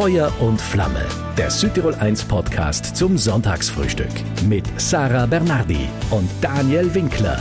Feuer 0.00 0.32
und 0.40 0.58
Flamme, 0.58 1.04
der 1.36 1.50
Südtirol 1.50 1.94
1 1.94 2.24
Podcast 2.24 2.96
zum 2.96 3.18
Sonntagsfrühstück 3.18 4.08
mit 4.48 4.64
Sarah 4.80 5.26
Bernardi 5.26 5.90
und 6.10 6.30
Daniel 6.40 6.94
Winkler. 6.94 7.38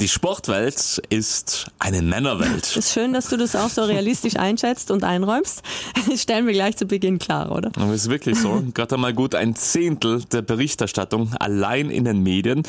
Die 0.00 0.06
Sportwelt 0.06 1.02
ist 1.08 1.72
eine 1.80 2.02
Männerwelt. 2.02 2.62
Es 2.62 2.76
ist 2.76 2.92
schön, 2.92 3.12
dass 3.12 3.28
du 3.30 3.36
das 3.36 3.56
auch 3.56 3.68
so 3.68 3.82
realistisch 3.82 4.36
einschätzt 4.36 4.92
und 4.92 5.02
einräumst. 5.02 5.62
Das 6.08 6.22
stellen 6.22 6.46
wir 6.46 6.54
gleich 6.54 6.76
zu 6.76 6.86
Beginn 6.86 7.18
klar, 7.18 7.52
oder? 7.52 7.70
Das 7.70 7.90
ist 7.90 8.08
wirklich 8.08 8.38
so. 8.38 8.62
Gerade 8.72 8.94
einmal 8.94 9.12
gut 9.12 9.34
ein 9.34 9.54
Zehntel 9.54 10.22
der 10.24 10.40
Berichterstattung 10.40 11.34
allein 11.38 11.90
in 11.90 12.04
den 12.04 12.22
Medien 12.22 12.62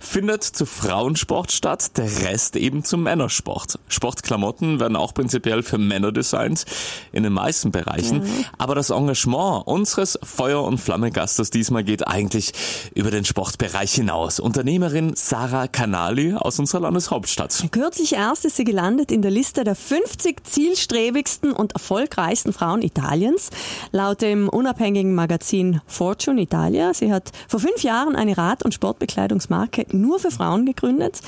findet 0.00 0.44
zu 0.44 0.64
Frauensport 0.64 1.52
statt, 1.52 1.98
der 1.98 2.04
Rest 2.22 2.56
eben 2.56 2.84
zum 2.84 3.02
Männersport. 3.02 3.78
Sportklamotten 3.88 4.80
werden 4.80 4.96
auch 4.96 5.12
prinzipiell 5.12 5.62
für 5.62 5.76
Männer 5.76 6.10
designt, 6.10 6.64
in 7.12 7.22
den 7.24 7.34
meisten 7.34 7.70
Bereichen. 7.70 8.20
Mhm. 8.20 8.44
Aber 8.56 8.74
das 8.74 8.90
Engagement 8.90 9.66
unseres 9.66 10.18
Feuer- 10.22 10.64
und 10.64 10.78
Flamme-Gastes 10.78 11.50
diesmal 11.50 11.84
geht 11.84 12.06
eigentlich 12.06 12.52
über 12.94 13.10
den 13.10 13.26
Sportbereich 13.26 13.92
hinaus. 13.92 14.40
Unternehmerin 14.40 15.12
Sarah 15.16 15.68
Canali 15.68 16.32
aus 16.32 16.58
unserer 16.58 16.75
unserer 16.76 16.80
Landeshauptstadt. 16.80 17.68
Kürzlich 17.70 18.14
erst 18.14 18.44
ist 18.44 18.56
sie 18.56 18.64
gelandet 18.64 19.10
in 19.10 19.22
der 19.22 19.30
Liste 19.30 19.64
der 19.64 19.74
50 19.74 20.44
zielstrebigsten 20.44 21.52
und 21.52 21.72
erfolgreichsten 21.72 22.52
Frauen 22.52 22.82
Italiens, 22.82 23.50
laut 23.92 24.20
dem 24.22 24.48
unabhängigen 24.48 25.14
Magazin 25.14 25.80
Fortune 25.86 26.40
Italia. 26.40 26.92
Sie 26.94 27.12
hat 27.12 27.30
vor 27.48 27.60
fünf 27.60 27.82
Jahren 27.82 28.14
eine 28.16 28.36
Rad- 28.36 28.64
und 28.64 28.74
Sportbekleidungsmarke 28.74 29.86
nur 29.92 30.18
für 30.18 30.30
Frauen 30.30 30.66
gegründet. 30.66 31.20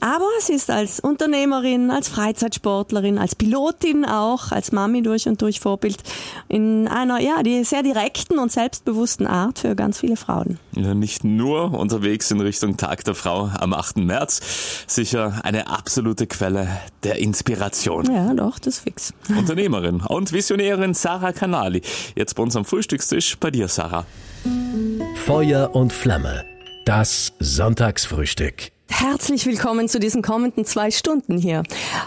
Aber 0.00 0.26
sie 0.40 0.54
ist 0.54 0.70
als 0.70 1.00
Unternehmerin, 1.00 1.90
als 1.90 2.08
Freizeitsportlerin, 2.08 3.18
als 3.18 3.34
Pilotin 3.34 4.04
auch, 4.04 4.52
als 4.52 4.72
Mami 4.72 5.02
durch 5.02 5.26
und 5.26 5.42
durch 5.42 5.60
Vorbild 5.60 6.02
in 6.48 6.86
einer, 6.88 7.20
ja, 7.20 7.42
die 7.42 7.64
sehr 7.64 7.82
direkten 7.82 8.38
und 8.38 8.52
selbstbewussten 8.52 9.26
Art 9.26 9.60
für 9.60 9.74
ganz 9.74 10.00
viele 10.00 10.16
Frauen. 10.16 10.58
Ja, 10.76 10.94
nicht 10.94 11.24
nur 11.24 11.74
unterwegs 11.74 12.30
in 12.30 12.40
Richtung 12.40 12.76
Tag 12.76 13.04
der 13.04 13.14
Frau 13.14 13.50
am 13.58 13.72
8. 13.72 13.98
März, 13.98 14.40
sicher 14.94 15.40
eine 15.44 15.68
absolute 15.68 16.26
Quelle 16.26 16.68
der 17.02 17.16
Inspiration. 17.18 18.12
Ja, 18.12 18.34
doch, 18.34 18.58
das 18.58 18.78
ist 18.78 18.80
fix. 18.80 19.14
Unternehmerin 19.38 20.00
und 20.00 20.32
Visionärin 20.32 20.94
Sarah 20.94 21.32
Canali. 21.32 21.82
Jetzt 22.14 22.34
bei 22.34 22.42
uns 22.42 22.56
am 22.56 22.64
Frühstückstisch 22.64 23.36
bei 23.38 23.50
dir, 23.50 23.68
Sarah. 23.68 24.06
Feuer 25.24 25.74
und 25.74 25.92
Flamme. 25.92 26.44
Das 26.84 27.32
Sonntagsfrühstück. 27.38 28.71
Herzlich 28.94 29.46
willkommen 29.46 29.88
zu 29.88 29.98
diesen 29.98 30.20
kommenden 30.20 30.66
zwei 30.66 30.90
Stunden 30.90 31.38
hier. 31.38 31.62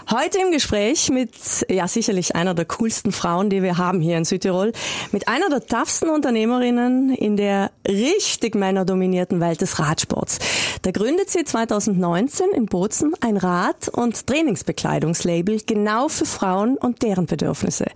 Heute 0.08 0.38
im 0.38 0.52
Gespräch 0.52 1.10
mit, 1.10 1.32
ja 1.68 1.88
sicherlich 1.88 2.36
einer 2.36 2.54
der 2.54 2.64
coolsten 2.64 3.10
Frauen, 3.10 3.50
die 3.50 3.60
wir 3.60 3.76
haben 3.76 4.00
hier 4.00 4.16
in 4.16 4.24
Südtirol, 4.24 4.72
mit 5.10 5.26
einer 5.26 5.48
der 5.48 5.66
toughsten 5.66 6.08
Unternehmerinnen 6.08 7.12
in 7.12 7.36
der 7.36 7.72
richtig 7.88 8.54
männerdominierten 8.54 9.40
Welt 9.40 9.62
des 9.62 9.80
Radsports. 9.80 10.38
Da 10.82 10.92
gründet 10.92 11.28
sie 11.28 11.44
2019 11.44 12.50
in 12.54 12.66
Bozen 12.66 13.14
ein 13.20 13.36
Rad- 13.36 13.88
und 13.88 14.24
Trainingsbekleidungslabel 14.28 15.62
genau 15.66 16.08
für 16.08 16.24
Frauen 16.24 16.76
und 16.76 17.02
deren 17.02 17.26
Bedürfnisse. 17.26 17.86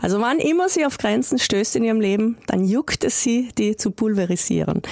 Also 0.00 0.20
wann 0.20 0.38
immer 0.38 0.68
sie 0.68 0.86
auf 0.86 0.98
Grenzen 0.98 1.38
stößt 1.38 1.76
in 1.76 1.84
ihrem 1.84 2.00
Leben, 2.00 2.38
dann 2.46 2.64
juckt 2.64 3.04
es 3.04 3.22
sie, 3.22 3.50
die 3.58 3.76
zu 3.76 3.90
pulverisieren. 3.90 4.82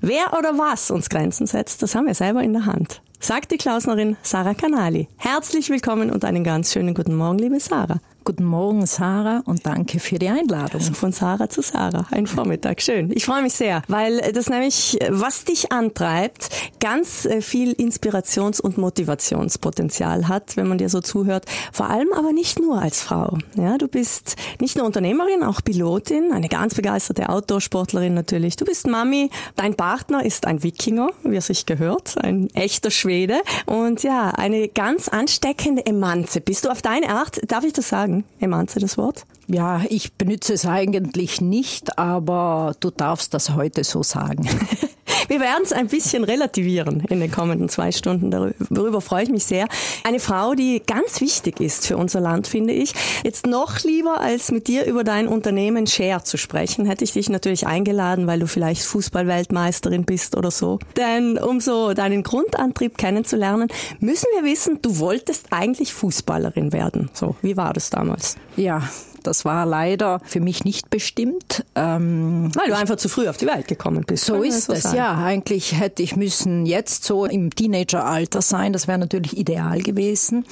Wer 0.00 0.36
oder 0.38 0.58
was 0.58 0.90
uns 0.90 1.08
Grenzen 1.08 1.46
setzt, 1.46 1.82
das 1.82 1.94
haben 1.94 2.06
wir 2.06 2.14
selber 2.14 2.42
in 2.42 2.52
der 2.52 2.66
Hand. 2.66 3.00
Sagt 3.20 3.50
die 3.50 3.56
Klausnerin 3.56 4.16
Sarah 4.22 4.54
Canali. 4.54 5.08
Herzlich 5.16 5.70
willkommen 5.70 6.10
und 6.10 6.24
einen 6.24 6.44
ganz 6.44 6.72
schönen 6.72 6.94
guten 6.94 7.16
Morgen, 7.16 7.38
liebe 7.38 7.58
Sarah. 7.58 8.00
Guten 8.28 8.44
Morgen, 8.44 8.84
Sarah, 8.84 9.42
und 9.46 9.64
danke 9.64 10.00
für 10.00 10.18
die 10.18 10.28
Einladung. 10.28 10.82
Also 10.82 10.92
von 10.92 11.12
Sarah 11.12 11.48
zu 11.48 11.62
Sarah. 11.62 12.04
Ein 12.10 12.26
Vormittag. 12.26 12.82
Schön. 12.82 13.10
Ich 13.14 13.24
freue 13.24 13.40
mich 13.40 13.54
sehr, 13.54 13.80
weil 13.88 14.20
das 14.34 14.50
nämlich, 14.50 14.98
was 15.08 15.46
dich 15.46 15.72
antreibt, 15.72 16.50
ganz 16.78 17.24
äh, 17.24 17.40
viel 17.40 17.72
Inspirations- 17.72 18.60
und 18.60 18.76
Motivationspotenzial 18.76 20.28
hat, 20.28 20.58
wenn 20.58 20.68
man 20.68 20.76
dir 20.76 20.90
so 20.90 21.00
zuhört. 21.00 21.46
Vor 21.72 21.88
allem 21.88 22.12
aber 22.12 22.34
nicht 22.34 22.60
nur 22.60 22.82
als 22.82 23.00
Frau. 23.00 23.38
Ja, 23.56 23.78
du 23.78 23.88
bist 23.88 24.36
nicht 24.60 24.76
nur 24.76 24.84
Unternehmerin, 24.84 25.42
auch 25.42 25.64
Pilotin, 25.64 26.30
eine 26.30 26.50
ganz 26.50 26.74
begeisterte 26.74 27.30
Outdoor-Sportlerin 27.30 28.12
natürlich. 28.12 28.56
Du 28.56 28.66
bist 28.66 28.86
Mami. 28.86 29.30
Dein 29.56 29.74
Partner 29.74 30.22
ist 30.22 30.46
ein 30.46 30.62
Wikinger, 30.62 31.08
wie 31.24 31.36
es 31.36 31.46
sich 31.46 31.64
gehört. 31.64 32.22
Ein 32.22 32.50
echter 32.52 32.90
Schwede. 32.90 33.40
Und 33.64 34.02
ja, 34.02 34.32
eine 34.32 34.68
ganz 34.68 35.08
ansteckende 35.08 35.86
Emanze. 35.86 36.42
Bist 36.42 36.66
du 36.66 36.68
auf 36.68 36.82
deine 36.82 37.08
Art, 37.08 37.40
darf 37.50 37.64
ich 37.64 37.72
das 37.72 37.88
sagen? 37.88 38.17
Emanze, 38.40 38.80
das 38.80 38.98
Wort? 38.98 39.24
Ja, 39.46 39.82
ich 39.88 40.12
benutze 40.14 40.52
es 40.52 40.66
eigentlich 40.66 41.40
nicht, 41.40 41.98
aber 41.98 42.74
du 42.80 42.90
darfst 42.90 43.34
das 43.34 43.54
heute 43.54 43.84
so 43.84 44.02
sagen. 44.02 44.48
Wir 45.28 45.40
werden 45.40 45.62
es 45.62 45.72
ein 45.72 45.88
bisschen 45.88 46.24
relativieren 46.24 47.02
in 47.08 47.20
den 47.20 47.30
kommenden 47.30 47.68
zwei 47.68 47.92
Stunden. 47.92 48.30
Darüber 48.30 49.00
freue 49.00 49.24
ich 49.24 49.30
mich 49.30 49.44
sehr. 49.44 49.68
Eine 50.04 50.20
Frau, 50.20 50.54
die 50.54 50.82
ganz 50.86 51.20
wichtig 51.20 51.60
ist 51.60 51.86
für 51.86 51.96
unser 51.96 52.20
Land, 52.20 52.46
finde 52.46 52.72
ich. 52.72 52.92
Jetzt 53.24 53.46
noch 53.46 53.80
lieber 53.80 54.20
als 54.20 54.50
mit 54.50 54.68
dir 54.68 54.84
über 54.86 55.04
dein 55.04 55.28
Unternehmen 55.28 55.86
Share 55.86 56.24
zu 56.24 56.36
sprechen, 56.36 56.86
hätte 56.86 57.04
ich 57.04 57.12
dich 57.12 57.28
natürlich 57.28 57.66
eingeladen, 57.66 58.26
weil 58.26 58.40
du 58.40 58.46
vielleicht 58.46 58.82
Fußballweltmeisterin 58.82 60.04
bist 60.04 60.36
oder 60.36 60.50
so. 60.50 60.78
Denn 60.96 61.38
um 61.38 61.60
so 61.60 61.94
deinen 61.94 62.22
Grundantrieb 62.22 62.98
kennenzulernen, 62.98 63.68
müssen 64.00 64.26
wir 64.34 64.44
wissen, 64.44 64.80
du 64.82 64.98
wolltest 64.98 65.46
eigentlich 65.50 65.92
Fußballerin 65.92 66.72
werden. 66.72 67.10
So, 67.12 67.36
wie 67.42 67.56
war 67.56 67.72
das 67.72 67.90
damals? 67.90 68.36
Ja, 68.56 68.88
das 69.22 69.44
war 69.44 69.66
leider 69.66 70.20
für 70.24 70.40
mich 70.40 70.64
nicht 70.64 70.90
bestimmt. 70.90 71.64
Ähm, 71.74 72.50
Weil 72.54 72.68
du 72.68 72.76
einfach 72.76 72.96
zu 72.96 73.08
früh 73.08 73.28
auf 73.28 73.36
die 73.36 73.46
Welt 73.46 73.68
gekommen 73.68 74.04
bist. 74.06 74.24
So 74.24 74.42
ist 74.42 74.68
es, 74.68 74.92
ja. 74.92 75.16
Eigentlich 75.18 75.78
hätte 75.78 76.02
ich 76.02 76.16
müssen 76.16 76.66
jetzt 76.66 77.04
so 77.04 77.24
im 77.24 77.54
Teenageralter 77.54 78.42
sein. 78.42 78.72
Das 78.72 78.88
wäre 78.88 78.98
natürlich 78.98 79.36
ideal 79.36 79.80
gewesen. 79.80 80.44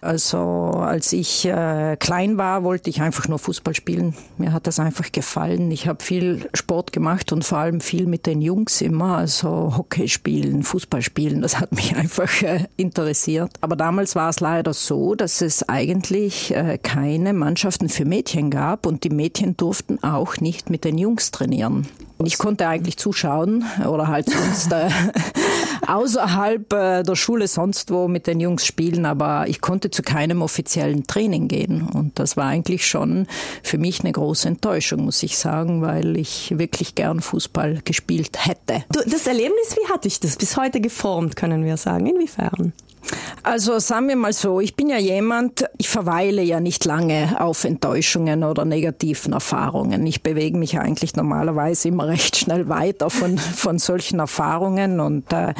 Also 0.00 0.38
als 0.38 1.12
ich 1.12 1.44
äh, 1.44 1.96
klein 1.98 2.38
war, 2.38 2.64
wollte 2.64 2.88
ich 2.88 3.02
einfach 3.02 3.28
nur 3.28 3.38
Fußball 3.38 3.74
spielen. 3.74 4.14
Mir 4.38 4.52
hat 4.52 4.66
das 4.66 4.80
einfach 4.80 5.12
gefallen. 5.12 5.70
Ich 5.70 5.86
habe 5.86 6.02
viel 6.02 6.48
Sport 6.54 6.92
gemacht 6.92 7.32
und 7.32 7.44
vor 7.44 7.58
allem 7.58 7.80
viel 7.80 8.06
mit 8.06 8.26
den 8.26 8.40
Jungs 8.40 8.80
immer. 8.80 9.18
Also 9.18 9.76
Hockey 9.76 10.08
spielen, 10.08 10.62
Fußball 10.62 11.02
spielen. 11.02 11.42
Das 11.42 11.60
hat 11.60 11.72
mich 11.72 11.94
einfach 12.00 12.42
äh, 12.42 12.66
interessiert. 12.76 13.52
Aber 13.60 13.76
damals 13.76 14.14
war 14.14 14.30
es 14.30 14.40
leider 14.40 14.72
so, 14.72 15.14
dass 15.14 15.42
es 15.42 15.68
eigentlich 15.68 16.54
äh, 16.54 16.78
keine 16.78 17.32
Mannschaften 17.32 17.88
für 17.88 17.99
Mädchen 18.04 18.50
gab 18.50 18.86
und 18.86 19.04
die 19.04 19.10
Mädchen 19.10 19.56
durften 19.56 20.02
auch 20.02 20.36
nicht 20.38 20.70
mit 20.70 20.84
den 20.84 20.98
Jungs 20.98 21.30
trainieren. 21.30 21.86
Ich 22.24 22.38
konnte 22.38 22.68
eigentlich 22.68 22.98
zuschauen 22.98 23.64
oder 23.88 24.08
halt 24.08 24.28
sonst 24.28 24.72
äh, 24.72 24.90
außerhalb 25.86 26.72
äh, 26.72 27.02
der 27.02 27.16
Schule 27.16 27.48
sonst 27.48 27.90
wo 27.90 28.08
mit 28.08 28.26
den 28.26 28.40
Jungs 28.40 28.66
spielen, 28.66 29.06
aber 29.06 29.48
ich 29.48 29.60
konnte 29.60 29.90
zu 29.90 30.02
keinem 30.02 30.42
offiziellen 30.42 31.06
Training 31.06 31.48
gehen. 31.48 31.82
Und 31.82 32.18
das 32.18 32.36
war 32.36 32.46
eigentlich 32.46 32.86
schon 32.86 33.26
für 33.62 33.78
mich 33.78 34.00
eine 34.00 34.12
große 34.12 34.48
Enttäuschung, 34.48 35.04
muss 35.04 35.22
ich 35.22 35.38
sagen, 35.38 35.82
weil 35.82 36.16
ich 36.16 36.58
wirklich 36.58 36.94
gern 36.94 37.20
Fußball 37.20 37.80
gespielt 37.84 38.46
hätte. 38.46 38.84
Du, 38.92 39.00
das 39.08 39.26
Erlebnis, 39.26 39.76
wie 39.76 39.92
hat 39.92 40.04
dich 40.04 40.20
das 40.20 40.36
bis 40.36 40.56
heute 40.56 40.80
geformt, 40.80 41.36
können 41.36 41.64
wir 41.64 41.76
sagen? 41.76 42.06
Inwiefern? 42.06 42.72
Also 43.42 43.78
sagen 43.78 44.08
wir 44.08 44.16
mal 44.16 44.32
so, 44.32 44.60
ich 44.60 44.76
bin 44.76 44.90
ja 44.90 44.98
jemand, 44.98 45.64
ich 45.78 45.88
verweile 45.88 46.42
ja 46.42 46.60
nicht 46.60 46.84
lange 46.84 47.40
auf 47.40 47.64
Enttäuschungen 47.64 48.44
oder 48.44 48.64
negativen 48.64 49.32
Erfahrungen. 49.32 50.06
Ich 50.06 50.22
bewege 50.22 50.58
mich 50.58 50.78
eigentlich 50.78 51.16
normalerweise 51.16 51.88
immer 51.88 52.06
recht 52.08 52.36
schnell 52.36 52.68
weiter 52.68 53.10
von, 53.10 53.38
von 53.38 53.78
solchen 53.78 54.20
Erfahrungen 54.20 55.00
und 55.00 55.32
äh, 55.32 55.54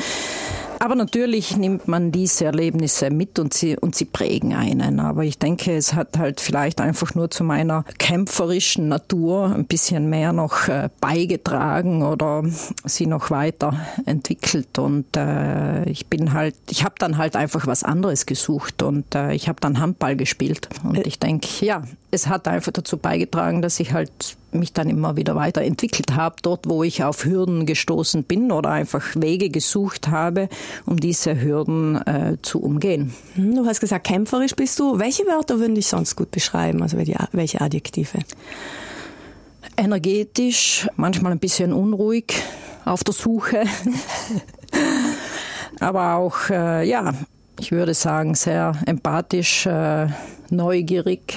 aber 0.81 0.95
natürlich 0.95 1.59
nimmt 1.59 1.89
man 1.89 2.11
diese 2.11 2.47
Erlebnisse 2.47 3.11
mit 3.11 3.39
und 3.39 3.53
sie, 3.53 3.77
und 3.77 3.95
sie 3.95 4.07
prägen 4.07 4.55
einen. 4.55 4.99
Aber 4.99 5.25
ich 5.25 5.39
denke, 5.39 5.77
es 5.77 5.93
hat 5.93 6.17
halt 6.17 6.41
vielleicht 6.41 6.81
einfach 6.81 7.15
nur 7.15 7.31
zu 7.31 7.45
meiner 7.45 7.85
kämpferischen 7.99 8.89
Natur 8.89 9.55
ein 9.55 9.67
bisschen 9.67 10.09
mehr 10.09 10.33
noch 10.33 10.69
äh, 10.69 10.89
beigetragen 10.99 12.03
oder 12.03 12.45
sie 12.87 13.05
noch 13.05 13.31
weiter 13.31 13.79
entwickelt. 14.07 14.79
Und 14.79 15.19
äh, 15.19 15.85
ich 15.85 16.07
bin 16.07 16.33
halt, 16.33 16.57
ich 16.71 16.83
habe 16.83 16.95
dann 16.99 17.19
halt 17.19 17.37
einfach 17.37 17.67
was 17.67 17.85
anderes 17.85 18.25
gesucht 18.25 18.83
und 18.83 19.15
äh, 19.15 19.35
ich 19.35 19.49
habe 19.49 19.61
dann 19.61 19.81
Handball 19.81 20.17
gespielt. 20.17 20.71
Und 20.83 21.07
ich 21.07 21.19
denke, 21.19 21.47
ja, 21.61 21.83
es 22.11 22.27
hat 22.27 22.49
einfach 22.49 22.73
dazu 22.73 22.97
beigetragen, 22.97 23.61
dass 23.63 23.79
ich 23.81 23.93
halt 23.93 24.11
mich 24.53 24.73
dann 24.73 24.89
immer 24.89 25.17
wieder 25.17 25.37
weiterentwickelt 25.37 26.15
habe, 26.15 26.37
dort 26.43 26.69
wo 26.69 26.83
ich 26.83 27.05
auf 27.05 27.25
Hürden 27.25 27.67
gestoßen 27.67 28.25
bin 28.25 28.51
oder 28.51 28.71
einfach 28.71 29.05
Wege 29.15 29.51
gesucht 29.51 30.09
habe, 30.09 30.49
um 30.87 30.99
diese 30.99 31.41
Hürden 31.41 31.97
äh, 32.07 32.37
zu 32.43 32.61
umgehen. 32.61 33.13
Hm, 33.35 33.57
du 33.57 33.67
hast 33.67 33.81
gesagt, 33.81 34.07
kämpferisch 34.07 34.55
bist 34.55 34.79
du. 34.79 34.99
Welche 34.99 35.25
Wörter 35.25 35.59
würden 35.59 35.75
dich 35.75 35.87
sonst 35.87 36.17
gut 36.17 36.31
beschreiben? 36.31 36.83
Also 36.83 36.97
welche 36.99 37.61
Adjektive? 37.61 38.19
Energetisch, 39.77 40.89
manchmal 40.97 41.33
ein 41.33 41.39
bisschen 41.39 41.73
unruhig, 41.73 42.35
auf 42.85 43.05
der 43.05 43.15
Suche. 43.15 43.65
Aber 45.81 46.17
auch, 46.17 46.51
äh, 46.51 46.89
ja, 46.89 47.15
ich 47.59 47.73
würde 47.73 47.95
sagen, 47.95 48.35
sehr 48.35 48.75
empathisch, 48.87 49.67
äh, 49.67 50.09
neugierig, 50.51 51.37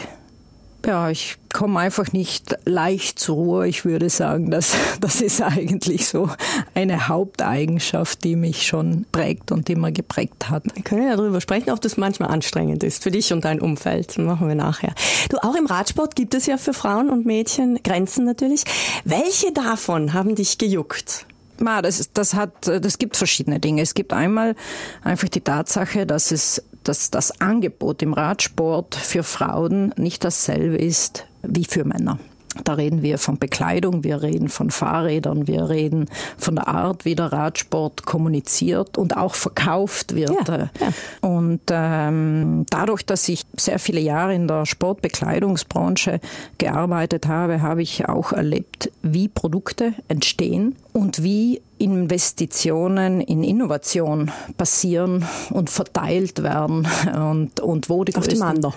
Ja, 0.85 1.09
ich 1.09 1.37
komme 1.53 1.79
einfach 1.79 2.11
nicht 2.11 2.57
leicht 2.65 3.17
zur 3.17 3.35
Ruhe. 3.35 3.67
Ich 3.69 3.85
würde 3.85 4.09
sagen, 4.09 4.51
das, 4.51 4.75
das 4.99 5.21
ist 5.21 5.41
eigentlich 5.41 6.07
so 6.07 6.29
eine 6.73 7.07
Haupteigenschaft, 7.07 8.23
die 8.23 8.35
mich 8.35 8.67
schon 8.67 9.05
prägt 9.11 9.51
und 9.53 9.69
immer 9.69 9.91
geprägt 9.91 10.49
hat. 10.49 10.63
Wir 10.75 10.83
können 10.83 11.07
ja 11.07 11.15
darüber 11.15 11.39
sprechen, 11.39 11.71
ob 11.71 11.79
das 11.79 11.95
manchmal 11.95 12.31
anstrengend 12.31 12.83
ist 12.83 13.01
für 13.01 13.11
dich 13.11 13.31
und 13.31 13.45
dein 13.45 13.61
Umfeld. 13.61 14.17
Machen 14.17 14.47
wir 14.49 14.55
nachher. 14.55 14.93
Du, 15.29 15.37
auch 15.37 15.55
im 15.55 15.67
Radsport 15.67 16.17
gibt 16.17 16.33
es 16.33 16.47
ja 16.47 16.57
für 16.57 16.73
Frauen 16.73 17.09
und 17.09 17.25
Mädchen 17.25 17.81
Grenzen 17.81 18.25
natürlich. 18.25 18.65
Welche 19.05 19.53
davon 19.53 20.13
haben 20.13 20.35
dich 20.35 20.57
gejuckt? 20.57 21.25
das, 21.59 22.11
das 22.13 22.33
hat, 22.33 22.67
das 22.67 22.97
gibt 22.97 23.15
verschiedene 23.15 23.59
Dinge. 23.59 23.81
Es 23.81 23.93
gibt 23.93 24.11
einmal 24.11 24.55
einfach 25.01 25.29
die 25.29 25.39
Tatsache, 25.39 26.05
dass 26.05 26.31
es 26.31 26.61
dass 26.83 27.11
das 27.11 27.41
Angebot 27.41 28.01
im 28.01 28.13
Radsport 28.13 28.95
für 28.95 29.23
Frauen 29.23 29.93
nicht 29.97 30.23
dasselbe 30.23 30.77
ist 30.77 31.25
wie 31.41 31.65
für 31.65 31.85
Männer. 31.85 32.19
Da 32.63 32.73
reden 32.73 33.01
wir 33.01 33.17
von 33.17 33.37
Bekleidung, 33.37 34.03
wir 34.03 34.21
reden 34.21 34.49
von 34.49 34.69
Fahrrädern, 34.69 35.47
wir 35.47 35.69
reden 35.69 36.09
von 36.37 36.55
der 36.55 36.67
Art, 36.67 37.05
wie 37.05 37.15
der 37.15 37.31
Radsport 37.31 38.05
kommuniziert 38.05 38.97
und 38.97 39.17
auch 39.17 39.35
verkauft 39.35 40.15
wird. 40.15 40.47
Ja, 40.47 40.69
ja. 40.79 40.93
Und 41.21 41.61
ähm, 41.71 42.65
dadurch, 42.69 43.05
dass 43.05 43.27
ich 43.27 43.43
sehr 43.57 43.79
viele 43.79 43.99
Jahre 43.99 44.35
in 44.35 44.47
der 44.47 44.65
Sportbekleidungsbranche 44.65 46.19
gearbeitet 46.57 47.27
habe, 47.27 47.61
habe 47.61 47.81
ich 47.81 48.07
auch 48.07 48.31
erlebt, 48.31 48.91
wie 49.01 49.27
Produkte 49.27 49.93
entstehen 50.07 50.75
und 50.91 51.23
wie 51.23 51.61
Investitionen 51.79 53.19
in 53.19 53.43
Innovation 53.43 54.31
passieren 54.57 55.25
und 55.49 55.69
verteilt 55.69 56.43
werden 56.43 56.87
und, 57.15 57.59
und 57.59 57.89
wo 57.89 58.03
die 58.03 58.15
Auf 58.15 58.27
größten... 58.27 58.61
Dem 58.61 58.71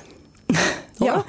ja, 0.98 1.24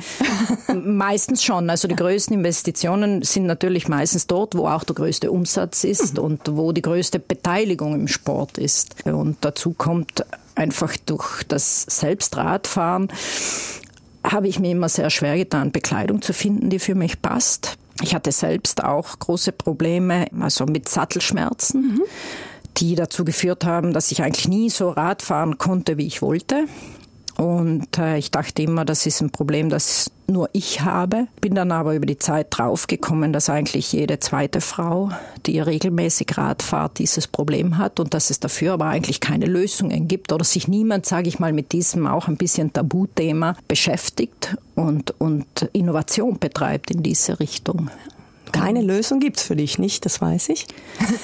meistens 0.73 1.43
schon. 1.43 1.69
Also 1.69 1.87
die 1.87 1.95
größten 1.95 2.35
Investitionen 2.35 3.21
sind 3.23 3.45
natürlich 3.45 3.87
meistens 3.87 4.27
dort, 4.27 4.55
wo 4.55 4.67
auch 4.67 4.83
der 4.83 4.95
größte 4.95 5.31
Umsatz 5.31 5.83
ist 5.83 6.17
mhm. 6.17 6.23
und 6.23 6.41
wo 6.51 6.71
die 6.71 6.81
größte 6.81 7.19
Beteiligung 7.19 7.93
im 7.93 8.07
Sport 8.07 8.57
ist. 8.57 9.05
Und 9.05 9.37
dazu 9.41 9.73
kommt 9.73 10.25
einfach 10.55 10.95
durch 11.05 11.43
das 11.43 11.83
Selbstradfahren 11.83 13.09
habe 14.23 14.49
ich 14.49 14.59
mir 14.59 14.71
immer 14.71 14.89
sehr 14.89 15.09
schwer 15.09 15.37
getan, 15.37 15.71
Bekleidung 15.71 16.21
zu 16.21 16.33
finden, 16.33 16.69
die 16.69 16.79
für 16.79 16.95
mich 16.95 17.21
passt. 17.21 17.77
Ich 18.01 18.13
hatte 18.13 18.33
selbst 18.33 18.83
auch 18.83 19.17
große 19.17 19.53
Probleme, 19.53 20.27
also 20.39 20.65
mit 20.65 20.89
Sattelschmerzen. 20.89 21.81
Mhm 21.81 22.03
die 22.77 22.95
dazu 22.95 23.25
geführt 23.25 23.65
haben, 23.65 23.93
dass 23.93 24.11
ich 24.11 24.21
eigentlich 24.21 24.47
nie 24.47 24.69
so 24.69 24.89
Rad 24.89 25.21
fahren 25.21 25.57
konnte, 25.57 25.97
wie 25.97 26.05
ich 26.05 26.21
wollte. 26.21 26.65
Und 27.37 27.99
äh, 27.99 28.17
ich 28.17 28.31
dachte 28.31 28.63
immer, 28.63 28.83
das 28.83 29.05
ist 29.05 29.21
ein 29.21 29.29
Problem, 29.29 29.69
das 29.69 30.11
nur 30.27 30.49
ich 30.53 30.81
habe. 30.81 31.27
Bin 31.39 31.53
dann 31.53 31.71
aber 31.71 31.93
über 31.93 32.07
die 32.07 32.17
Zeit 32.17 32.47
draufgekommen, 32.49 33.31
dass 33.31 33.49
eigentlich 33.49 33.93
jede 33.93 34.19
zweite 34.19 34.59
Frau, 34.59 35.11
die 35.45 35.59
regelmäßig 35.59 36.35
Rad 36.35 36.63
fahrt, 36.63 36.97
dieses 36.97 37.27
Problem 37.27 37.77
hat 37.77 37.99
und 37.99 38.15
dass 38.15 38.31
es 38.31 38.39
dafür 38.39 38.73
aber 38.73 38.85
eigentlich 38.85 39.19
keine 39.19 39.45
Lösungen 39.45 40.07
gibt 40.07 40.33
oder 40.33 40.43
sich 40.43 40.67
niemand, 40.67 41.05
sage 41.05 41.29
ich 41.29 41.37
mal, 41.37 41.53
mit 41.53 41.73
diesem 41.73 42.07
auch 42.07 42.27
ein 42.27 42.37
bisschen 42.37 42.73
Tabuthema 42.73 43.55
beschäftigt 43.67 44.57
und, 44.73 45.13
und 45.19 45.69
Innovation 45.73 46.39
betreibt 46.39 46.89
in 46.89 47.03
diese 47.03 47.39
Richtung. 47.39 47.91
Keine 48.51 48.81
Lösung 48.81 49.19
gibt's 49.19 49.43
für 49.43 49.55
dich, 49.55 49.77
nicht? 49.77 50.05
Das 50.05 50.21
weiß 50.21 50.49
ich. 50.49 50.65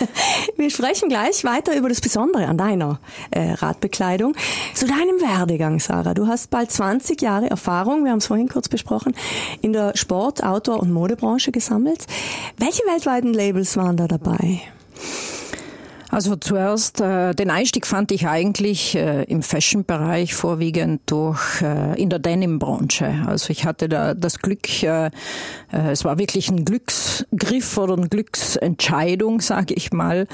Wir 0.57 0.69
sprechen 0.69 1.09
gleich 1.09 1.43
weiter 1.43 1.75
über 1.75 1.89
das 1.89 2.01
Besondere 2.01 2.47
an 2.47 2.57
deiner 2.57 2.99
äh, 3.31 3.51
Radbekleidung. 3.51 4.35
Zu 4.73 4.87
deinem 4.87 5.19
Werdegang, 5.21 5.79
Sarah. 5.79 6.13
Du 6.13 6.27
hast 6.27 6.49
bald 6.49 6.71
20 6.71 7.21
Jahre 7.21 7.49
Erfahrung, 7.49 8.03
wir 8.03 8.11
haben 8.11 8.19
es 8.19 8.27
vorhin 8.27 8.49
kurz 8.49 8.69
besprochen, 8.69 9.13
in 9.61 9.73
der 9.73 9.95
Sport-, 9.95 10.43
Outdoor- 10.43 10.81
und 10.81 10.91
Modebranche 10.91 11.51
gesammelt. 11.51 12.05
Welche 12.57 12.83
weltweiten 12.83 13.33
Labels 13.33 13.77
waren 13.77 13.97
da 13.97 14.07
dabei? 14.07 14.61
Also 16.13 16.35
zuerst, 16.35 17.01
äh, 17.01 17.33
den 17.33 17.49
Einstieg 17.49 17.87
fand 17.87 18.11
ich 18.11 18.27
eigentlich 18.27 18.95
äh, 18.95 19.23
im 19.23 19.41
Fashion-Bereich 19.41 20.35
vorwiegend 20.35 21.01
durch 21.07 21.59
äh, 21.63 21.99
in 21.99 22.11
der 22.11 22.19
Denim-Branche. 22.19 23.23
Also 23.25 23.49
ich 23.49 23.65
hatte 23.65 23.89
da 23.89 24.13
das 24.13 24.37
Glück, 24.37 24.83
äh, 24.83 25.07
äh, 25.07 25.09
es 25.71 26.05
war 26.05 26.19
wirklich 26.19 26.49
ein 26.49 26.65
Glücksgriff 26.65 27.79
oder 27.79 27.97
eine 27.97 28.09
Glücksentscheidung, 28.09 29.41
sage 29.41 29.73
ich 29.73 29.91
mal, 29.91 30.27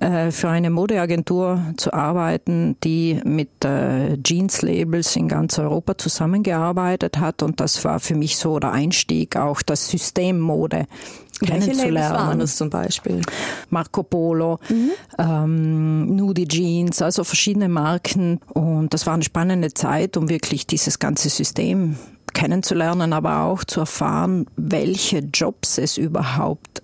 äh, 0.00 0.30
für 0.30 0.48
eine 0.48 0.70
Modeagentur 0.70 1.60
zu 1.76 1.92
arbeiten, 1.92 2.78
die 2.82 3.20
mit 3.22 3.62
äh, 3.62 4.16
Jeans-Labels 4.16 5.16
in 5.16 5.28
ganz 5.28 5.58
Europa 5.58 5.98
zusammengearbeitet 5.98 7.18
hat. 7.18 7.42
Und 7.42 7.60
das 7.60 7.84
war 7.84 8.00
für 8.00 8.14
mich 8.14 8.38
so 8.38 8.58
der 8.58 8.72
Einstieg, 8.72 9.36
auch 9.36 9.60
das 9.60 9.90
System 9.90 10.40
Mode 10.40 10.86
kennenzulernen. 11.38 12.46
Zum 12.46 12.70
Beispiel? 12.70 13.20
Marco 13.70 14.02
Polo, 14.02 14.58
mhm. 14.68 14.90
ähm, 15.18 16.16
Nudie 16.16 16.46
Jeans, 16.46 17.02
also 17.02 17.24
verschiedene 17.24 17.68
Marken. 17.68 18.40
Und 18.52 18.92
das 18.94 19.06
war 19.06 19.14
eine 19.14 19.24
spannende 19.24 19.72
Zeit, 19.74 20.16
um 20.16 20.28
wirklich 20.28 20.66
dieses 20.66 20.98
ganze 20.98 21.28
System 21.28 21.96
kennenzulernen, 22.34 23.12
aber 23.12 23.42
auch 23.42 23.64
zu 23.64 23.80
erfahren, 23.80 24.46
welche 24.56 25.18
Jobs 25.20 25.78
es 25.78 25.96
überhaupt 25.96 26.82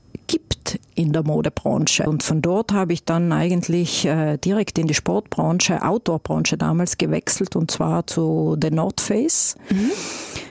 in 0.94 1.12
der 1.12 1.22
Modebranche. 1.22 2.04
Und 2.04 2.22
von 2.22 2.42
dort 2.42 2.72
habe 2.72 2.92
ich 2.92 3.04
dann 3.04 3.32
eigentlich 3.32 4.04
äh, 4.04 4.36
direkt 4.38 4.78
in 4.78 4.86
die 4.86 4.94
Sportbranche, 4.94 5.82
Outdoorbranche 5.82 6.56
damals 6.56 6.98
gewechselt 6.98 7.56
und 7.56 7.70
zwar 7.70 8.06
zu 8.06 8.56
The 8.60 8.70
North 8.70 9.00
Face. 9.00 9.56
Mhm. 9.70 9.90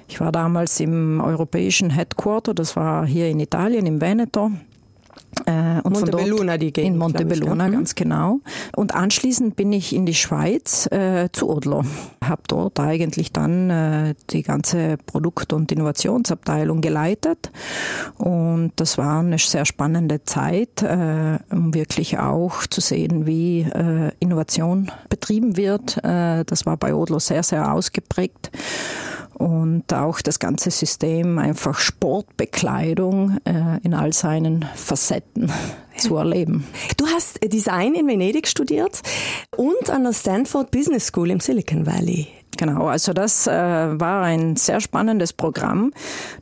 Ich 0.08 0.20
war 0.20 0.32
damals 0.32 0.80
im 0.80 1.22
europäischen 1.22 1.90
Headquarter, 1.90 2.54
das 2.54 2.76
war 2.76 3.06
hier 3.06 3.30
in 3.30 3.40
Italien, 3.40 3.86
im 3.86 4.02
Veneto. 4.02 4.52
Äh, 5.46 5.82
und 5.84 5.94
Montebelluna, 5.94 6.58
die 6.58 6.74
Gegend. 6.74 6.94
In 6.94 6.98
Montebelluna, 6.98 7.66
ich, 7.66 7.72
ja. 7.72 7.78
ganz 7.78 7.96
genau. 7.96 8.40
Und 8.76 8.94
anschließend 8.94 9.56
bin 9.56 9.72
ich 9.74 9.96
in 9.96 10.06
die 10.06 10.14
Schweiz 10.14 10.88
äh, 10.92 11.30
zu 11.32 11.50
Odlo. 11.50 11.84
Habe 12.24 12.42
dort 12.48 12.80
eigentlich 12.80 13.32
dann 13.32 13.70
äh, 13.70 14.16
die 14.30 14.44
ganze 14.44 14.98
Produkt- 14.98 15.54
und 15.54 15.72
Innovationsabteilung 15.72 16.82
geleitet. 16.82 17.52
Und 18.18 18.74
das 18.76 18.98
war 18.98 19.20
eine 19.20 19.38
sehr 19.38 19.66
spannende 19.66 20.24
Zeit, 20.24 20.82
äh, 20.84 21.40
um 21.52 21.74
wirklich 21.74 22.20
auch 22.20 22.68
zu 22.68 22.82
sehen, 22.82 23.26
wie 23.26 23.62
äh, 23.62 24.12
Innovation 24.20 24.92
betrieben 25.10 25.58
wird. 25.58 25.98
Äh, 26.04 26.44
das 26.46 26.66
war 26.66 26.78
bei 26.78 26.94
Odlo 26.94 27.20
sehr, 27.20 27.44
sehr 27.44 27.74
ausgeprägt 27.74 28.52
und 29.42 29.92
auch 29.92 30.22
das 30.22 30.38
ganze 30.38 30.70
System 30.70 31.40
einfach 31.40 31.80
Sportbekleidung 31.80 33.40
äh, 33.44 33.80
in 33.82 33.96
all 33.96 34.14
seinen 34.14 34.66
Facetten 34.76 35.52
zu 35.98 36.16
erleben. 36.16 36.68
Du 36.98 37.08
hast 37.08 37.40
Design 37.44 37.96
in 37.96 38.08
Venedig 38.08 38.48
studiert 38.48 39.02
und 39.58 39.90
an 39.90 40.04
der 40.04 40.14
Stanford 40.14 40.70
Business 40.70 41.08
School 41.08 41.32
im 41.32 41.40
Silicon 41.40 41.88
Valley. 41.88 42.28
Genau, 42.58 42.88
also 42.88 43.14
das 43.14 43.48
äh, 43.48 43.52
war 43.52 44.24
ein 44.24 44.56
sehr 44.56 44.82
spannendes 44.82 45.34
Programm. 45.34 45.92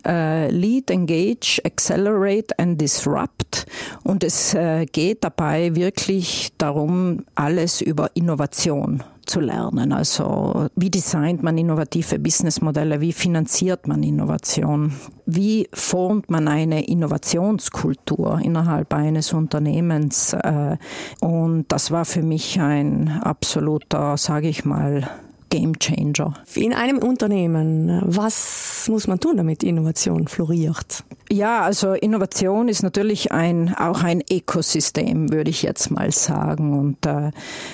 Äh, 0.06 0.50
Lead, 0.52 0.90
Engage, 0.92 1.62
Accelerate 1.64 2.58
and 2.58 2.80
Disrupt. 2.82 3.66
Und 4.04 4.24
es 4.24 4.54
äh, 4.54 4.86
geht 4.86 5.24
dabei 5.24 5.76
wirklich 5.76 6.52
darum, 6.58 7.26
alles 7.36 7.82
über 7.82 8.10
Innovation 8.16 9.04
zu 9.30 9.40
lernen. 9.40 9.94
Also 9.94 10.68
wie 10.76 10.90
designt 10.90 11.44
man 11.44 11.58
innovative 11.58 12.20
Businessmodelle, 12.20 13.00
wie 13.00 13.14
finanziert 13.14 13.88
man 13.88 14.02
Innovation, 14.02 14.94
wie 15.26 15.70
formt 15.72 16.30
man 16.32 16.48
eine 16.48 16.88
Innovationskultur 16.88 18.40
innerhalb 18.44 18.94
eines 18.94 19.32
Unternehmens. 19.32 20.34
Äh, 20.34 20.78
und 21.22 21.66
das 21.70 21.92
war 21.92 22.06
für 22.06 22.24
mich 22.24 22.60
ein 22.60 23.22
absoluter, 23.22 24.18
sage 24.18 24.50
ich 24.50 24.66
mal, 24.66 25.08
Game 25.50 25.78
Changer. 25.80 26.34
In 26.56 26.74
einem 26.74 27.00
Unternehmen, 27.00 28.02
was 28.06 28.88
muss 28.90 29.08
man 29.08 29.20
tun, 29.20 29.38
damit 29.38 29.64
Innovation 29.64 30.28
floriert? 30.28 31.04
Ja, 31.32 31.62
also 31.62 31.94
Innovation 31.94 32.70
ist 32.70 32.82
natürlich 32.82 33.32
ein, 33.32 33.76
auch 33.76 34.04
ein 34.04 34.24
Ökosystem, 34.32 35.32
würde 35.32 35.52
ich 35.52 35.62
jetzt 35.62 35.92
mal 35.92 36.12
sagen. 36.12 36.78
Und 36.78 37.06
äh, 37.06 37.32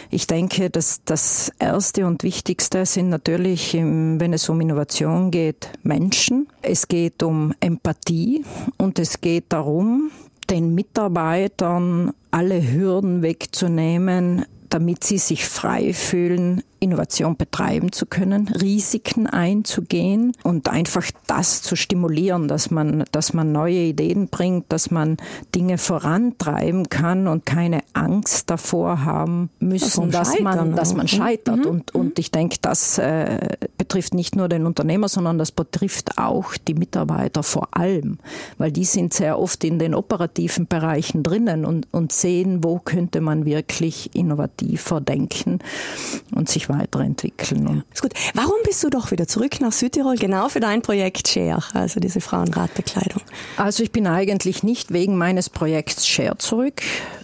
ich 0.09 0.27
denke, 0.27 0.69
dass 0.69 1.01
das 1.05 1.51
Erste 1.59 2.05
und 2.05 2.23
Wichtigste 2.23 2.85
sind 2.85 3.09
natürlich, 3.09 3.73
wenn 3.73 4.33
es 4.33 4.49
um 4.49 4.59
Innovation 4.59 5.31
geht, 5.31 5.69
Menschen. 5.83 6.47
Es 6.61 6.87
geht 6.87 7.23
um 7.23 7.53
Empathie 7.59 8.43
und 8.77 8.99
es 8.99 9.21
geht 9.21 9.45
darum, 9.49 10.11
den 10.49 10.75
Mitarbeitern 10.75 12.13
alle 12.31 12.61
Hürden 12.61 13.21
wegzunehmen, 13.21 14.45
damit 14.69 15.03
sie 15.03 15.17
sich 15.17 15.45
frei 15.45 15.93
fühlen, 15.93 16.61
Innovation 16.79 17.37
betreiben 17.37 17.91
zu 17.91 18.05
können, 18.05 18.47
Risiken 18.47 19.27
einzugehen 19.27 20.33
und 20.43 20.69
einfach 20.69 21.03
das 21.27 21.61
zu 21.61 21.75
stimulieren, 21.75 22.47
dass 22.47 22.71
man, 22.71 23.05
dass 23.11 23.33
man 23.33 23.51
neue 23.51 23.79
Ideen 23.79 24.27
bringt, 24.27 24.65
dass 24.69 24.91
man 24.91 25.17
Dinge 25.53 25.77
vorantreiben 25.77 26.89
kann 26.89 27.27
und 27.27 27.45
keine 27.45 27.81
Angst 27.93 28.49
davor 28.49 29.05
haben 29.05 29.49
müssen, 29.59 30.11
dass 30.11 30.39
man, 30.39 30.75
dass 30.75 30.93
man 30.93 31.07
scheitert. 31.07 31.65
Mhm. 31.65 31.65
Und, 31.65 31.95
und 31.95 32.19
ich 32.19 32.31
denke, 32.31 32.57
das 32.61 32.97
äh, 32.97 33.57
betrifft 33.77 34.13
nicht 34.13 34.35
nur 34.35 34.49
den 34.49 34.65
Unternehmer, 34.65 35.07
sondern 35.07 35.37
das 35.37 35.51
betrifft 35.51 36.17
auch 36.17 36.53
die 36.67 36.73
Mitarbeiter 36.73 37.43
vor 37.43 37.69
allem, 37.71 38.19
weil 38.57 38.71
die 38.71 38.85
sind 38.85 39.13
sehr 39.13 39.39
oft 39.39 39.63
in 39.63 39.79
den 39.79 39.95
operativen 39.95 40.67
Bereichen 40.67 41.23
drinnen 41.23 41.65
und, 41.65 41.87
und 41.91 42.11
sehen, 42.11 42.63
wo 42.63 42.79
könnte 42.79 43.21
man 43.21 43.45
wirklich 43.45 44.15
innovativer 44.15 45.01
denken 45.01 45.59
und 46.33 46.49
sich 46.49 46.64
weiterentwickeln. 46.69 47.67
Ja, 47.67 47.83
ist 47.93 48.01
gut. 48.01 48.13
Warum 48.33 48.55
bist 48.63 48.83
du 48.83 48.89
doch 48.89 49.11
wieder 49.11 49.27
zurück 49.27 49.59
nach 49.61 49.71
Südtirol, 49.71 50.15
genau 50.15 50.49
für 50.49 50.59
dein 50.59 50.81
Projekt 50.81 51.27
Share, 51.27 51.63
also 51.73 51.99
diese 51.99 52.21
Frauenradbekleidung? 52.21 53.21
Also 53.57 53.83
ich 53.83 53.91
bin 53.91 54.07
eigentlich 54.07 54.63
nicht 54.63 54.93
wegen 54.93 55.17
meines 55.17 55.49
Projekts 55.49 56.07
Share 56.07 56.37
zurück. 56.37 56.81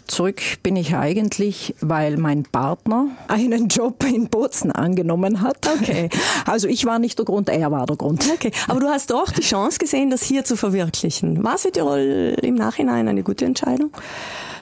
Zurück 0.07 0.41
bin 0.61 0.75
ich 0.75 0.93
eigentlich, 0.95 1.73
weil 1.79 2.17
mein 2.17 2.43
Partner 2.43 3.07
einen 3.29 3.69
Job 3.69 4.03
in 4.03 4.27
Bozen 4.27 4.71
angenommen 4.71 5.41
hat. 5.41 5.69
Okay. 5.81 6.09
Also 6.45 6.67
ich 6.67 6.85
war 6.85 6.99
nicht 6.99 7.17
der 7.17 7.25
Grund, 7.25 7.49
er 7.49 7.71
war 7.71 7.85
der 7.85 7.95
Grund. 7.95 8.27
Okay. 8.33 8.51
Aber 8.67 8.79
du 8.79 8.87
hast 8.87 9.11
doch 9.11 9.31
die 9.31 9.41
Chance 9.41 9.77
gesehen, 9.79 10.09
das 10.09 10.23
hier 10.23 10.43
zu 10.43 10.57
verwirklichen. 10.57 11.43
War 11.43 11.57
Südtirol 11.57 12.35
im 12.41 12.55
Nachhinein 12.55 13.07
eine 13.07 13.23
gute 13.23 13.45
Entscheidung? 13.45 13.91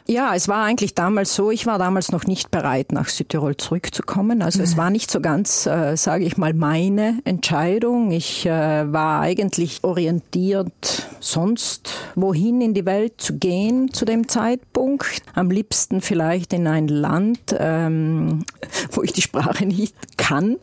Ja, 0.10 0.34
es 0.34 0.48
war 0.48 0.64
eigentlich 0.64 0.96
damals 0.96 1.36
so, 1.36 1.52
ich 1.52 1.68
war 1.68 1.78
damals 1.78 2.12
noch 2.12 2.26
nicht 2.26 2.50
bereit, 2.50 2.92
nach 2.92 3.10
Südtirol 3.10 3.58
zurückzukommen. 3.58 4.42
Also 4.42 4.64
es 4.64 4.76
war 4.76 4.90
nicht 4.90 5.12
so 5.12 5.22
ganz, 5.22 5.68
äh, 5.68 5.96
sage 5.98 6.26
ich 6.26 6.36
mal, 6.36 6.56
meine 6.56 7.20
Entscheidung. 7.26 8.10
Ich 8.10 8.48
äh, 8.48 8.92
war 8.92 9.22
eigentlich 9.22 9.84
orientiert, 9.84 11.08
sonst 11.20 11.94
wohin 12.16 12.60
in 12.60 12.74
die 12.74 12.88
Welt 12.88 13.22
zu 13.22 13.38
gehen 13.38 13.94
zu 13.94 14.04
dem 14.04 14.28
Zeitpunkt. 14.28 15.22
Am 15.36 15.52
liebsten 15.52 16.02
vielleicht 16.02 16.54
in 16.54 16.66
ein 16.66 16.88
Land, 16.88 17.56
ähm, 17.56 18.46
wo 18.92 19.04
ich 19.04 19.14
die 19.14 19.22
Sprache 19.22 19.68
nicht 19.68 20.18
kann. 20.18 20.56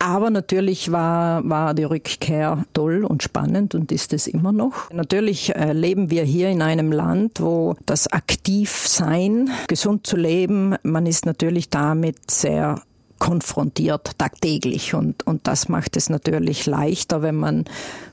Aber 0.00 0.30
natürlich 0.30 0.90
war, 0.90 1.48
war 1.48 1.72
die 1.72 1.84
Rückkehr 1.84 2.64
toll 2.72 3.04
und 3.04 3.22
spannend 3.22 3.76
und 3.76 3.92
ist 3.92 4.12
es 4.12 4.26
immer 4.26 4.50
noch. 4.50 4.90
Natürlich 4.90 5.54
äh, 5.54 5.72
leben 5.72 6.10
wir 6.10 6.24
hier 6.24 6.48
in 6.48 6.62
einem 6.62 6.90
Land, 6.90 7.40
wo 7.40 7.76
das 7.86 8.08
aktiv 8.08 8.55
aktiv 8.56 8.88
sein, 8.88 9.50
gesund 9.68 10.06
zu 10.06 10.16
leben, 10.16 10.76
man 10.82 11.04
ist 11.04 11.26
natürlich 11.26 11.68
damit 11.68 12.30
sehr 12.30 12.80
konfrontiert 13.18 14.12
tagtäglich 14.16 14.94
und, 14.94 15.26
und 15.26 15.46
das 15.46 15.68
macht 15.68 15.96
es 15.96 16.08
natürlich 16.08 16.64
leichter, 16.64 17.20
wenn 17.20 17.36
man, 17.36 17.64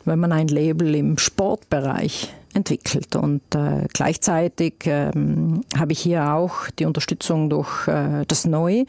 wenn 0.03 0.19
man 0.19 0.33
ein 0.33 0.50
Label 0.50 0.95
im 0.95 1.17
Sportbereich 1.17 2.33
entwickelt. 2.53 3.15
Und 3.15 3.41
äh, 3.55 3.88
gleichzeitig 3.93 4.73
ähm, 4.85 5.62
habe 5.77 5.93
ich 5.93 6.00
hier 6.00 6.33
auch 6.33 6.69
die 6.77 6.85
Unterstützung 6.85 7.50
durch 7.50 7.88
äh, 7.88 8.25
das 8.27 8.45
Neu 8.45 8.83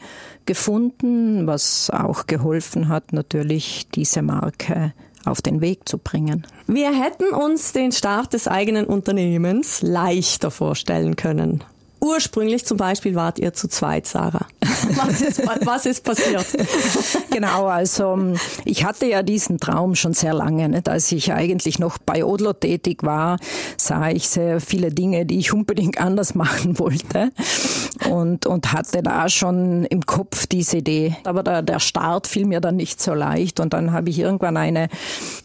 gefunden, 0.45 1.47
was 1.47 1.89
auch 1.89 2.27
geholfen 2.27 2.89
hat, 2.89 3.13
natürlich 3.13 3.87
diese 3.95 4.21
Marke 4.21 4.93
auf 5.25 5.41
den 5.41 5.61
Weg 5.61 5.87
zu 5.87 5.97
bringen. 5.97 6.45
Wir 6.67 6.91
hätten 6.91 7.33
uns 7.33 7.73
den 7.73 7.91
Start 7.91 8.33
des 8.33 8.47
eigenen 8.47 8.85
Unternehmens 8.85 9.81
leichter 9.81 10.51
vorstellen 10.51 11.15
können. 11.15 11.63
Ursprünglich 12.05 12.65
zum 12.65 12.77
Beispiel 12.77 13.15
wart 13.15 13.39
ihr 13.39 13.53
zu 13.53 13.67
zweit, 13.67 14.05
Sarah. 14.05 14.45
Was 14.61 15.21
ist, 15.21 15.41
was 15.65 15.85
ist 15.85 16.03
passiert? 16.03 16.45
Genau, 17.31 17.65
also 17.65 18.33
ich 18.63 18.85
hatte 18.85 19.07
ja 19.07 19.23
diesen 19.23 19.57
Traum 19.57 19.95
schon 19.95 20.13
sehr 20.13 20.33
lange. 20.33 20.69
Nicht? 20.69 20.87
Als 20.87 21.11
ich 21.11 21.33
eigentlich 21.33 21.79
noch 21.79 21.97
bei 21.97 22.23
Odlo 22.23 22.53
tätig 22.53 23.01
war, 23.01 23.39
sah 23.77 24.09
ich 24.09 24.29
sehr 24.29 24.61
viele 24.61 24.91
Dinge, 24.91 25.25
die 25.25 25.39
ich 25.39 25.53
unbedingt 25.53 25.97
anders 26.01 26.35
machen 26.35 26.77
wollte 26.77 27.31
und, 28.09 28.45
und 28.45 28.73
hatte 28.73 29.01
da 29.01 29.29
schon 29.29 29.85
im 29.85 30.05
Kopf 30.05 30.47
diese 30.47 30.77
Idee. 30.77 31.15
Aber 31.23 31.43
der, 31.43 31.61
der 31.61 31.79
Start 31.79 32.27
fiel 32.27 32.45
mir 32.45 32.59
dann 32.59 32.75
nicht 32.75 33.01
so 33.01 33.13
leicht 33.13 33.59
und 33.59 33.73
dann 33.73 33.91
habe 33.91 34.09
ich 34.09 34.19
irgendwann 34.19 34.57
eine 34.57 34.89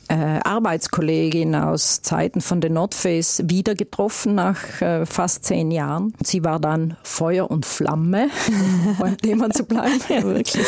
äh, 0.08 0.40
Arbeitskollegin 0.44 1.54
aus 1.54 2.02
Zeiten 2.02 2.40
von 2.40 2.60
den 2.60 2.74
Nordface 2.74 3.42
wieder 3.46 3.74
getroffen 3.74 4.34
nach 4.34 4.80
äh, 4.80 5.06
fast 5.06 5.44
zehn 5.44 5.70
Jahren. 5.70 6.14
Sie 6.22 6.44
war 6.44 6.60
dann 6.60 6.96
Feuer 7.02 7.50
und 7.50 7.66
Flamme, 7.66 8.28
beim 8.98 9.16
Thema 9.16 9.50
zu 9.50 9.64
bleiben. 9.64 10.00
Ja, 10.08 10.22
wirklich 10.22 10.58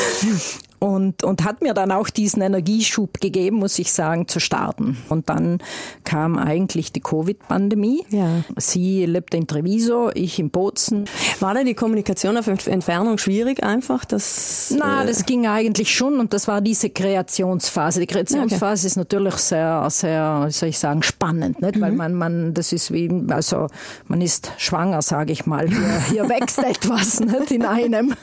und, 0.82 1.22
und 1.22 1.44
hat 1.44 1.62
mir 1.62 1.74
dann 1.74 1.92
auch 1.92 2.10
diesen 2.10 2.42
Energieschub 2.42 3.20
gegeben, 3.20 3.58
muss 3.58 3.78
ich 3.78 3.92
sagen, 3.92 4.26
zu 4.26 4.40
starten. 4.40 4.96
Und 5.08 5.28
dann 5.28 5.58
kam 6.02 6.36
eigentlich 6.36 6.90
die 6.90 6.98
Covid-Pandemie. 6.98 8.04
Ja. 8.10 8.42
Sie 8.56 9.06
lebte 9.06 9.36
in 9.36 9.46
Treviso, 9.46 10.10
ich 10.12 10.40
in 10.40 10.50
Bozen. 10.50 11.04
War 11.38 11.54
da 11.54 11.62
die 11.62 11.74
Kommunikation 11.74 12.36
auf 12.36 12.48
Entfernung 12.48 13.18
schwierig 13.18 13.62
einfach? 13.62 14.04
Das, 14.04 14.74
Na, 14.76 15.04
äh 15.04 15.06
das 15.06 15.24
ging 15.24 15.46
eigentlich 15.46 15.94
schon 15.94 16.18
und 16.18 16.32
das 16.32 16.48
war 16.48 16.60
diese 16.60 16.90
Kreationsphase. 16.90 18.00
Die 18.00 18.08
Kreationsphase 18.08 18.80
okay. 18.80 18.86
ist 18.88 18.96
natürlich 18.96 19.34
sehr, 19.34 19.86
sehr, 19.88 20.42
wie 20.48 20.50
soll 20.50 20.70
ich 20.70 20.80
sagen, 20.80 21.04
spannend, 21.04 21.62
nicht? 21.62 21.76
Mhm. 21.76 21.80
weil 21.80 21.92
man, 21.92 22.14
man, 22.14 22.54
das 22.54 22.72
ist 22.72 22.92
wie, 22.92 23.08
also 23.28 23.68
man 24.08 24.20
ist 24.20 24.50
schwanger, 24.56 25.00
sage 25.00 25.30
ich 25.30 25.46
mal. 25.46 25.68
Hier, 25.68 26.00
hier 26.10 26.28
wächst 26.28 26.58
etwas 26.64 27.20
nicht, 27.20 27.52
in 27.52 27.64
einem. 27.64 28.16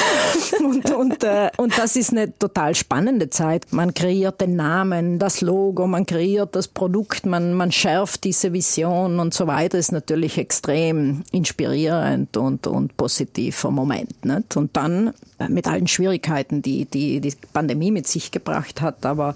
und, 0.64 0.94
und, 0.94 1.24
äh, 1.24 1.50
und 1.56 1.76
das 1.76 1.96
ist 1.96 2.03
ist 2.04 2.12
eine 2.12 2.38
total 2.38 2.74
spannende 2.74 3.30
Zeit. 3.30 3.72
Man 3.72 3.94
kreiert 3.94 4.40
den 4.40 4.56
Namen, 4.56 5.18
das 5.18 5.40
Logo, 5.40 5.86
man 5.86 6.04
kreiert 6.04 6.54
das 6.54 6.68
Produkt, 6.68 7.24
man, 7.24 7.54
man 7.54 7.72
schärft 7.72 8.24
diese 8.24 8.52
Vision 8.52 9.18
und 9.18 9.32
so 9.32 9.46
weiter. 9.46 9.78
Ist 9.78 9.92
natürlich 9.92 10.36
extrem 10.36 11.22
inspirierend 11.32 12.36
und, 12.36 12.66
und 12.66 12.96
positiver 12.96 13.70
Moment. 13.70 14.24
Nicht? 14.24 14.56
Und 14.56 14.76
dann 14.76 15.14
äh, 15.38 15.48
mit 15.48 15.66
allen 15.66 15.86
Schwierigkeiten, 15.86 16.60
die, 16.60 16.84
die 16.84 17.20
die 17.20 17.32
Pandemie 17.52 17.90
mit 17.90 18.06
sich 18.06 18.30
gebracht 18.30 18.82
hat, 18.82 19.06
aber 19.06 19.34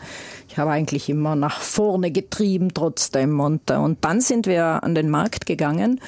ich 0.48 0.58
habe 0.58 0.70
eigentlich 0.70 1.08
immer 1.08 1.36
nach 1.36 1.60
vorne 1.60 2.10
getrieben 2.10 2.74
trotzdem. 2.74 3.40
Und, 3.40 3.70
äh, 3.70 3.76
und 3.76 4.04
dann 4.04 4.20
sind 4.20 4.46
wir 4.46 4.84
an 4.84 4.94
den 4.94 5.08
Markt 5.08 5.46
gegangen 5.46 6.00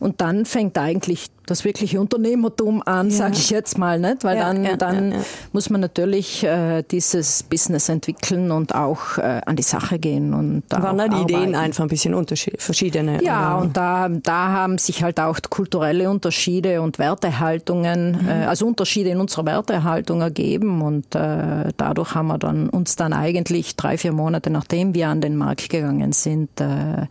und 0.00 0.20
dann 0.20 0.44
fängt 0.44 0.76
eigentlich 0.76 1.30
das 1.50 1.64
wirkliche 1.64 2.00
Unternehmertum 2.00 2.82
an, 2.84 3.10
ja. 3.10 3.16
sage 3.16 3.34
ich 3.34 3.50
jetzt 3.50 3.78
mal, 3.78 3.98
nicht? 3.98 4.24
Weil 4.24 4.36
ja, 4.36 4.44
dann, 4.44 4.64
ja, 4.64 4.76
dann 4.76 5.14
muss 5.52 5.70
man 5.70 5.80
natürlich 5.80 6.44
äh, 6.44 6.82
dieses 6.82 7.42
Business 7.42 7.88
entwickeln 7.88 8.50
und 8.50 8.74
auch 8.74 9.18
äh, 9.18 9.40
an 9.44 9.56
die 9.56 9.62
Sache 9.62 9.98
gehen. 9.98 10.34
Und 10.34 10.64
Waren 10.70 10.98
da 10.98 11.08
die 11.08 11.14
arbeiten. 11.14 11.28
Ideen 11.30 11.54
einfach 11.54 11.84
ein 11.84 11.88
bisschen 11.88 12.14
verschiedene? 12.58 13.22
Ja, 13.22 13.56
und 13.56 13.76
da, 13.76 14.08
da 14.08 14.48
haben 14.48 14.78
sich 14.78 15.02
halt 15.02 15.20
auch 15.20 15.38
kulturelle 15.48 16.10
Unterschiede 16.10 16.82
und 16.82 16.98
Wertehaltungen, 16.98 18.18
mhm. 18.22 18.28
äh, 18.28 18.46
also 18.46 18.66
Unterschiede 18.66 19.10
in 19.10 19.20
unserer 19.20 19.46
Wertehaltung 19.46 20.20
ergeben. 20.20 20.82
Und 20.82 21.14
äh, 21.14 21.72
dadurch 21.76 22.14
haben 22.14 22.28
wir 22.28 22.38
dann 22.38 22.68
uns 22.68 22.96
dann 22.96 23.12
eigentlich 23.12 23.76
drei, 23.76 23.96
vier 23.96 24.12
Monate 24.12 24.50
nachdem 24.50 24.94
wir 24.94 25.08
an 25.08 25.20
den 25.20 25.36
Markt 25.36 25.70
gegangen 25.70 26.12
sind, 26.12 26.60
äh, 26.60 27.06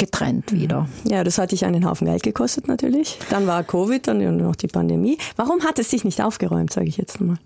getrennt 0.00 0.50
mhm. 0.50 0.60
wieder. 0.60 0.88
Ja, 1.04 1.22
das 1.22 1.38
hat 1.38 1.52
dich 1.52 1.64
einen 1.64 1.88
Haufen 1.88 2.06
Geld 2.06 2.24
gekostet 2.24 2.66
natürlich. 2.66 3.18
Dann 3.30 3.46
war 3.46 3.62
Covid, 3.62 4.08
dann 4.08 4.36
noch 4.38 4.56
die 4.56 4.66
Pandemie. 4.66 5.18
Warum 5.36 5.62
hat 5.62 5.78
es 5.78 5.90
sich 5.90 6.02
nicht 6.02 6.20
aufgeräumt, 6.20 6.72
sage 6.72 6.88
ich 6.88 6.96
jetzt 6.96 7.20
nochmal? 7.20 7.36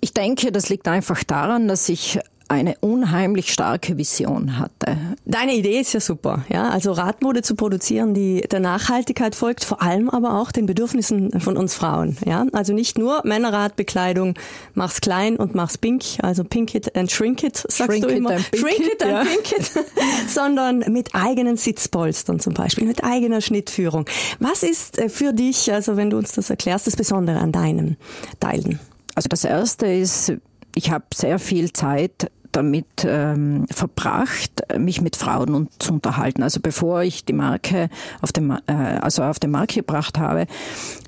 Ich 0.00 0.14
denke, 0.14 0.52
das 0.52 0.68
liegt 0.68 0.86
einfach 0.86 1.24
daran, 1.24 1.66
dass 1.66 1.88
ich 1.88 2.20
eine 2.48 2.76
unheimlich 2.80 3.52
starke 3.52 3.98
Vision 3.98 4.58
hatte. 4.58 4.96
Deine 5.26 5.54
Idee 5.54 5.80
ist 5.80 5.92
ja 5.92 6.00
super, 6.00 6.44
ja. 6.48 6.70
Also 6.70 6.92
Radmode 6.92 7.42
zu 7.42 7.54
produzieren, 7.54 8.14
die 8.14 8.40
der 8.40 8.60
Nachhaltigkeit 8.60 9.34
folgt, 9.34 9.64
vor 9.64 9.82
allem 9.82 10.08
aber 10.08 10.40
auch 10.40 10.50
den 10.50 10.64
Bedürfnissen 10.64 11.40
von 11.40 11.56
uns 11.56 11.74
Frauen, 11.74 12.16
ja. 12.24 12.46
Also 12.52 12.72
nicht 12.72 12.96
nur 12.96 13.20
Männerradbekleidung, 13.24 14.34
mach's 14.74 15.00
klein 15.00 15.36
und 15.36 15.54
mach's 15.54 15.76
pink, 15.76 16.04
also 16.22 16.42
pink 16.42 16.74
it 16.74 16.96
and 16.96 17.10
shrink 17.10 17.42
it, 17.42 17.56
sagst 17.56 17.84
shrink 17.84 18.08
du 18.08 18.14
immer. 18.14 18.36
It 18.36 18.58
shrink 18.58 18.80
it, 18.80 19.02
and 19.02 19.12
ja. 19.12 19.24
pink 19.24 19.52
it, 19.52 19.70
sondern 20.28 20.78
mit 20.88 21.14
eigenen 21.14 21.58
Sitzpolstern 21.58 22.40
zum 22.40 22.54
Beispiel, 22.54 22.86
mit 22.86 23.04
eigener 23.04 23.42
Schnittführung. 23.42 24.06
Was 24.38 24.62
ist 24.62 24.98
äh, 24.98 25.10
für 25.10 25.34
dich, 25.34 25.70
also 25.72 25.96
wenn 25.96 26.08
du 26.08 26.16
uns 26.16 26.32
das 26.32 26.48
erklärst, 26.48 26.86
das 26.86 26.96
Besondere 26.96 27.38
an 27.40 27.52
deinem 27.52 27.96
Teilen? 28.40 28.80
Also 29.14 29.28
das 29.28 29.44
erste 29.44 29.86
ist, 29.86 30.32
ich 30.74 30.90
habe 30.90 31.04
sehr 31.12 31.38
viel 31.40 31.72
Zeit 31.72 32.30
damit 32.58 33.06
ähm, 33.06 33.66
verbracht, 33.70 34.50
mich 34.76 35.00
mit 35.00 35.14
Frauen 35.14 35.68
zu 35.78 35.92
unterhalten. 35.92 36.42
Also 36.42 36.58
bevor 36.60 37.02
ich 37.02 37.24
die 37.24 37.32
Marke 37.32 37.88
auf 38.20 38.32
den, 38.32 38.50
äh, 38.66 38.72
also 39.00 39.22
auf 39.22 39.38
den 39.38 39.52
Markt 39.52 39.74
gebracht 39.74 40.18
habe, 40.18 40.46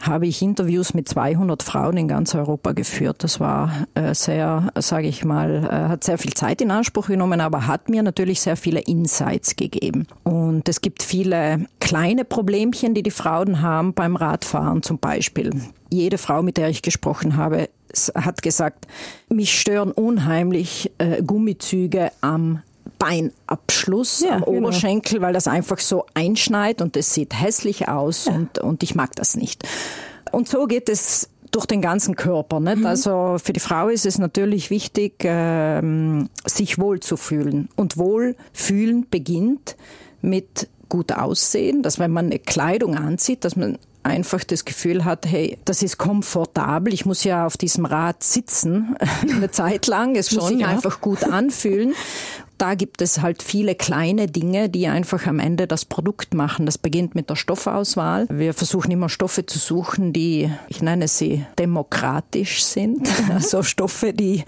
habe 0.01 0.29
ich 0.29 0.43
Interviews 0.43 0.95
mit 0.95 1.09
200 1.09 1.65
Frauen 1.65 1.97
in 1.97 2.07
ganz 2.07 2.37
Europa 2.37 2.73
geführt. 2.73 3.25
Das 3.25 3.41
war 3.41 3.87
äh, 3.95 4.15
sehr, 4.15 4.71
sage 4.79 5.09
ich 5.09 5.25
mal, 5.25 5.65
äh, 5.65 5.89
hat 5.89 6.05
sehr 6.05 6.19
viel 6.19 6.35
Zeit 6.35 6.61
in 6.61 6.71
Anspruch 6.71 7.09
genommen, 7.09 7.41
aber 7.41 7.67
hat 7.67 7.89
mir 7.89 8.05
natürlich 8.05 8.41
sehr 8.41 8.57
viele 8.57 8.81
Insights 8.81 9.57
gegeben. 9.57 10.07
Und 10.23 10.69
es 10.69 10.81
gibt 10.81 11.03
viele 11.03 11.67
kleine 11.81 12.25
Problemchen, 12.25 12.95
die 12.95 13.03
die 13.03 13.11
Frauen 13.11 13.61
haben 13.61 13.93
beim 13.93 14.15
Radfahren 14.15 14.83
zum 14.85 14.99
Beispiel 14.99 15.51
jede 15.91 16.19
Frau, 16.19 16.43
mit 16.43 16.57
der 16.57 16.69
ich 16.69 16.83
gesprochen 16.83 17.37
habe, 17.37 17.69
hat 18.15 18.43
gesagt, 18.43 18.87
mich 19.29 19.59
stören 19.59 19.93
unheimlich 19.93 20.93
äh, 20.99 21.23
Gummizüge 21.23 22.13
am 22.21 22.63
Beinabschluss 22.99 24.21
ja, 24.21 24.37
am 24.37 24.45
genau. 24.45 24.59
Oberschenkel, 24.59 25.21
weil 25.21 25.33
das 25.33 25.49
einfach 25.49 25.79
so 25.79 26.07
einschneit 26.15 26.83
und 26.83 26.97
es 26.97 27.15
sieht 27.15 27.41
hässlich 27.41 27.89
aus 27.89 28.27
ja. 28.27 28.35
und, 28.35 28.59
und 28.59 28.83
ich 28.83 28.95
mag 28.95 29.17
das 29.17 29.37
nicht. 29.37 29.67
Und 30.33 30.49
so 30.49 30.67
geht 30.67 30.89
es 30.89 31.29
durch 31.51 31.67
den 31.67 31.81
ganzen 31.81 32.15
Körper. 32.15 32.61
Nicht? 32.61 32.79
Mhm. 32.79 32.87
Also 32.87 33.37
für 33.43 33.53
die 33.53 33.61
Frau 33.61 33.89
ist 33.89 34.07
es 34.07 34.19
natürlich 34.19 34.71
wichtig, 34.71 35.15
ähm, 35.25 36.29
sich 36.47 36.79
wohlzufühlen. 36.79 37.69
Und 37.75 37.97
Wohlfühlen 37.97 39.07
beginnt 39.11 39.77
mit 40.21 40.69
gut 40.89 41.13
aussehen, 41.13 41.83
dass 41.83 41.99
wenn 41.99 42.11
man 42.11 42.27
eine 42.27 42.39
Kleidung 42.39 42.97
anzieht, 42.97 43.45
dass 43.45 43.57
man 43.57 43.79
einfach 44.03 44.45
das 44.45 44.65
Gefühl 44.65 45.05
hat, 45.05 45.27
hey, 45.27 45.59
das 45.65 45.83
ist 45.83 45.99
komfortabel, 45.99 46.93
ich 46.93 47.07
muss 47.07 47.25
ja 47.25 47.47
auf 47.47 47.57
diesem 47.57 47.85
Rad 47.85 48.23
sitzen 48.23 48.97
eine 49.23 49.51
Zeit 49.51 49.87
lang, 49.87 50.17
es 50.17 50.33
muss 50.33 50.49
sich 50.49 50.61
ja. 50.61 50.69
einfach 50.69 51.01
gut 51.01 51.25
anfühlen 51.25 51.95
da 52.61 52.75
gibt 52.75 53.01
es 53.01 53.23
halt 53.23 53.43
viele 53.43 53.75
kleine 53.75 54.27
Dinge, 54.27 54.69
die 54.69 54.87
einfach 54.87 55.27
am 55.27 55.39
Ende 55.39 55.67
das 55.67 55.87
Produkt 55.87 56.35
machen. 56.35 56.67
Das 56.67 56.77
beginnt 56.77 57.15
mit 57.15 57.31
der 57.31 57.37
Stoffauswahl. 57.37 58.27
Wir 58.31 58.53
versuchen 58.53 58.91
immer 58.91 59.09
Stoffe 59.09 59.47
zu 59.47 59.59
suchen, 59.59 60.13
die, 60.13 60.51
ich 60.69 60.83
nenne 60.83 61.09
sie 61.09 61.47
demokratisch 61.59 62.63
sind. 62.65 63.09
Also 63.31 63.63
Stoffe, 63.63 64.13
die 64.13 64.45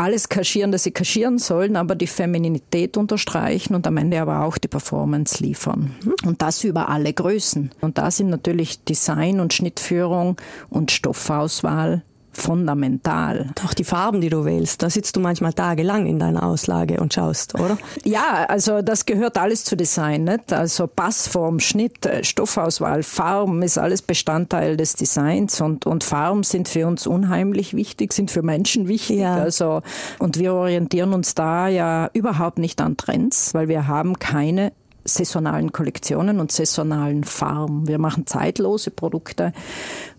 alles 0.00 0.30
kaschieren, 0.30 0.72
das 0.72 0.84
sie 0.84 0.92
kaschieren 0.92 1.38
sollen, 1.38 1.76
aber 1.76 1.94
die 1.94 2.06
Femininität 2.06 2.96
unterstreichen 2.96 3.74
und 3.74 3.86
am 3.86 3.98
Ende 3.98 4.20
aber 4.20 4.44
auch 4.44 4.56
die 4.56 4.68
Performance 4.68 5.42
liefern. 5.42 5.94
Und 6.24 6.40
das 6.40 6.64
über 6.64 6.88
alle 6.88 7.12
Größen. 7.12 7.70
Und 7.82 7.98
da 7.98 8.10
sind 8.10 8.30
natürlich 8.30 8.82
Design 8.84 9.40
und 9.40 9.52
Schnittführung 9.52 10.36
und 10.70 10.90
Stoffauswahl 10.90 12.02
fundamental. 12.32 13.50
Doch 13.62 13.74
die 13.74 13.84
Farben, 13.84 14.20
die 14.20 14.28
du 14.28 14.44
wählst, 14.44 14.82
da 14.82 14.90
sitzt 14.90 15.16
du 15.16 15.20
manchmal 15.20 15.52
tagelang 15.52 16.06
in 16.06 16.18
deiner 16.18 16.42
Auslage 16.42 17.00
und 17.00 17.12
schaust, 17.12 17.54
oder? 17.54 17.78
Ja, 18.04 18.44
also 18.48 18.82
das 18.82 19.06
gehört 19.06 19.38
alles 19.38 19.64
zu 19.64 19.76
Design, 19.76 20.24
nicht? 20.24 20.52
Also 20.52 20.86
Passform, 20.86 21.60
Schnitt, 21.60 22.06
äh, 22.06 22.24
Stoffauswahl, 22.24 23.02
Farben 23.02 23.62
ist 23.62 23.78
alles 23.78 24.02
Bestandteil 24.02 24.76
des 24.76 24.94
Designs 24.94 25.60
und, 25.60 25.86
und 25.86 26.04
Farben 26.04 26.42
sind 26.42 26.68
für 26.68 26.86
uns 26.86 27.06
unheimlich 27.06 27.74
wichtig, 27.74 28.12
sind 28.12 28.30
für 28.30 28.42
Menschen 28.42 28.88
wichtig. 28.88 29.18
Ja. 29.18 29.36
Also, 29.36 29.82
und 30.18 30.38
wir 30.38 30.54
orientieren 30.54 31.12
uns 31.12 31.34
da 31.34 31.68
ja 31.68 32.10
überhaupt 32.12 32.58
nicht 32.58 32.80
an 32.80 32.96
Trends, 32.96 33.54
weil 33.54 33.68
wir 33.68 33.88
haben 33.88 34.18
keine 34.18 34.72
saisonalen 35.14 35.72
Kollektionen 35.72 36.40
und 36.40 36.52
saisonalen 36.52 37.24
Farben. 37.24 37.86
Wir 37.86 37.98
machen 37.98 38.26
zeitlose 38.26 38.90
Produkte 38.90 39.52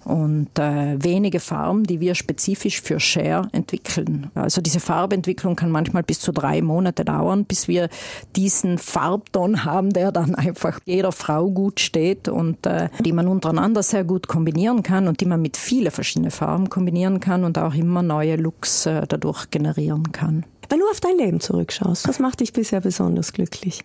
und 0.04 0.58
äh, 0.58 1.02
wenige 1.04 1.40
Farben, 1.40 1.84
die 1.84 2.00
wir 2.00 2.16
spezifisch 2.16 2.82
für 2.82 3.00
Share 3.00 3.48
entwickeln. 3.52 4.32
Also 4.36 4.62
diese 4.62 4.80
Farbentwicklung 4.80 5.56
kann 5.56 5.72
manchmal 5.72 6.04
bis 6.04 6.20
zu 6.20 6.32
drei 6.32 6.62
Monate 6.62 7.06
dauern, 7.06 7.46
bis 7.46 7.68
wir 7.68 7.90
diesen 8.36 8.78
Farbton 8.78 9.64
haben, 9.64 9.92
der 9.92 10.12
dann 10.12 10.36
einfach 10.36 10.80
jeder 10.86 11.12
Frau 11.12 11.50
gut 11.50 11.80
steht 11.80 12.28
und 12.28 12.66
äh, 12.66 12.90
die 13.00 13.14
man 13.14 13.28
untereinander 13.28 13.84
sehr 13.84 14.04
gut 14.04 14.28
kombinieren 14.28 14.84
kann 14.84 15.08
und 15.08 15.22
die 15.22 15.26
man 15.26 15.42
mit 15.42 15.58
vielen 15.58 15.92
verschiedenen 15.92 16.32
Farben 16.32 16.70
kombinieren 16.70 17.20
kann 17.20 17.44
und 17.44 17.58
auch 17.58 17.76
immer 17.76 18.02
neue 18.02 18.36
Looks 18.36 18.86
äh, 18.86 19.06
dadurch 19.08 19.50
generieren 19.52 20.12
kann. 20.12 20.46
Wenn 20.70 20.80
du 20.80 20.86
auf 20.90 21.00
dein 21.00 21.18
Leben 21.18 21.40
zurückschaust, 21.42 22.08
was 22.08 22.20
macht 22.20 22.40
dich 22.40 22.54
bisher 22.54 22.82
besonders 22.82 23.34
glücklich? 23.34 23.84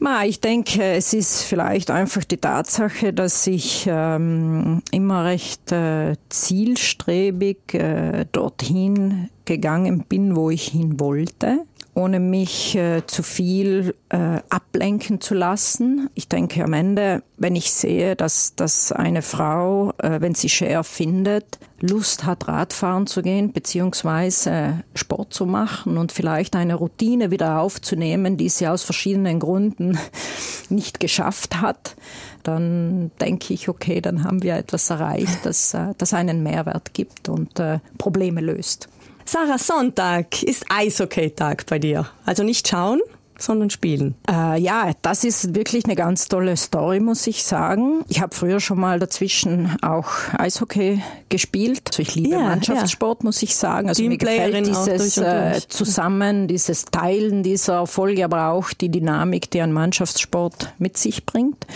Ma, 0.00 0.24
ich 0.24 0.40
denke, 0.40 0.82
es 0.82 1.12
ist 1.12 1.42
vielleicht 1.42 1.90
einfach 1.90 2.22
die 2.22 2.36
Tatsache, 2.36 3.12
dass 3.12 3.46
ich 3.48 3.86
ähm, 3.90 4.80
immer 4.92 5.24
recht 5.24 5.72
äh, 5.72 6.14
zielstrebig 6.28 7.74
äh, 7.74 8.24
dorthin 8.30 9.28
gegangen 9.44 10.04
bin, 10.08 10.36
wo 10.36 10.50
ich 10.50 10.68
hin 10.68 11.00
wollte 11.00 11.64
ohne 11.98 12.20
mich 12.20 12.76
äh, 12.76 13.04
zu 13.06 13.24
viel 13.24 13.92
äh, 14.08 14.38
ablenken 14.50 15.20
zu 15.20 15.34
lassen. 15.34 16.08
Ich 16.14 16.28
denke 16.28 16.62
am 16.62 16.72
Ende, 16.72 17.24
wenn 17.36 17.56
ich 17.56 17.72
sehe, 17.72 18.14
dass, 18.14 18.54
dass 18.54 18.92
eine 18.92 19.20
Frau, 19.20 19.92
äh, 19.98 20.20
wenn 20.20 20.36
sie 20.36 20.48
Share 20.48 20.84
findet, 20.84 21.58
Lust 21.80 22.24
hat, 22.24 22.46
Radfahren 22.46 23.08
zu 23.08 23.20
gehen, 23.20 23.52
beziehungsweise 23.52 24.84
Sport 24.94 25.34
zu 25.34 25.44
machen 25.44 25.98
und 25.98 26.12
vielleicht 26.12 26.54
eine 26.54 26.76
Routine 26.76 27.32
wieder 27.32 27.60
aufzunehmen, 27.60 28.36
die 28.36 28.48
sie 28.48 28.68
aus 28.68 28.84
verschiedenen 28.84 29.40
Gründen 29.40 29.98
nicht 30.68 31.00
geschafft 31.00 31.60
hat, 31.60 31.96
dann 32.44 33.10
denke 33.20 33.52
ich, 33.54 33.68
okay, 33.68 34.00
dann 34.00 34.22
haben 34.22 34.44
wir 34.44 34.54
etwas 34.54 34.88
erreicht, 34.90 35.44
das, 35.44 35.74
äh, 35.74 35.94
das 35.98 36.14
einen 36.14 36.44
Mehrwert 36.44 36.94
gibt 36.94 37.28
und 37.28 37.58
äh, 37.58 37.80
Probleme 37.98 38.40
löst. 38.40 38.88
Sarah, 39.28 39.58
Sonntag 39.58 40.42
ist 40.42 40.64
Eishockey-Tag 40.70 41.66
bei 41.66 41.78
dir. 41.78 42.06
Also 42.24 42.44
nicht 42.44 42.66
schauen, 42.66 42.98
sondern 43.36 43.68
spielen. 43.68 44.14
Äh, 44.26 44.58
ja, 44.58 44.92
das 45.02 45.22
ist 45.22 45.54
wirklich 45.54 45.84
eine 45.84 45.96
ganz 45.96 46.28
tolle 46.28 46.56
Story, 46.56 46.98
muss 46.98 47.26
ich 47.26 47.44
sagen. 47.44 48.06
Ich 48.08 48.22
habe 48.22 48.34
früher 48.34 48.58
schon 48.58 48.80
mal 48.80 48.98
dazwischen 48.98 49.76
auch 49.82 50.08
Eishockey 50.32 51.02
gespielt. 51.28 51.82
Also 51.88 52.00
ich 52.00 52.14
liebe 52.14 52.36
ja, 52.36 52.40
Mannschaftssport, 52.40 53.18
ja. 53.20 53.26
muss 53.26 53.42
ich 53.42 53.54
sagen. 53.54 53.90
Also 53.90 54.02
mir 54.02 54.16
gefällt 54.16 54.66
dieses 54.66 55.18
äh, 55.18 55.60
Zusammen, 55.68 56.48
dieses 56.48 56.86
Teilen 56.86 57.42
dieser 57.42 57.86
Folge, 57.86 58.24
aber 58.24 58.48
auch 58.48 58.70
die 58.72 58.88
Dynamik, 58.88 59.50
die 59.50 59.60
ein 59.60 59.74
Mannschaftssport 59.74 60.72
mit 60.78 60.96
sich 60.96 61.26
bringt. 61.26 61.66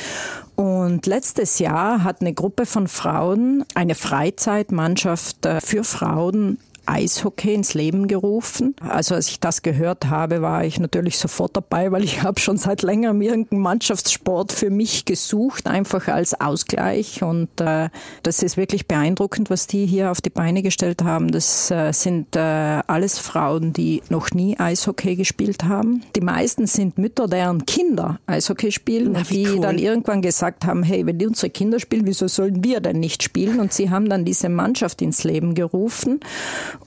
Und 0.57 1.05
letztes 1.05 1.59
Jahr 1.59 2.03
hat 2.03 2.23
eine 2.23 2.33
Gruppe 2.33 2.65
von 2.65 2.89
Frauen 2.89 3.67
eine 3.75 3.95
Freizeitmannschaft 3.95 5.45
äh, 5.45 5.61
für 5.61 5.85
Frauen 5.85 6.57
Eishockey 6.87 7.55
ins 7.55 7.75
Leben 7.75 8.09
gerufen. 8.09 8.75
Also 8.81 9.15
als 9.15 9.29
ich 9.29 9.41
das 9.41 9.63
gehört 9.63 10.07
habe, 10.07 10.43
war 10.43 10.65
ich 10.65 10.81
natürlich 10.81 11.19
sofort 11.19 11.57
dabei, 11.57 11.93
weil 11.93 12.05
ich 12.05 12.23
habe 12.23 12.41
schon 12.41 12.57
seit 12.57 12.83
längerem 12.83 13.21
irgendeinen 13.23 13.63
Mannschaftssport 13.63 14.53
für 14.53 14.71
mich 14.71 15.05
gesucht, 15.05 15.67
einfach 15.67 16.09
als 16.09 16.41
Ausgleich. 16.41 17.23
Und 17.23 17.61
äh, 17.61 17.89
das 18.23 18.43
ist 18.43 18.57
wirklich 18.57 18.87
beeindruckend, 18.87 19.51
was 19.51 19.67
die 19.67 19.87
hier 19.87 20.11
auf 20.11 20.21
die 20.21 20.31
Beine 20.31 20.63
gestellt 20.63 21.03
haben. 21.03 21.31
Das 21.31 21.71
äh, 21.71 21.93
sind 21.93 22.37
äh, 22.37 22.41
alles 22.41 23.19
Frauen, 23.19 23.73
die 23.73 24.03
noch 24.09 24.31
nie 24.33 24.59
Eishockey 24.59 25.17
gespielt 25.17 25.65
haben. 25.65 26.03
Die 26.17 26.21
meisten 26.21 26.67
sind 26.67 26.99
Mütter, 26.99 27.29
deren 27.29 27.67
Kinder 27.67 28.19
Eishockey 28.27 28.73
spielen, 28.73 29.13
Na, 29.13 29.23
die 29.23 29.47
cool. 29.49 29.61
dann 29.61 29.79
irgendwann 29.79 30.23
gesagt 30.23 30.65
haben, 30.65 30.83
hey, 30.83 31.07
wenn 31.07 31.19
die 31.19 31.27
unsere 31.27 31.51
Kinder 31.51 31.81
spielen, 31.81 32.07
wieso 32.07 32.29
sollen 32.29 32.65
wir 32.65 32.81
denn 32.81 33.01
nicht 33.01 33.23
spielen? 33.23 33.61
Und 33.61 33.73
sie 33.73 33.91
haben 33.91 34.09
dann 34.09 34.25
diese 34.25 34.49
Mannschaft 34.49 35.03
ins 35.03 35.25
Leben 35.25 35.55
gerufen. 35.55 36.21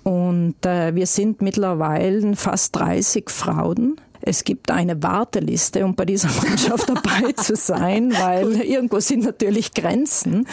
Und 0.04 0.66
äh, 0.66 0.96
wir 0.96 1.08
sind 1.08 1.42
mittlerweile 1.42 2.36
fast 2.36 2.76
30 2.76 3.30
Frauen 3.30 4.00
es 4.26 4.44
gibt 4.44 4.72
eine 4.72 5.02
Warteliste, 5.02 5.86
um 5.86 5.96
bei 5.96 6.06
dieser 6.06 6.30
Mannschaft 6.44 6.90
dabei 6.90 7.32
zu 7.34 7.56
sein, 7.56 8.12
weil 8.14 8.62
irgendwo 8.62 9.00
sind 9.00 9.24
natürlich 9.24 9.74
Grenzen. 9.74 10.48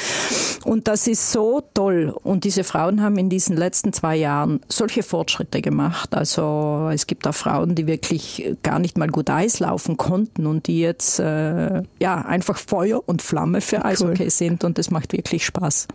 Und 0.65 0.89
das 0.89 1.07
ist 1.07 1.33
so 1.33 1.63
toll. 1.75 2.15
Und 2.23 2.45
diese 2.45 2.65
Frauen 2.65 3.03
haben 3.03 3.17
in 3.17 3.29
diesen 3.29 3.57
letzten 3.57 3.93
zwei 3.93 4.17
Jahren 4.17 4.61
solche 4.69 5.03
Fortschritte 5.03 5.63
gemacht. 5.63 6.15
Also 6.15 6.91
es 6.93 7.07
gibt 7.07 7.27
auch 7.27 7.35
Frauen, 7.35 7.75
die 7.75 7.87
wirklich 7.87 8.57
gar 8.63 8.79
nicht 8.79 8.99
mal 8.99 9.09
gut 9.09 9.31
Eis 9.31 9.59
laufen 9.59 9.97
konnten 9.97 10.47
und 10.47 10.67
die 10.67 10.81
jetzt 10.81 11.19
äh, 11.19 11.83
ja 11.99 12.23
einfach 12.23 12.59
Feuer 12.59 13.03
und 13.07 13.23
Flamme 13.23 13.61
für 13.61 13.85
Eishockey 13.85 14.25
cool. 14.25 14.31
sind. 14.31 14.65
Und 14.65 14.79
das 14.79 14.91
macht 14.91 15.13
wirklich 15.13 15.45
Spaß. 15.47 15.89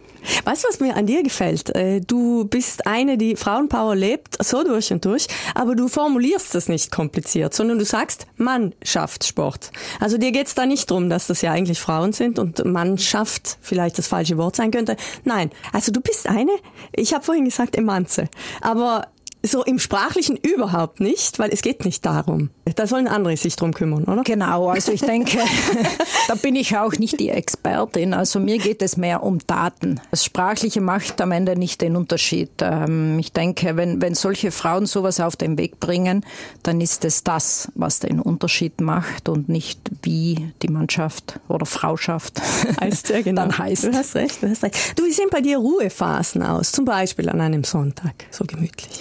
Weißt 0.44 0.64
du, 0.64 0.68
was 0.68 0.80
mir 0.80 0.96
an 0.96 1.06
dir 1.06 1.24
gefällt? 1.24 1.76
Äh, 1.76 2.02
du 2.02 2.46
bist 2.46 2.88
eine, 2.88 3.18
die 3.18 3.36
Frauenpower 3.36 3.96
lebt, 3.96 4.44
so 4.44 4.64
durch 4.64 4.92
und 4.92 5.06
durch, 5.06 5.28
aber 5.56 5.76
du 5.76 5.88
formulierst 5.88 6.56
es 6.56 6.68
nicht 6.68 6.92
kompliziert, 6.92 7.54
sondern 7.54 7.67
sondern 7.68 7.80
du 7.80 7.86
sagst 7.86 8.28
Mannschaftssport. 8.38 9.72
Also 10.00 10.18
dir 10.18 10.32
geht's 10.32 10.56
da 10.56 10.66
nicht 10.66 10.90
drum, 10.90 11.10
dass 11.10 11.28
das 11.28 11.42
ja 11.42 11.52
eigentlich 11.52 11.82
Frauen 11.82 12.14
sind 12.14 12.40
und 12.40 12.64
Mannschaft 12.64 13.58
vielleicht 13.62 13.98
das 13.98 14.08
falsche 14.08 14.38
Wort 14.38 14.56
sein 14.56 14.72
könnte. 14.72 14.96
Nein, 15.26 15.52
also 15.74 15.92
du 15.92 16.00
bist 16.00 16.30
eine, 16.30 16.52
ich 16.94 17.14
habe 17.14 17.26
vorhin 17.26 17.44
gesagt 17.44 17.76
Emanze, 17.76 18.30
aber 18.62 19.08
so 19.48 19.64
im 19.64 19.80
Sprachlichen 19.80 20.38
überhaupt 20.38 21.00
nicht, 21.00 21.40
weil 21.40 21.50
es 21.52 21.62
geht 21.62 21.86
nicht 21.86 22.06
darum. 22.06 22.50
Da 22.76 22.86
sollen 22.86 23.08
andere 23.08 23.36
sich 23.38 23.56
drum 23.56 23.74
kümmern, 23.74 24.04
oder? 24.04 24.24
Genau, 24.24 24.70
also 24.70 24.92
ich 24.92 25.02
denke, 25.02 25.38
da 26.28 26.36
bin 26.36 26.56
ich 26.56 26.78
auch 26.78 26.94
nicht 26.94 27.20
die 27.20 27.30
Expertin. 27.30 28.14
Also 28.14 28.40
mir 28.40 28.58
geht 28.58 28.82
es 28.82 28.98
mehr 28.98 29.24
um 29.24 29.40
Daten. 29.46 30.00
Das 30.12 30.26
Sprachliche 30.26 30.82
macht 30.82 31.22
am 31.22 31.32
Ende 31.32 31.58
nicht 31.58 31.82
den 31.82 31.96
Unterschied. 31.96 32.50
Ähm, 32.62 33.18
ich 33.20 33.32
denke, 33.32 33.76
wenn, 33.76 34.02
wenn 34.02 34.16
solche 34.16 34.52
Frauen 34.52 34.86
sowas 34.86 35.20
auf 35.20 35.36
den 35.36 35.58
Weg 35.58 35.80
bringen, 35.80 36.26
dann 36.64 36.82
ist 36.82 37.06
es 37.06 37.24
das, 37.24 37.72
was 37.76 38.00
den 38.00 38.20
Unterschied 38.20 38.82
macht 38.82 39.30
und 39.30 39.50
nicht 39.50 39.80
wie 40.04 40.52
die 40.62 40.68
Mannschaft 40.68 41.40
oder 41.48 41.66
Frauschaft 41.66 42.42
heißt. 42.82 43.10
Ja, 43.10 43.22
genau. 43.22 43.44
dann 43.44 43.58
heißt. 43.58 43.86
Du 43.86 43.94
hast 43.94 44.16
recht, 44.16 44.44
du 44.44 44.50
hast 44.50 44.64
recht. 44.64 45.00
Du, 45.00 45.06
wie 45.06 45.12
sehen 45.12 45.30
bei 45.32 45.42
dir 45.42 45.58
Ruhephasen 45.58 46.44
aus? 46.44 46.72
Zum 46.72 46.86
Beispiel 46.86 47.30
an 47.30 47.42
einem 47.42 47.64
Sonntag, 47.64 48.14
so 48.32 48.46
gemütlich? 48.46 49.00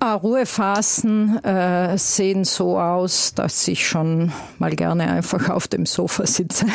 Ah, 0.00 0.14
Ruhephasen 0.14 1.42
äh, 1.42 1.98
sehen 1.98 2.44
so 2.44 2.78
aus, 2.78 3.34
dass 3.34 3.66
ich 3.66 3.88
schon 3.88 4.30
mal 4.58 4.76
gerne 4.76 5.10
einfach 5.10 5.50
auf 5.50 5.66
dem 5.66 5.86
Sofa 5.86 6.24
sitze 6.24 6.66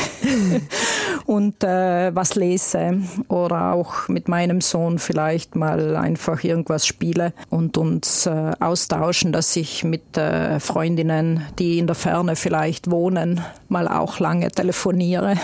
und 1.25 1.63
äh, 1.63 2.13
was 2.13 2.35
lese 2.35 2.99
oder 3.29 3.71
auch 3.73 4.09
mit 4.09 4.27
meinem 4.27 4.59
Sohn 4.59 4.99
vielleicht 4.99 5.55
mal 5.55 5.95
einfach 5.95 6.43
irgendwas 6.43 6.85
spiele 6.85 7.31
und 7.49 7.77
uns 7.77 8.25
äh, 8.25 8.51
austauschen, 8.59 9.31
dass 9.31 9.55
ich 9.55 9.85
mit 9.85 10.17
äh, 10.17 10.59
Freundinnen, 10.59 11.43
die 11.59 11.79
in 11.79 11.87
der 11.87 11.95
Ferne 11.95 12.35
vielleicht 12.35 12.91
wohnen, 12.91 13.39
mal 13.69 13.87
auch 13.87 14.19
lange 14.19 14.51
telefoniere. 14.51 15.37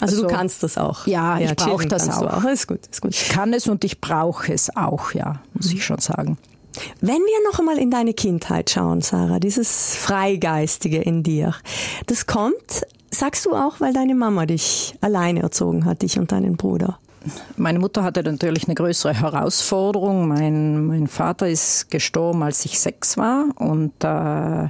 Also, 0.00 0.16
also 0.16 0.28
du 0.28 0.34
kannst 0.34 0.62
das 0.62 0.78
auch. 0.78 1.06
Ja, 1.06 1.38
ja 1.38 1.50
ich 1.50 1.56
brauche 1.56 1.86
das 1.86 2.08
auch. 2.08 2.38
auch. 2.38 2.44
Ist 2.44 2.66
gut, 2.66 2.80
ist 2.90 3.02
gut. 3.02 3.14
Ich 3.14 3.28
kann 3.28 3.52
es 3.52 3.66
und 3.66 3.84
ich 3.84 4.00
brauche 4.00 4.52
es 4.52 4.74
auch, 4.76 5.12
ja, 5.12 5.40
muss 5.54 5.70
mhm. 5.70 5.76
ich 5.76 5.84
schon 5.84 5.98
sagen. 5.98 6.38
Wenn 7.00 7.16
wir 7.16 7.50
noch 7.50 7.58
einmal 7.58 7.78
in 7.78 7.90
deine 7.90 8.14
Kindheit 8.14 8.70
schauen, 8.70 9.00
Sarah, 9.00 9.38
dieses 9.38 9.96
Freigeistige 9.96 11.00
in 11.00 11.22
dir, 11.22 11.54
das 12.06 12.26
kommt, 12.26 12.86
sagst 13.10 13.46
du 13.46 13.54
auch, 13.54 13.80
weil 13.80 13.92
deine 13.92 14.14
Mama 14.14 14.46
dich 14.46 14.94
alleine 15.00 15.42
erzogen 15.42 15.84
hat, 15.84 16.02
dich 16.02 16.18
und 16.18 16.32
deinen 16.32 16.56
Bruder? 16.56 16.98
Meine 17.56 17.78
Mutter 17.78 18.04
hatte 18.04 18.22
natürlich 18.22 18.66
eine 18.66 18.74
größere 18.74 19.14
Herausforderung. 19.14 20.28
Mein, 20.28 20.86
mein 20.86 21.06
Vater 21.08 21.48
ist 21.48 21.90
gestorben, 21.90 22.42
als 22.42 22.64
ich 22.64 22.78
sechs 22.78 23.16
war 23.16 23.46
und 23.56 23.92
äh, 24.04 24.68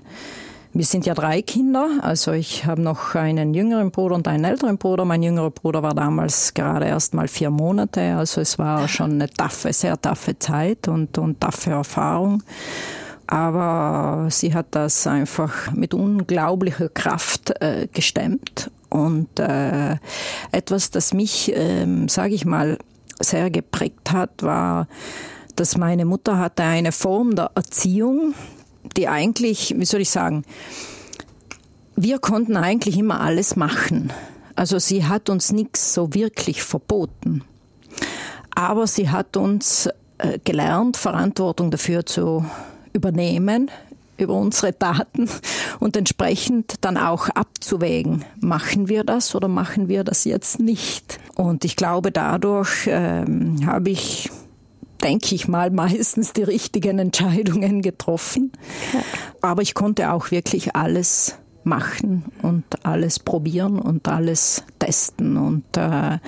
wir 0.76 0.84
sind 0.84 1.06
ja 1.06 1.14
drei 1.14 1.40
Kinder, 1.40 1.88
also 2.02 2.32
ich 2.32 2.66
habe 2.66 2.82
noch 2.82 3.14
einen 3.14 3.54
jüngeren 3.54 3.90
Bruder 3.90 4.14
und 4.14 4.28
einen 4.28 4.44
älteren 4.44 4.76
Bruder. 4.76 5.06
Mein 5.06 5.22
jüngerer 5.22 5.50
Bruder 5.50 5.82
war 5.82 5.94
damals 5.94 6.52
gerade 6.52 6.84
erst 6.86 7.14
mal 7.14 7.28
vier 7.28 7.50
Monate, 7.50 8.16
also 8.16 8.42
es 8.42 8.58
war 8.58 8.86
schon 8.86 9.12
eine 9.12 9.30
taffe, 9.30 9.72
sehr 9.72 9.98
taffe 9.98 10.38
Zeit 10.38 10.86
und, 10.86 11.16
und 11.16 11.40
taffe 11.40 11.70
Erfahrung. 11.70 12.42
Aber 13.26 14.28
sie 14.30 14.54
hat 14.54 14.66
das 14.72 15.06
einfach 15.06 15.72
mit 15.72 15.94
unglaublicher 15.94 16.90
Kraft 16.90 17.50
äh, 17.62 17.88
gestemmt 17.92 18.70
und 18.90 19.40
äh, 19.40 19.96
etwas, 20.52 20.90
das 20.90 21.14
mich, 21.14 21.56
äh, 21.56 21.86
sage 22.06 22.34
ich 22.34 22.44
mal, 22.44 22.76
sehr 23.18 23.50
geprägt 23.50 24.12
hat, 24.12 24.42
war, 24.42 24.88
dass 25.56 25.78
meine 25.78 26.04
Mutter 26.04 26.38
hatte 26.38 26.64
eine 26.64 26.92
Form 26.92 27.34
der 27.34 27.50
Erziehung, 27.54 28.34
die 28.96 29.08
eigentlich, 29.08 29.74
wie 29.76 29.84
soll 29.84 30.00
ich 30.00 30.10
sagen, 30.10 30.44
wir 31.96 32.18
konnten 32.18 32.56
eigentlich 32.56 32.98
immer 32.98 33.20
alles 33.20 33.56
machen. 33.56 34.12
Also 34.54 34.78
sie 34.78 35.04
hat 35.04 35.30
uns 35.30 35.52
nichts 35.52 35.94
so 35.94 36.14
wirklich 36.14 36.62
verboten. 36.62 37.42
Aber 38.54 38.86
sie 38.86 39.10
hat 39.10 39.36
uns 39.36 39.88
äh, 40.18 40.38
gelernt, 40.44 40.96
Verantwortung 40.96 41.70
dafür 41.70 42.06
zu 42.06 42.44
übernehmen, 42.92 43.70
über 44.18 44.34
unsere 44.34 44.72
Daten 44.72 45.28
und 45.78 45.96
entsprechend 45.96 46.76
dann 46.80 46.96
auch 46.96 47.28
abzuwägen, 47.28 48.24
machen 48.40 48.88
wir 48.88 49.04
das 49.04 49.34
oder 49.34 49.48
machen 49.48 49.88
wir 49.88 50.04
das 50.04 50.24
jetzt 50.24 50.58
nicht. 50.58 51.18
Und 51.34 51.66
ich 51.66 51.76
glaube, 51.76 52.12
dadurch 52.12 52.86
ähm, 52.86 53.66
habe 53.66 53.90
ich 53.90 54.30
denke 55.06 55.36
ich 55.36 55.46
mal, 55.46 55.70
meistens 55.70 56.32
die 56.32 56.42
richtigen 56.42 56.98
Entscheidungen 56.98 57.80
getroffen. 57.80 58.50
Aber 59.40 59.62
ich 59.62 59.74
konnte 59.74 60.12
auch 60.12 60.32
wirklich 60.32 60.74
alles 60.74 61.36
machen 61.62 62.24
und 62.42 62.64
alles 62.84 63.20
probieren 63.20 63.78
und 63.78 64.08
alles 64.08 64.64
testen 64.78 65.36
und 65.36 65.64
äh, 65.76 66.18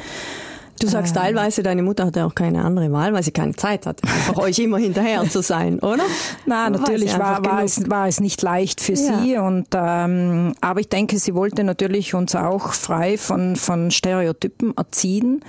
Du 0.79 0.87
sagst 0.87 1.17
ähm. 1.17 1.23
teilweise, 1.23 1.63
deine 1.63 1.83
Mutter 1.83 2.07
hatte 2.07 2.25
auch 2.25 2.35
keine 2.35 2.65
andere 2.65 2.93
Wahl, 2.93 3.13
weil 3.13 3.23
sie 3.23 3.31
keine 3.31 3.55
Zeit 3.57 3.87
hatte, 3.87 4.03
einfach 4.05 4.37
euch 4.39 4.59
immer 4.59 4.79
hinterher 4.89 5.29
zu 5.29 5.43
sein, 5.43 5.79
oder? 5.81 6.05
Na, 6.47 6.71
natürlich 6.71 7.19
war, 7.19 7.45
war, 7.45 7.63
es, 7.63 7.89
war 7.89 8.09
es 8.09 8.21
nicht 8.21 8.43
leicht 8.43 8.81
für 8.81 8.93
ja. 8.93 9.21
sie. 9.23 9.37
Und, 9.37 9.69
ähm, 9.75 10.55
aber 10.61 10.81
ich 10.81 10.89
denke, 10.89 11.19
sie 11.19 11.35
wollte 11.35 11.65
natürlich 11.65 12.15
uns 12.15 12.35
auch 12.35 12.73
frei 12.73 13.19
von, 13.19 13.57
von 13.57 13.91
Stereotypen 13.91 14.77
erziehen 14.77 15.43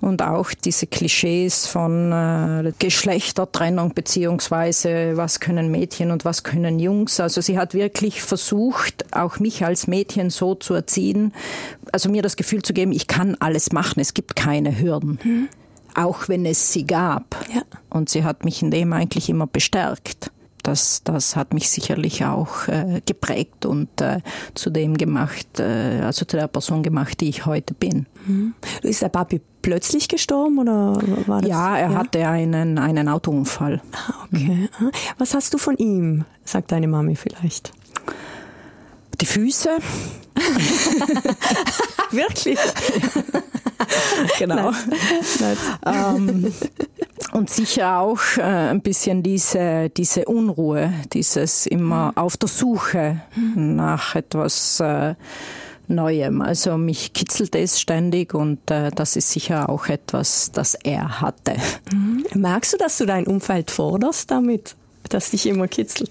und 0.00 0.22
auch 0.22 0.50
diese 0.52 0.86
Klischees 0.86 1.66
von 1.66 2.12
äh, 2.12 2.72
Geschlechtertrennung 2.78 3.94
beziehungsweise 3.94 5.16
was 5.16 5.40
können 5.40 5.70
Mädchen 5.70 6.10
und 6.10 6.24
was 6.24 6.42
können 6.42 6.78
Jungs. 6.78 7.20
Also 7.20 7.40
sie 7.40 7.58
hat 7.58 7.74
wirklich 7.74 8.22
versucht, 8.22 9.04
auch 9.12 9.38
mich 9.38 9.64
als 9.64 9.86
Mädchen 9.86 10.30
so 10.30 10.54
zu 10.54 10.74
erziehen, 10.74 11.32
also 11.92 12.10
mir 12.10 12.22
das 12.22 12.36
Gefühl 12.36 12.62
zu 12.62 12.72
geben, 12.72 12.92
ich 12.92 13.06
kann 13.06 13.36
alles 13.40 13.72
machen, 13.72 14.00
es 14.00 14.14
gibt 14.14 14.36
keine 14.36 14.78
Hürden. 14.78 15.18
Mhm. 15.22 15.48
Auch 15.94 16.28
wenn 16.28 16.44
es 16.44 16.72
sie 16.72 16.86
gab. 16.86 17.36
Ja. 17.54 17.62
Und 17.88 18.10
sie 18.10 18.24
hat 18.24 18.44
mich 18.44 18.62
in 18.62 18.70
dem 18.70 18.92
eigentlich 18.92 19.30
immer 19.30 19.46
bestärkt. 19.46 20.30
Das, 20.62 21.04
das 21.04 21.36
hat 21.36 21.54
mich 21.54 21.70
sicherlich 21.70 22.24
auch 22.24 22.66
äh, 22.66 23.00
geprägt 23.06 23.64
und 23.66 24.00
äh, 24.00 24.18
zu 24.54 24.68
dem 24.70 24.98
gemacht, 24.98 25.60
äh, 25.60 26.00
also 26.02 26.24
zu 26.24 26.36
der 26.36 26.48
Person 26.48 26.82
gemacht, 26.82 27.20
die 27.20 27.28
ich 27.28 27.46
heute 27.46 27.72
bin. 27.72 28.06
Mhm. 28.26 28.54
Ist 28.82 29.00
der 29.00 29.08
Papi 29.08 29.40
plötzlich 29.62 30.08
gestorben 30.08 30.58
oder 30.58 31.00
war 31.26 31.40
das? 31.40 31.48
Ja, 31.48 31.78
er 31.78 31.92
ja? 31.92 31.98
hatte 31.98 32.26
einen, 32.26 32.78
einen 32.78 33.08
Autounfall. 33.08 33.80
Ah, 33.92 34.24
okay. 34.24 34.68
Mhm. 34.80 34.90
Was 35.18 35.34
hast 35.34 35.54
du 35.54 35.58
von 35.58 35.76
ihm, 35.76 36.24
sagt 36.44 36.72
deine 36.72 36.88
Mami 36.88 37.14
vielleicht? 37.14 37.72
Die 39.20 39.26
Füße. 39.26 39.78
Wirklich? 42.10 42.58
genau. 44.38 44.72
Ähm, 45.86 46.52
und 47.32 47.50
sicher 47.50 47.98
auch 47.98 48.20
äh, 48.36 48.42
ein 48.42 48.80
bisschen 48.80 49.22
diese, 49.22 49.90
diese 49.90 50.24
Unruhe, 50.26 50.92
dieses 51.12 51.66
immer 51.66 52.08
mhm. 52.08 52.16
auf 52.16 52.36
der 52.36 52.48
Suche 52.48 53.20
nach 53.54 54.14
etwas 54.14 54.80
äh, 54.80 55.14
Neuem. 55.88 56.42
Also 56.42 56.76
mich 56.76 57.12
kitzelt 57.12 57.54
es 57.54 57.80
ständig 57.80 58.34
und 58.34 58.70
äh, 58.70 58.90
das 58.90 59.16
ist 59.16 59.30
sicher 59.30 59.68
auch 59.68 59.86
etwas, 59.86 60.50
das 60.52 60.74
er 60.74 61.20
hatte. 61.20 61.56
Mhm. 61.92 62.24
Merkst 62.34 62.72
du, 62.72 62.76
dass 62.76 62.98
du 62.98 63.06
dein 63.06 63.26
Umfeld 63.26 63.70
forderst 63.70 64.30
damit, 64.30 64.74
dass 65.08 65.30
dich 65.30 65.46
immer 65.46 65.68
kitzelt? 65.68 66.10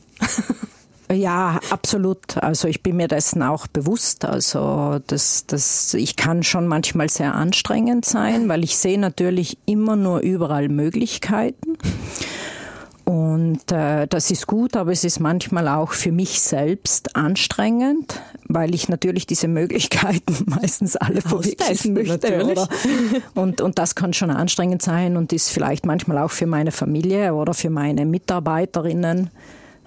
Ja, 1.12 1.60
absolut. 1.70 2.38
Also 2.38 2.68
ich 2.68 2.82
bin 2.82 2.98
mir 2.98 3.08
dessen 3.08 3.44
auch 3.44 3.68
bewusst. 3.68 4.26
Also 4.26 5.00
das, 5.08 5.46
das, 5.46 5.94
ich 5.94 6.15
kann 6.15 6.44
schon 6.44 6.68
manchmal 6.68 7.10
sehr 7.10 7.36
anstrengend 7.36 8.06
sein, 8.06 8.50
weil 8.50 8.63
ich 8.63 8.78
sehe 8.78 9.00
natürlich 9.00 9.58
immer 9.65 9.96
nur 9.96 10.20
überall 10.20 10.70
Möglichkeiten. 10.70 11.78
Und 13.04 13.72
äh, 13.72 14.08
das 14.08 14.32
ist 14.32 14.48
gut, 14.48 14.76
aber 14.76 14.91
es 14.91 15.04
ist 15.04 15.20
manchmal 15.20 15.68
auch 15.68 15.91
für 15.91 16.12
mich 16.12 16.41
selbst 16.41 17.15
anstrengend, 17.15 18.20
weil 18.48 18.74
ich 18.74 18.89
natürlich 18.89 19.28
diese 19.28 19.48
Möglichkeiten 19.48 20.36
meistens 20.48 20.96
alle 20.96 21.22
verwirklichen 21.22 21.94
möchte. 21.94 22.44
Oder? 22.44 22.68
Und, 23.36 23.62
und 23.62 23.78
das 23.78 23.94
kann 23.94 24.13
schon 24.13 24.32
anstrengend 24.32 24.82
sein 24.82 25.18
und 25.18 25.32
ist 25.34 25.50
vielleicht 25.50 25.86
manchmal 25.86 26.18
auch 26.18 26.32
für 26.32 26.48
meine 26.48 26.72
Familie 26.72 27.34
oder 27.36 27.54
für 27.54 27.70
meine 27.70 28.06
Mitarbeiterinnen 28.06 29.30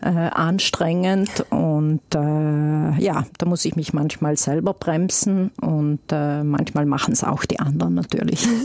äh, 0.03 0.09
anstrengend 0.09 1.45
und 1.51 2.01
äh, 2.15 3.01
ja, 3.01 3.25
da 3.39 3.47
muss 3.47 3.65
ich 3.65 3.77
mich 3.77 3.93
manchmal 3.93 4.37
selber 4.37 4.75
bremsen 4.75 5.51
und 5.61 6.01
äh, 6.11 6.43
manchmal 6.43 6.87
machen 6.87 7.13
es 7.13 7.25
auch 7.25 7.45
die 7.45 7.59
anderen 7.61 7.95
natürlich. 7.95 8.47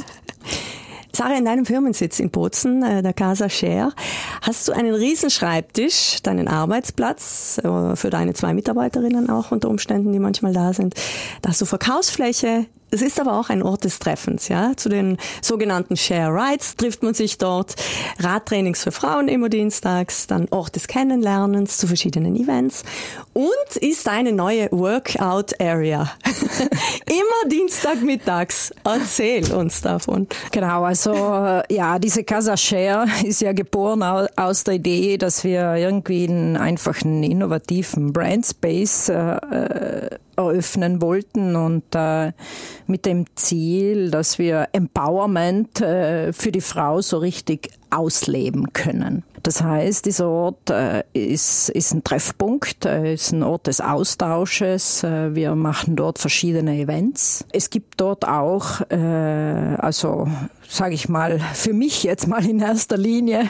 Sarah, 1.15 1.37
in 1.37 1.45
deinem 1.45 1.67
Firmensitz 1.67 2.19
in 2.19 2.31
Bozen, 2.31 2.81
äh, 2.81 3.03
der 3.03 3.13
Casa 3.13 3.47
Share, 3.47 3.91
hast 4.41 4.67
du 4.67 4.71
einen 4.71 4.95
Riesenschreibtisch, 4.95 6.23
deinen 6.23 6.47
Arbeitsplatz 6.47 7.61
äh, 7.63 7.95
für 7.95 8.09
deine 8.09 8.33
zwei 8.33 8.55
Mitarbeiterinnen 8.55 9.29
auch 9.29 9.51
unter 9.51 9.69
Umständen, 9.69 10.11
die 10.11 10.17
manchmal 10.17 10.53
da 10.53 10.73
sind. 10.73 10.95
Da 11.43 11.49
hast 11.49 11.61
du 11.61 11.65
Verkaufsfläche, 11.65 12.65
es 12.93 13.01
ist 13.01 13.19
aber 13.19 13.39
auch 13.39 13.49
ein 13.49 13.63
Ort 13.63 13.83
des 13.85 13.99
Treffens, 13.99 14.47
ja. 14.47 14.73
Zu 14.77 14.89
den 14.89 15.17
sogenannten 15.41 15.97
Share 15.97 16.31
Rides 16.31 16.75
trifft 16.75 17.01
man 17.01 17.13
sich 17.13 17.39
dort. 17.39 17.75
Radtrainings 18.19 18.83
für 18.83 18.91
Frauen 18.91 19.27
immer 19.27 19.49
dienstags, 19.49 20.27
dann 20.27 20.47
Ort 20.51 20.75
des 20.75 20.87
Kennenlernens 20.87 21.77
zu 21.77 21.87
verschiedenen 21.87 22.35
Events 22.35 22.83
und 23.33 23.75
ist 23.77 24.07
eine 24.07 24.31
neue 24.31 24.71
Workout 24.71 25.59
Area. 25.59 26.11
immer 27.07 27.49
Dienstagmittags. 27.49 28.71
Erzähl 28.83 29.51
uns 29.53 29.81
davon. 29.81 30.27
Genau, 30.51 30.83
also 30.83 31.13
ja, 31.69 31.97
diese 31.97 32.23
Casa 32.23 32.55
Share 32.55 33.07
ist 33.23 33.41
ja 33.41 33.53
geboren 33.53 34.03
aus 34.35 34.63
der 34.63 34.75
Idee, 34.75 35.17
dass 35.17 35.43
wir 35.43 35.75
irgendwie 35.75 36.27
einen 36.27 36.57
einfachen 36.57 37.23
innovativen 37.23 38.13
Brand 38.13 38.45
Space 38.45 39.09
äh, 39.09 39.35
äh 39.35 40.09
eröffnen 40.35 41.01
wollten 41.01 41.55
und 41.55 41.83
äh, 41.93 42.31
mit 42.87 43.05
dem 43.05 43.25
Ziel, 43.35 44.11
dass 44.11 44.39
wir 44.39 44.69
Empowerment 44.73 45.81
äh, 45.81 46.33
für 46.33 46.51
die 46.51 46.61
Frau 46.61 47.01
so 47.01 47.17
richtig 47.17 47.71
ausleben 47.89 48.73
können. 48.73 49.23
Das 49.43 49.61
heißt, 49.61 50.05
dieser 50.05 50.29
Ort 50.29 50.69
äh, 50.69 51.03
ist, 51.11 51.67
ist 51.69 51.93
ein 51.93 52.03
Treffpunkt, 52.03 52.85
äh, 52.85 53.13
ist 53.13 53.33
ein 53.33 53.43
Ort 53.43 53.67
des 53.67 53.81
Austausches. 53.81 55.03
Äh, 55.03 55.35
wir 55.35 55.53
machen 55.55 55.97
dort 55.97 56.17
verschiedene 56.17 56.77
Events. 56.77 57.45
Es 57.51 57.69
gibt 57.69 57.99
dort 57.99 58.25
auch, 58.25 58.79
äh, 58.89 58.95
also 58.95 60.29
sage 60.69 60.95
ich 60.95 61.09
mal, 61.09 61.39
für 61.53 61.73
mich 61.73 62.03
jetzt 62.03 62.27
mal 62.27 62.49
in 62.49 62.61
erster 62.61 62.95
Linie, 62.95 63.49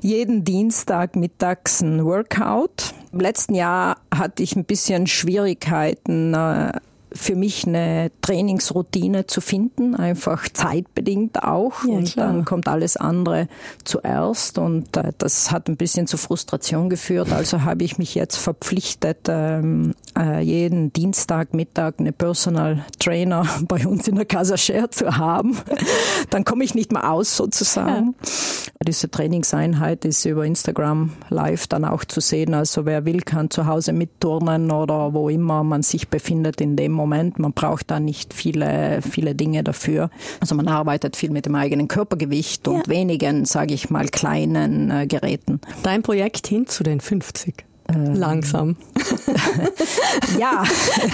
jeden 0.00 0.42
Dienstag 0.42 1.16
mittags 1.16 1.82
ein 1.82 2.02
Workout. 2.02 2.94
Im 3.16 3.20
letzten 3.20 3.54
Jahr 3.54 3.96
hatte 4.14 4.42
ich 4.42 4.56
ein 4.56 4.66
bisschen 4.66 5.06
Schwierigkeiten, 5.06 6.34
äh, 6.34 6.72
für 7.16 7.34
mich 7.34 7.66
eine 7.66 8.10
Trainingsroutine 8.22 9.26
zu 9.26 9.40
finden, 9.40 9.94
einfach 9.94 10.48
zeitbedingt 10.52 11.42
auch. 11.42 11.84
Ja, 11.84 11.96
und 11.96 12.12
klar. 12.12 12.26
dann 12.26 12.44
kommt 12.44 12.68
alles 12.68 12.96
andere 12.96 13.48
zuerst 13.84 14.58
und 14.58 14.96
äh, 14.96 15.12
das 15.18 15.50
hat 15.50 15.68
ein 15.68 15.76
bisschen 15.76 16.06
zu 16.06 16.16
Frustration 16.16 16.88
geführt. 16.88 17.32
Also 17.32 17.62
habe 17.62 17.84
ich 17.84 17.98
mich 17.98 18.14
jetzt 18.14 18.36
verpflichtet, 18.36 19.26
ähm, 19.28 19.94
äh, 20.18 20.40
jeden 20.40 20.92
Dienstagmittag 20.92 21.94
eine 21.98 22.12
Personal 22.12 22.84
Trainer 22.98 23.46
bei 23.68 23.86
uns 23.86 24.08
in 24.08 24.16
der 24.16 24.24
Casa 24.24 24.56
Share 24.56 24.90
zu 24.90 25.16
haben. 25.16 25.56
dann 26.30 26.44
komme 26.44 26.64
ich 26.64 26.74
nicht 26.74 26.92
mehr 26.92 27.10
aus 27.10 27.36
sozusagen. 27.36 28.14
Ja. 28.20 28.84
Diese 28.86 29.10
Trainingseinheit 29.10 30.04
ist 30.04 30.24
über 30.24 30.44
Instagram 30.44 31.12
live 31.28 31.66
dann 31.66 31.84
auch 31.84 32.04
zu 32.04 32.20
sehen. 32.20 32.54
Also 32.54 32.86
wer 32.86 33.04
will, 33.04 33.20
kann 33.22 33.50
zu 33.50 33.66
Hause 33.66 33.92
mitturnen 33.92 34.70
oder 34.70 35.14
wo 35.14 35.28
immer 35.28 35.64
man 35.64 35.82
sich 35.82 36.08
befindet 36.08 36.60
in 36.60 36.76
dem 36.76 36.92
Moment. 36.92 37.05
Man 37.06 37.52
braucht 37.52 37.90
da 37.90 38.00
nicht 38.00 38.34
viele, 38.34 39.00
viele 39.02 39.34
Dinge 39.34 39.62
dafür. 39.62 40.10
Also 40.40 40.54
man 40.54 40.68
arbeitet 40.68 41.16
viel 41.16 41.30
mit 41.30 41.46
dem 41.46 41.54
eigenen 41.54 41.88
Körpergewicht 41.88 42.68
und 42.68 42.86
ja. 42.86 42.88
wenigen, 42.88 43.44
sage 43.44 43.74
ich 43.74 43.90
mal, 43.90 44.06
kleinen 44.08 44.90
äh, 44.90 45.06
Geräten. 45.06 45.60
Dein 45.82 46.02
Projekt 46.02 46.46
hin 46.46 46.66
zu 46.66 46.82
den 46.82 47.00
50. 47.00 47.65
Ähm. 47.88 48.14
Langsam. 48.14 48.76
ja, 50.38 50.64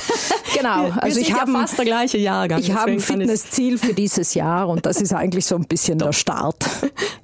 genau. 0.56 0.90
Also 0.96 1.20
ich 1.20 1.32
habe 1.34 1.52
ja 1.52 1.60
fast 1.60 1.76
der 1.76 1.84
gleiche 1.84 2.18
Jahrgang. 2.18 2.60
Ich 2.60 2.72
habe 2.72 2.92
ein 2.92 3.00
Fitnessziel 3.00 3.76
für 3.78 3.92
dieses 3.92 4.34
Jahr 4.34 4.68
und 4.68 4.86
das 4.86 5.00
ist 5.00 5.12
eigentlich 5.12 5.44
so 5.44 5.56
ein 5.56 5.66
bisschen 5.66 5.98
der 5.98 6.12
Start. 6.12 6.64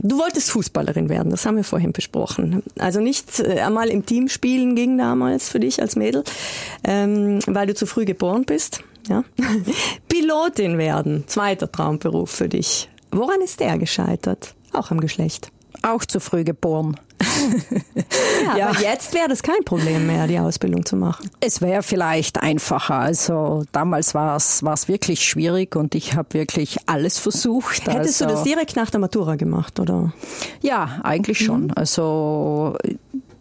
Du 0.01 0.19
wolltest 0.19 0.51
Fußballerin 0.51 1.09
werden, 1.09 1.31
das 1.31 1.47
haben 1.47 1.57
wir 1.57 1.65
vorhin 1.65 1.93
besprochen. 1.93 2.63
Also 2.79 3.01
nicht 3.01 3.41
äh, 3.41 3.61
einmal 3.61 3.89
im 3.89 4.05
Team 4.05 4.29
spielen 4.29 4.77
ging 4.77 4.99
damals 4.99 5.49
für 5.49 5.61
dich 5.61 5.81
als 5.81 5.97
Mädel, 5.97 6.25
ähm, 6.85 7.39
weil 7.47 7.67
du 7.67 7.75
zu 7.75 7.87
früh 7.87 8.05
geboren 8.05 8.45
bist. 8.45 8.83
Ja. 9.09 9.25
Pilotin 10.09 10.77
werden, 10.77 11.25
zweiter 11.27 11.73
Traumberuf 11.73 12.31
für 12.31 12.49
dich. 12.49 12.91
Woran 13.11 13.41
ist 13.41 13.61
der 13.61 13.79
gescheitert? 13.79 14.55
Auch 14.73 14.91
am 14.91 15.01
Geschlecht. 15.01 15.51
Auch 15.83 16.05
zu 16.05 16.21
früh 16.21 16.45
geboren. 16.45 16.97
ja, 18.47 18.57
ja. 18.57 18.69
aber 18.69 18.81
jetzt 18.81 19.13
wäre 19.15 19.29
das 19.29 19.43
kein 19.43 19.65
Problem 19.65 20.07
mehr, 20.07 20.27
die 20.27 20.39
Ausbildung 20.39 20.85
zu 20.85 20.97
machen. 20.97 21.31
Es 21.41 21.61
wäre 21.61 21.83
vielleicht 21.83 22.41
einfacher. 22.41 22.95
Also 22.95 23.65
damals 23.73 24.15
war 24.15 24.37
es 24.37 24.89
wirklich 24.89 25.25
schwierig 25.25 25.77
und 25.77 25.95
ich 25.95 26.15
habe 26.15 26.35
wirklich 26.35 26.79
alles 26.87 27.19
versucht. 27.19 27.87
Hättest 27.87 28.23
also, 28.23 28.27
du 28.27 28.31
das 28.33 28.43
direkt 28.45 28.77
nach 28.77 28.91
der 28.91 29.01
Matura 29.01 29.37
gemacht, 29.37 29.81
oder? 29.81 30.13
Ja, 30.61 31.01
eigentlich 31.03 31.39
schon. 31.39 31.65
Mhm. 31.65 31.73
Also 31.75 32.77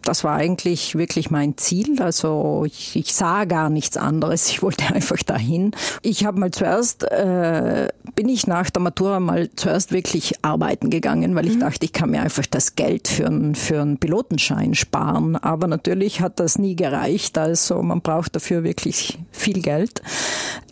das 0.02 0.24
war 0.24 0.34
eigentlich 0.34 0.94
wirklich 0.96 1.30
mein 1.30 1.56
Ziel. 1.56 2.00
Also 2.00 2.64
ich, 2.66 2.96
ich 2.96 3.14
sah 3.14 3.44
gar 3.44 3.70
nichts 3.70 3.96
anderes. 3.96 4.48
Ich 4.48 4.62
wollte 4.62 4.86
einfach 4.94 5.22
dahin. 5.22 5.72
Ich 6.02 6.24
habe 6.24 6.40
mal 6.40 6.50
zuerst, 6.50 7.04
äh, 7.04 7.88
bin 8.14 8.28
ich 8.28 8.46
nach 8.46 8.70
der 8.70 8.82
Matura 8.82 9.20
mal 9.20 9.50
zuerst 9.56 9.92
wirklich 9.92 10.34
arbeiten 10.42 10.90
gegangen, 10.90 11.34
weil 11.34 11.46
ich 11.46 11.56
mhm. 11.56 11.60
dachte, 11.60 11.84
ich 11.84 11.92
kann 11.92 12.10
mir 12.10 12.22
einfach 12.22 12.46
das 12.46 12.74
Geld 12.74 13.08
für, 13.08 13.26
einen 13.26 13.54
für 13.54 13.80
einen 13.80 13.98
Pilotenschein 13.98 14.74
sparen. 14.74 15.36
Aber 15.36 15.66
natürlich 15.66 16.20
hat 16.20 16.40
das 16.40 16.58
nie 16.58 16.76
gereicht. 16.76 17.36
Also 17.38 17.82
man 17.82 18.00
braucht 18.00 18.36
dafür 18.36 18.64
wirklich 18.64 19.18
viel 19.32 19.60
Geld. 19.62 20.02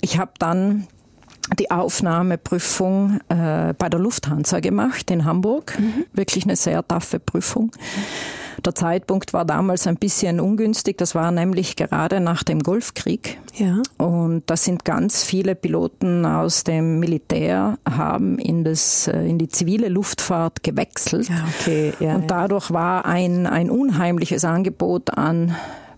Ich 0.01 0.19
habe 0.19 0.33
dann 0.39 0.87
die 1.59 1.71
Aufnahmeprüfung 1.71 3.21
äh, 3.29 3.73
bei 3.75 3.89
der 3.89 4.01
Lufthansa 4.01 4.61
gemacht 4.61 5.11
in 5.11 5.25
Hamburg. 5.25 5.79
Mhm. 5.79 6.05
Wirklich 6.13 6.45
eine 6.45 6.57
sehr 6.57 6.87
taffe 6.87 7.21
Prüfung. 7.21 7.71
Der 8.65 8.75
Zeitpunkt 8.75 9.33
war 9.33 9.45
damals 9.45 9.87
ein 9.87 9.97
bisschen 9.97 10.41
ungünstig. 10.41 10.99
Das 10.99 11.15
war 11.15 11.31
nämlich 11.31 11.77
gerade 11.77 12.21
nach 12.21 12.43
dem 12.43 12.61
Golfkrieg. 12.61 13.39
Ja. 13.55 13.83
Und 13.99 14.45
da 14.47 14.57
sind 14.57 14.85
ganz 14.85 15.25
viele 15.25 15.55
Piloten 15.55 16.25
aus 16.25 16.65
dem 16.65 16.99
Militär 16.99 17.79
haben 17.89 18.39
in 18.39 18.65
das 18.65 19.09
äh, 19.09 19.27
in 19.27 19.39
die 19.39 19.49
zivile 19.49 19.89
Luftfahrt 19.89 20.63
gewechselt. 20.63 21.29
Ja, 21.29 21.45
okay. 21.61 21.93
Ja, 22.01 22.17
und 22.17 22.31
dadurch 22.31 22.73
war 22.73 23.07
ein 23.07 23.47
ein 23.47 23.71
unheimliches 23.71 24.45
Angebot 24.45 25.17
an 25.17 25.55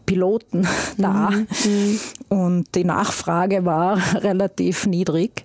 Piloten 0.09 0.67
da. 0.97 1.31
Mhm. 1.31 2.01
Und 2.29 2.75
die 2.75 2.85
Nachfrage 2.85 3.65
war 3.65 3.99
relativ 4.15 4.87
niedrig. 4.87 5.45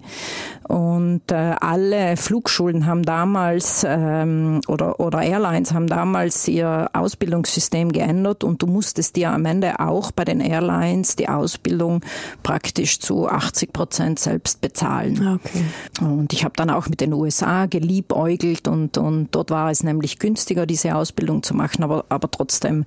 Und 0.68 1.30
äh, 1.30 1.56
alle 1.60 2.16
Flugschulen 2.16 2.86
haben 2.86 3.04
damals 3.04 3.86
ähm, 3.86 4.62
oder, 4.70 5.02
oder 5.02 5.22
Airlines 5.22 5.74
haben 5.74 5.88
damals 5.88 6.48
ihr 6.48 6.90
Ausbildungssystem 6.94 7.92
geändert 7.92 8.46
und 8.46 8.62
du 8.62 8.68
musstest 8.68 9.18
dir 9.18 9.32
am 9.32 9.44
Ende 9.44 9.82
auch 9.82 10.14
bei 10.14 10.24
den 10.24 10.40
Airlines 10.40 11.18
die 11.18 11.28
Ausbildung 11.28 12.00
praktisch 12.44 13.00
zu 13.00 13.28
80 13.28 13.74
Prozent 13.74 14.20
selbst 14.20 14.62
bezahlen. 14.62 15.22
Ah, 15.22 15.36
okay. 15.36 15.66
Und 16.00 16.32
ich 16.32 16.46
habe 16.46 16.54
dann 16.56 16.70
auch 16.70 16.88
mit 16.88 17.02
den 17.02 17.12
USA 17.12 17.66
geliebäugelt 17.66 18.70
und, 18.70 18.98
und 18.98 19.28
dort 19.32 19.52
war 19.52 19.70
es 19.70 19.84
nämlich 19.84 20.18
günstiger, 20.18 20.66
diese 20.66 20.96
Ausbildung 20.96 21.44
zu 21.44 21.54
machen, 21.54 21.84
aber, 21.84 22.06
aber 22.08 22.32
trotzdem 22.32 22.86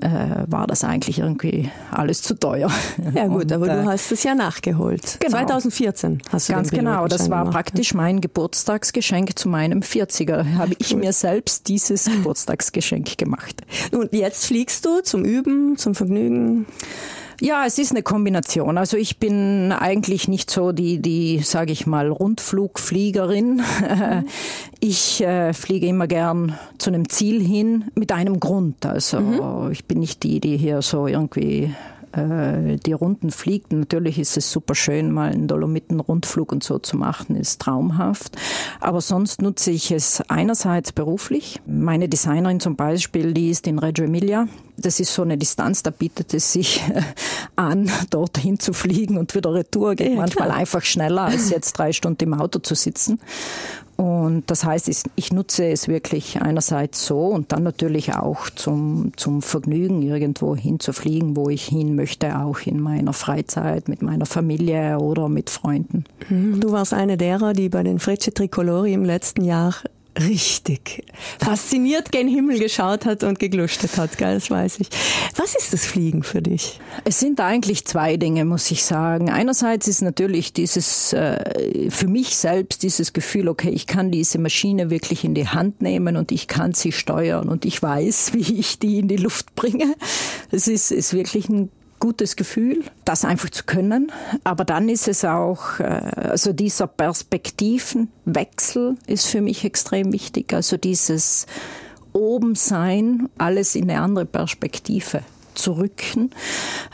äh, 0.00 0.44
war 0.46 0.66
das 0.66 0.84
eigentlich 0.84 1.18
irgendwie 1.18 1.70
alles 1.90 2.22
zu 2.22 2.38
teuer. 2.38 2.70
Ja 3.14 3.26
gut, 3.26 3.44
und, 3.44 3.52
aber 3.52 3.66
du 3.66 3.80
äh, 3.80 3.84
hast 3.84 4.10
es 4.12 4.22
ja 4.22 4.34
nachgeholt. 4.34 5.18
Genau. 5.20 5.32
2014 5.32 6.22
hast 6.30 6.48
du 6.48 6.52
Ganz 6.52 6.70
genau, 6.70 7.06
das 7.08 7.30
war 7.30 7.40
gemacht. 7.40 7.54
praktisch 7.54 7.94
mein 7.94 8.20
Geburtstagsgeschenk 8.20 9.38
zu 9.38 9.48
meinem 9.48 9.80
40er. 9.80 10.54
Habe 10.56 10.74
ich 10.78 10.94
mir 10.94 11.12
selbst 11.12 11.68
dieses 11.68 12.04
Geburtstagsgeschenk 12.06 13.18
gemacht. 13.18 13.62
Und 13.92 14.12
jetzt 14.12 14.46
fliegst 14.46 14.84
du 14.84 15.02
zum 15.02 15.24
Üben, 15.24 15.76
zum 15.76 15.94
Vergnügen? 15.94 16.66
Ja, 17.42 17.64
es 17.66 17.76
ist 17.80 17.90
eine 17.90 18.04
Kombination. 18.04 18.78
Also 18.78 18.96
ich 18.96 19.18
bin 19.18 19.72
eigentlich 19.72 20.28
nicht 20.28 20.48
so 20.48 20.70
die, 20.70 21.02
die, 21.02 21.40
sage 21.40 21.72
ich 21.72 21.88
mal, 21.88 22.08
Rundflugfliegerin. 22.08 23.56
Mhm. 23.56 24.24
Ich 24.84 25.22
äh, 25.22 25.52
fliege 25.52 25.86
immer 25.86 26.08
gern 26.08 26.58
zu 26.78 26.90
einem 26.90 27.08
Ziel 27.08 27.40
hin 27.40 27.84
mit 27.94 28.10
einem 28.10 28.40
Grund. 28.40 28.84
Also 28.84 29.20
mhm. 29.20 29.70
ich 29.70 29.84
bin 29.84 30.00
nicht 30.00 30.24
die, 30.24 30.40
die 30.40 30.56
hier 30.56 30.82
so 30.82 31.06
irgendwie 31.06 31.72
äh, 32.12 32.78
die 32.84 32.92
Runden 32.92 33.30
fliegt. 33.30 33.72
Natürlich 33.72 34.18
ist 34.18 34.36
es 34.36 34.50
super 34.50 34.74
schön, 34.74 35.12
mal 35.12 35.30
einen 35.30 35.48
Dolomiten-Rundflug 35.48 36.50
und 36.52 36.64
so 36.64 36.78
zu 36.78 36.96
machen, 36.96 37.36
ist 37.36 37.60
traumhaft. 37.60 38.36
Aber 38.80 39.00
sonst 39.00 39.40
nutze 39.40 39.70
ich 39.70 39.90
es 39.92 40.20
einerseits 40.28 40.92
beruflich. 40.92 41.60
Meine 41.66 42.08
Designerin 42.08 42.60
zum 42.60 42.74
Beispiel, 42.76 43.34
die 43.34 43.50
ist 43.50 43.66
in 43.66 43.78
Reggio 43.78 44.04
Emilia. 44.04 44.48
Das 44.82 45.00
ist 45.00 45.14
so 45.14 45.22
eine 45.22 45.38
Distanz, 45.38 45.82
da 45.82 45.90
bietet 45.90 46.34
es 46.34 46.52
sich 46.52 46.82
an, 47.56 47.90
dorthin 48.10 48.58
zu 48.58 48.72
fliegen 48.72 49.18
und 49.18 49.34
wieder 49.34 49.54
retour. 49.54 49.94
Geht 49.94 50.10
ja, 50.10 50.16
manchmal 50.16 50.48
klar. 50.48 50.58
einfach 50.58 50.82
schneller, 50.82 51.22
als 51.22 51.50
jetzt 51.50 51.78
drei 51.78 51.92
Stunden 51.92 52.24
im 52.24 52.34
Auto 52.34 52.58
zu 52.58 52.74
sitzen. 52.74 53.20
Und 53.96 54.50
das 54.50 54.64
heißt, 54.64 54.90
ich 55.14 55.32
nutze 55.32 55.66
es 55.66 55.86
wirklich 55.86 56.40
einerseits 56.42 57.06
so 57.06 57.26
und 57.26 57.52
dann 57.52 57.62
natürlich 57.62 58.14
auch 58.14 58.50
zum, 58.50 59.12
zum 59.16 59.42
Vergnügen, 59.42 60.02
irgendwo 60.02 60.56
hinzufliegen, 60.56 61.36
wo 61.36 61.48
ich 61.48 61.66
hin 61.66 61.94
möchte, 61.94 62.38
auch 62.40 62.60
in 62.60 62.80
meiner 62.80 63.12
Freizeit, 63.12 63.88
mit 63.88 64.02
meiner 64.02 64.26
Familie 64.26 64.98
oder 64.98 65.28
mit 65.28 65.50
Freunden. 65.50 66.04
Mhm. 66.28 66.58
Du 66.60 66.72
warst 66.72 66.94
eine 66.94 67.16
derer, 67.16 67.52
die 67.52 67.68
bei 67.68 67.84
den 67.84 68.00
Frecce 68.00 68.34
Tricolori 68.34 68.92
im 68.92 69.04
letzten 69.04 69.44
Jahr 69.44 69.74
richtig 70.18 71.04
fasziniert 71.38 72.12
gen 72.12 72.28
Himmel 72.28 72.58
geschaut 72.58 73.06
hat 73.06 73.24
und 73.24 73.38
gegluschtet 73.38 73.96
hat, 73.96 74.18
gell, 74.18 74.34
das 74.34 74.50
weiß 74.50 74.80
ich. 74.80 74.88
Was 75.36 75.54
ist 75.54 75.72
das 75.72 75.86
Fliegen 75.86 76.22
für 76.22 76.42
dich? 76.42 76.78
Es 77.04 77.18
sind 77.18 77.40
eigentlich 77.40 77.84
zwei 77.86 78.16
Dinge, 78.16 78.44
muss 78.44 78.70
ich 78.70 78.84
sagen. 78.84 79.30
Einerseits 79.30 79.88
ist 79.88 80.02
natürlich 80.02 80.52
dieses, 80.52 81.12
äh, 81.12 81.90
für 81.90 82.08
mich 82.08 82.36
selbst 82.36 82.82
dieses 82.82 83.12
Gefühl, 83.12 83.48
okay, 83.48 83.70
ich 83.70 83.86
kann 83.86 84.10
diese 84.10 84.38
Maschine 84.38 84.90
wirklich 84.90 85.24
in 85.24 85.34
die 85.34 85.48
Hand 85.48 85.80
nehmen 85.80 86.16
und 86.16 86.32
ich 86.32 86.46
kann 86.46 86.74
sie 86.74 86.92
steuern 86.92 87.48
und 87.48 87.64
ich 87.64 87.82
weiß, 87.82 88.32
wie 88.34 88.58
ich 88.58 88.78
die 88.78 88.98
in 88.98 89.08
die 89.08 89.16
Luft 89.16 89.54
bringe. 89.54 89.94
Es 90.50 90.68
ist, 90.68 90.90
ist 90.90 91.14
wirklich 91.14 91.48
ein 91.48 91.70
gutes 92.02 92.34
Gefühl, 92.34 92.82
das 93.04 93.24
einfach 93.24 93.50
zu 93.50 93.62
können. 93.62 94.10
Aber 94.42 94.64
dann 94.64 94.88
ist 94.88 95.06
es 95.06 95.24
auch, 95.24 95.78
äh, 95.78 95.84
also 95.84 96.52
dieser 96.52 96.88
Perspektivenwechsel 96.88 98.96
ist 99.06 99.28
für 99.28 99.40
mich 99.40 99.64
extrem 99.64 100.12
wichtig. 100.12 100.52
Also 100.52 100.76
dieses 100.76 101.46
oben 102.12 102.56
sein, 102.56 103.28
alles 103.38 103.76
in 103.76 103.88
eine 103.88 104.00
andere 104.00 104.26
Perspektive 104.26 105.20
zu 105.54 105.74
rücken. 105.74 106.30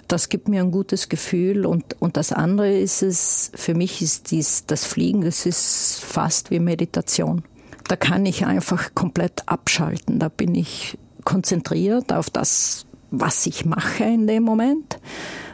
Das 0.09 0.29
gibt 0.29 0.47
mir 0.47 0.61
ein 0.61 0.73
gutes 0.73 1.09
Gefühl. 1.09 1.65
Und, 1.65 1.97
und 2.03 2.19
das 2.19 2.33
andere 2.33 2.79
ist 2.79 3.03
es, 3.03 3.51
für 3.55 3.73
mich 3.73 4.03
ist 4.03 4.31
dies, 4.31 4.67
das 4.67 4.85
Fliegen, 4.85 5.23
das 5.23 5.47
ist 5.47 6.05
fast 6.05 6.51
wie 6.51 6.61
Meditation. 6.61 7.45
Da 7.89 7.97
kann 7.97 8.27
ich 8.27 8.45
einfach 8.45 8.95
komplett 8.95 9.45
abschalten. 9.47 10.19
Da 10.19 10.29
bin 10.29 10.55
ich 10.55 10.99
konzentriert 11.25 12.13
auf 12.13 12.29
das, 12.29 12.85
was 13.11 13.47
ich 13.47 13.65
mache 13.65 14.05
in 14.05 14.27
dem 14.27 14.43
Moment. 14.43 14.99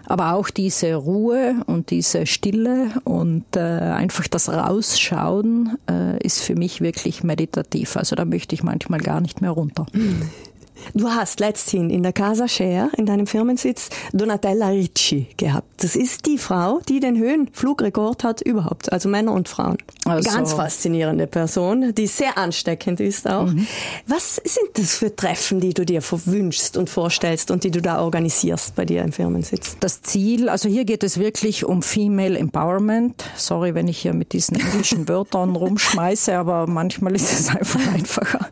Aber 0.07 0.35
auch 0.35 0.51
diese 0.51 0.95
Ruhe 0.97 1.63
und 1.67 1.91
diese 1.91 2.27
Stille 2.27 2.91
und 3.05 3.45
äh, 3.57 3.61
einfach 3.61 4.29
das 4.29 4.51
Rausschauen 4.51 5.79
äh, 5.91 6.19
ist 6.23 6.43
für 6.43 6.57
mich 6.57 6.83
wirklich 6.83 7.25
meditativ. 7.25 7.97
Also 7.97 8.15
da 8.15 8.27
möchte 8.27 8.55
ich 8.55 8.63
manchmal 8.63 9.01
gar 9.01 9.21
nicht 9.21 9.41
mehr 9.41 9.51
runter. 9.51 9.87
Du 10.93 11.09
hast 11.09 11.41
letzthin 11.41 11.91
in 11.91 12.03
der 12.03 12.13
Casa 12.13 12.47
Share, 12.47 12.91
in 12.97 13.07
deinem 13.07 13.27
Firmensitz, 13.27 13.89
Donatella 14.13 14.69
Ricci 14.69 15.29
gehabt. 15.37 15.83
Das 15.83 15.97
ist 15.97 16.27
die 16.27 16.39
Frau, 16.39 16.81
die 16.89 17.01
den 17.01 17.17
Höhenflugrekord 17.19 18.25
hat 18.25 18.41
überhaupt, 18.43 18.93
also 18.93 19.09
Männer 19.09 19.33
und 19.33 19.49
Frauen. 19.49 19.79
Also. 20.05 20.31
Ganz 20.31 20.53
faszinierende 20.53 21.27
Person, 21.27 21.95
die 21.95 22.07
sehr 22.07 22.37
ansteckend 22.37 23.01
ist 23.01 23.29
auch. 23.29 23.47
Mhm. 23.47 23.67
Was 24.07 24.37
sind 24.37 24.71
das 24.75 24.97
für 24.97 25.15
Treffen, 25.15 25.61
die 25.61 25.75
du 25.75 25.85
dir 25.85 26.03
wünschst 26.03 26.77
und 26.77 26.91
vorstellst 26.91 27.51
und 27.51 27.65
die 27.65 27.71
du 27.71 27.81
da 27.81 28.03
organisierst 28.03 28.75
bei 28.75 28.85
dir 28.85 29.03
im 29.03 29.13
Firmensitz? 29.13 29.77
Das 29.81 30.03
Ziel, 30.03 30.49
also 30.49 30.69
hier 30.69 30.85
geht 30.85 31.03
es 31.03 31.19
wirklich 31.19 31.65
um 31.65 31.83
Female 31.83 32.39
Empowerment. 32.39 33.25
Sorry, 33.37 33.75
wenn 33.75 33.89
ich 33.89 33.99
hier 33.99 34.15
mit 34.15 34.33
diesen 34.33 34.59
englischen 34.59 35.09
Wörtern 35.09 35.57
rumschmeiße, 35.57 36.37
aber 36.37 36.67
manchmal 36.67 37.15
ist 37.15 37.33
es 37.33 37.49
einfach 37.57 37.81
einfacher. 37.93 38.49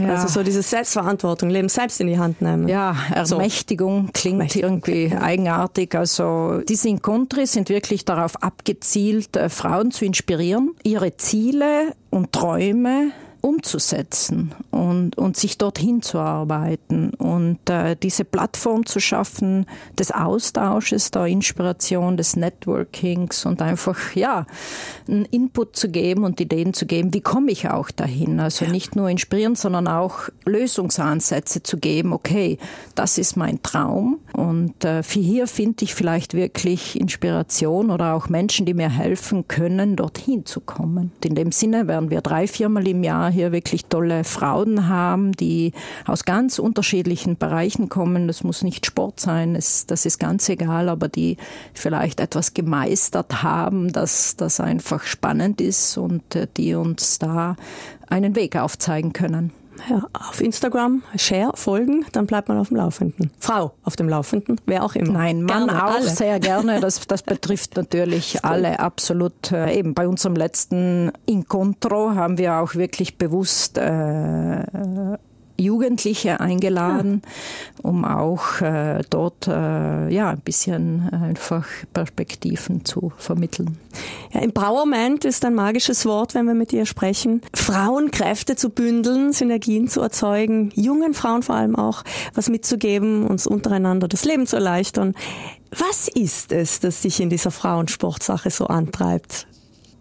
Ja. 0.00 0.14
Also 0.14 0.28
so 0.28 0.42
diese 0.42 0.62
Selbstverantwortung, 0.62 1.50
Leben 1.50 1.68
selbst 1.68 2.00
in 2.00 2.06
die 2.06 2.18
Hand 2.18 2.42
nehmen. 2.42 2.68
Ja, 2.68 2.96
Ermächtigung 3.14 4.06
so. 4.06 4.12
klingt 4.12 4.38
Mächtigung. 4.38 4.70
irgendwie 4.70 5.06
ja. 5.06 5.20
eigenartig. 5.22 5.94
Also 5.94 6.60
diese 6.68 6.88
Incontri 6.88 7.46
sind 7.46 7.68
wirklich 7.68 8.04
darauf 8.04 8.42
abgezielt, 8.42 9.36
äh, 9.36 9.48
Frauen 9.48 9.90
zu 9.90 10.04
inspirieren, 10.04 10.74
ihre 10.82 11.16
Ziele 11.16 11.94
und 12.10 12.32
Träume 12.32 13.12
umzusetzen 13.46 14.52
und, 14.72 15.16
und 15.16 15.36
sich 15.36 15.56
dorthin 15.56 16.02
zu 16.02 16.18
arbeiten 16.18 17.10
und 17.10 17.70
äh, 17.70 17.94
diese 17.94 18.24
Plattform 18.24 18.86
zu 18.86 18.98
schaffen 18.98 19.66
des 19.96 20.10
Austausches, 20.10 21.12
der 21.12 21.26
Inspiration, 21.26 22.16
des 22.16 22.34
Networkings 22.34 23.46
und 23.46 23.62
einfach 23.62 24.16
ja 24.16 24.46
einen 25.06 25.26
Input 25.26 25.76
zu 25.76 25.90
geben 25.90 26.24
und 26.24 26.40
Ideen 26.40 26.74
zu 26.74 26.86
geben, 26.86 27.14
wie 27.14 27.20
komme 27.20 27.52
ich 27.52 27.70
auch 27.70 27.92
dahin? 27.92 28.40
Also 28.40 28.64
ja. 28.64 28.72
nicht 28.72 28.96
nur 28.96 29.08
inspirieren, 29.08 29.54
sondern 29.54 29.86
auch 29.86 30.28
Lösungsansätze 30.44 31.62
zu 31.62 31.78
geben. 31.78 32.12
Okay, 32.12 32.58
das 32.96 33.16
ist 33.16 33.36
mein 33.36 33.62
Traum 33.62 34.18
und 34.32 34.84
äh, 34.84 35.04
hier 35.04 35.46
finde 35.46 35.84
ich 35.84 35.94
vielleicht 35.94 36.34
wirklich 36.34 36.98
Inspiration 37.00 37.92
oder 37.92 38.14
auch 38.14 38.28
Menschen, 38.28 38.66
die 38.66 38.74
mir 38.74 38.90
helfen 38.90 39.46
können, 39.46 39.94
dorthin 39.94 40.44
zu 40.46 40.60
kommen. 40.60 41.12
In 41.22 41.36
dem 41.36 41.52
Sinne 41.52 41.86
werden 41.86 42.10
wir 42.10 42.22
drei, 42.22 42.48
viermal 42.48 42.88
im 42.88 43.04
Jahr 43.04 43.35
hier 43.36 43.52
wirklich 43.52 43.84
tolle 43.84 44.24
Frauen 44.24 44.88
haben, 44.88 45.32
die 45.32 45.72
aus 46.06 46.24
ganz 46.24 46.58
unterschiedlichen 46.58 47.36
Bereichen 47.36 47.88
kommen. 47.88 48.26
Das 48.26 48.42
muss 48.42 48.62
nicht 48.62 48.86
Sport 48.86 49.20
sein, 49.20 49.54
das, 49.54 49.86
das 49.86 50.06
ist 50.06 50.18
ganz 50.18 50.48
egal, 50.48 50.88
aber 50.88 51.08
die 51.08 51.36
vielleicht 51.74 52.20
etwas 52.20 52.54
gemeistert 52.54 53.42
haben, 53.42 53.92
dass 53.92 54.36
das 54.36 54.58
einfach 54.58 55.04
spannend 55.04 55.60
ist 55.60 55.98
und 55.98 56.34
äh, 56.34 56.48
die 56.56 56.74
uns 56.74 57.18
da 57.18 57.56
einen 58.08 58.34
Weg 58.34 58.56
aufzeigen 58.56 59.12
können 59.12 59.52
ja, 59.88 60.06
auf 60.12 60.40
Instagram 60.40 61.02
share, 61.16 61.52
folgen, 61.54 62.04
dann 62.12 62.26
bleibt 62.26 62.48
man 62.48 62.58
auf 62.58 62.68
dem 62.68 62.76
Laufenden. 62.78 63.30
Frau 63.38 63.72
auf 63.84 63.96
dem 63.96 64.08
Laufenden, 64.08 64.60
wer 64.66 64.84
auch 64.84 64.94
immer. 64.94 65.12
Nein, 65.12 65.42
Mann 65.42 65.66
gerne, 65.66 65.84
auch 65.84 65.94
alle. 65.94 66.08
sehr 66.08 66.40
gerne. 66.40 66.80
Das, 66.86 67.00
das 67.06 67.22
betrifft 67.22 67.76
natürlich 67.76 68.44
alle 68.44 68.78
absolut. 68.78 69.50
Äh, 69.50 69.78
eben 69.78 69.94
bei 69.94 70.06
unserem 70.06 70.36
letzten 70.36 71.10
Incontro 71.24 72.14
haben 72.14 72.38
wir 72.38 72.56
auch 72.56 72.74
wirklich 72.74 73.18
bewusst 73.18 73.78
äh, 73.78 74.62
Jugendliche 75.58 76.40
eingeladen, 76.40 77.22
ja. 77.24 77.88
um 77.88 78.04
auch 78.04 78.60
äh, 78.60 79.02
dort 79.10 79.48
äh, 79.48 80.08
ja 80.08 80.30
ein 80.30 80.40
bisschen 80.40 81.08
einfach 81.10 81.66
Perspektiven 81.92 82.84
zu 82.84 83.12
vermitteln. 83.16 83.78
Ja, 84.32 84.40
Empowerment 84.40 85.24
ist 85.24 85.44
ein 85.44 85.54
magisches 85.54 86.04
Wort, 86.06 86.34
wenn 86.34 86.46
wir 86.46 86.54
mit 86.54 86.72
dir 86.72 86.86
sprechen. 86.86 87.42
Frauenkräfte 87.54 88.56
zu 88.56 88.70
bündeln, 88.70 89.32
Synergien 89.32 89.88
zu 89.88 90.00
erzeugen, 90.00 90.72
jungen 90.74 91.14
Frauen 91.14 91.42
vor 91.42 91.56
allem 91.56 91.76
auch 91.76 92.02
was 92.34 92.48
mitzugeben, 92.48 93.26
uns 93.26 93.46
untereinander 93.46 94.08
das 94.08 94.24
Leben 94.24 94.46
zu 94.46 94.56
erleichtern. 94.56 95.14
Was 95.70 96.08
ist 96.08 96.52
es, 96.52 96.80
das 96.80 97.02
dich 97.02 97.20
in 97.20 97.30
dieser 97.30 97.50
Frauensportsache 97.50 98.50
so 98.50 98.66
antreibt? 98.66 99.46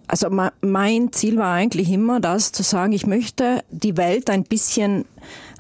Also 0.07 0.29
mein 0.61 1.11
Ziel 1.13 1.37
war 1.37 1.53
eigentlich 1.53 1.91
immer 1.91 2.19
das 2.19 2.51
zu 2.51 2.63
sagen, 2.63 2.93
ich 2.93 3.07
möchte 3.07 3.63
die 3.71 3.97
Welt 3.97 4.29
ein 4.29 4.43
bisschen 4.43 5.05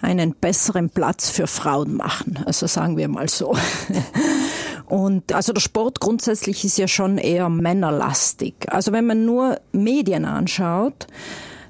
einen 0.01 0.33
besseren 0.33 0.89
Platz 0.89 1.29
für 1.29 1.47
Frauen 1.47 1.95
machen. 1.95 2.39
Also 2.45 2.67
sagen 2.67 2.97
wir 2.97 3.07
mal 3.07 3.29
so. 3.29 3.55
Und 4.87 5.33
also 5.33 5.51
der 5.51 5.61
Sport 5.61 5.99
grundsätzlich 5.99 6.63
ist 6.63 6.77
ja 6.77 6.87
schon 6.87 7.17
eher 7.17 7.49
männerlastig. 7.49 8.55
Also 8.67 8.91
wenn 8.91 9.07
man 9.07 9.25
nur 9.25 9.59
Medien 9.71 10.25
anschaut, 10.25 11.07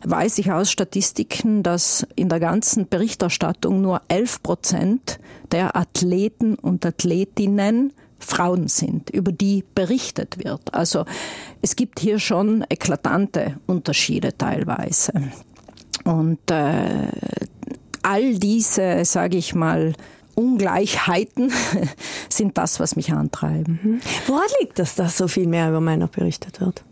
weiß 0.04 0.38
ich 0.40 0.52
aus 0.52 0.72
Statistiken, 0.72 1.64
dass 1.64 2.06
in 2.16 2.30
der 2.30 2.40
ganzen 2.40 2.88
Berichterstattung 2.88 3.82
nur 3.82 4.02
11 4.10 4.44
Prozent 4.44 5.20
der 5.52 5.76
Athleten 5.76 6.56
und 6.56 6.86
Athletinnen 6.86 7.94
Frauen 8.20 8.68
sind, 8.68 9.10
über 9.10 9.32
die 9.32 9.64
berichtet 9.76 10.44
wird. 10.44 10.74
Also 10.74 11.06
es 11.62 11.76
gibt 11.76 12.00
hier 12.00 12.20
schon 12.20 12.66
eklatante 12.70 13.58
Unterschiede 13.68 14.38
teilweise. 14.38 15.14
Und 16.04 16.52
äh, 16.52 17.08
all 18.06 18.36
diese, 18.36 19.04
sage 19.04 19.38
ich 19.38 19.56
mal, 19.56 19.94
Ungleichheiten 20.36 21.52
sind 22.30 22.58
das, 22.58 22.80
was 22.80 22.96
mich 22.96 23.12
antreiben. 23.12 23.80
Mhm. 23.82 24.02
Woran 24.28 24.48
liegt 24.62 24.80
das, 24.80 24.96
dass 24.96 25.18
so 25.18 25.28
viel 25.28 25.48
mehr 25.48 25.70
über 25.70 25.82
Männer 25.82 26.08
berichtet 26.08 26.62
wird? 26.62 26.84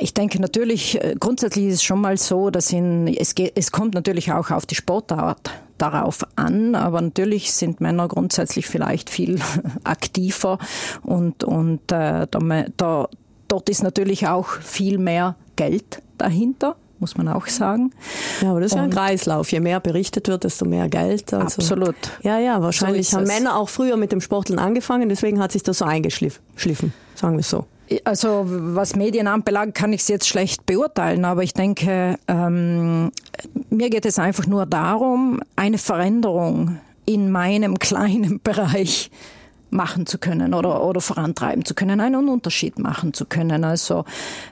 Ich 0.00 0.14
denke 0.14 0.40
natürlich, 0.40 1.02
äh, 1.02 1.16
grundsätzlich 1.18 1.66
ist 1.66 1.74
es 1.74 1.82
schon 1.82 2.00
mal 2.00 2.16
so, 2.16 2.50
dass 2.50 2.72
in, 2.72 3.08
es, 3.08 3.34
geht, 3.34 3.52
es 3.56 3.72
kommt 3.72 3.94
natürlich 3.94 4.32
auch 4.32 4.50
auf 4.50 4.64
die 4.64 4.76
Sportart 4.76 5.50
darauf 5.76 6.20
an, 6.36 6.76
aber 6.76 7.00
natürlich 7.00 7.52
sind 7.52 7.80
Männer 7.80 8.06
grundsätzlich 8.06 8.68
vielleicht 8.68 9.10
viel 9.10 9.40
aktiver 9.84 10.58
und, 11.02 11.42
und 11.42 11.80
äh, 11.90 12.28
da, 12.30 12.64
da, 12.76 13.08
dort 13.48 13.68
ist 13.68 13.82
natürlich 13.82 14.28
auch 14.28 14.48
viel 14.48 14.98
mehr 14.98 15.34
Geld 15.56 16.00
dahinter 16.16 16.76
muss 17.02 17.16
man 17.18 17.28
auch 17.28 17.46
sagen. 17.48 17.92
Ja, 18.40 18.52
aber 18.52 18.60
das 18.60 18.70
ist 18.72 18.76
ja 18.76 18.82
ein 18.82 18.90
Kreislauf. 18.90 19.50
Je 19.52 19.60
mehr 19.60 19.80
berichtet 19.80 20.28
wird, 20.28 20.44
desto 20.44 20.64
mehr 20.64 20.88
Geld. 20.88 21.34
Also, 21.34 21.60
absolut. 21.60 21.96
Ja, 22.22 22.38
ja, 22.38 22.62
wahrscheinlich 22.62 23.10
so 23.10 23.18
haben 23.18 23.26
Männer 23.26 23.56
auch 23.56 23.68
früher 23.68 23.96
mit 23.96 24.12
dem 24.12 24.20
Sporteln 24.20 24.58
angefangen, 24.58 25.08
deswegen 25.08 25.40
hat 25.40 25.52
sich 25.52 25.62
das 25.62 25.78
so 25.78 25.84
eingeschliffen, 25.84 26.94
sagen 27.14 27.34
wir 27.34 27.40
es 27.40 27.50
so. 27.50 27.66
Also 28.04 28.44
was 28.46 28.96
Medien 28.96 29.26
anbelangt, 29.26 29.74
kann 29.74 29.92
ich 29.92 30.02
es 30.02 30.08
jetzt 30.08 30.26
schlecht 30.26 30.64
beurteilen, 30.64 31.24
aber 31.26 31.42
ich 31.42 31.52
denke, 31.52 32.18
ähm, 32.28 33.10
mir 33.68 33.90
geht 33.90 34.06
es 34.06 34.18
einfach 34.18 34.46
nur 34.46 34.64
darum, 34.64 35.40
eine 35.56 35.76
Veränderung 35.76 36.78
in 37.04 37.30
meinem 37.30 37.78
kleinen 37.78 38.40
Bereich 38.44 39.10
machen 39.72 40.06
zu 40.06 40.18
können 40.18 40.54
oder, 40.54 40.84
oder 40.84 41.00
vorantreiben 41.00 41.64
zu 41.64 41.74
können, 41.74 42.00
einen 42.00 42.28
Unterschied 42.28 42.78
machen 42.78 43.14
zu 43.14 43.24
können. 43.24 43.64
Also 43.64 44.04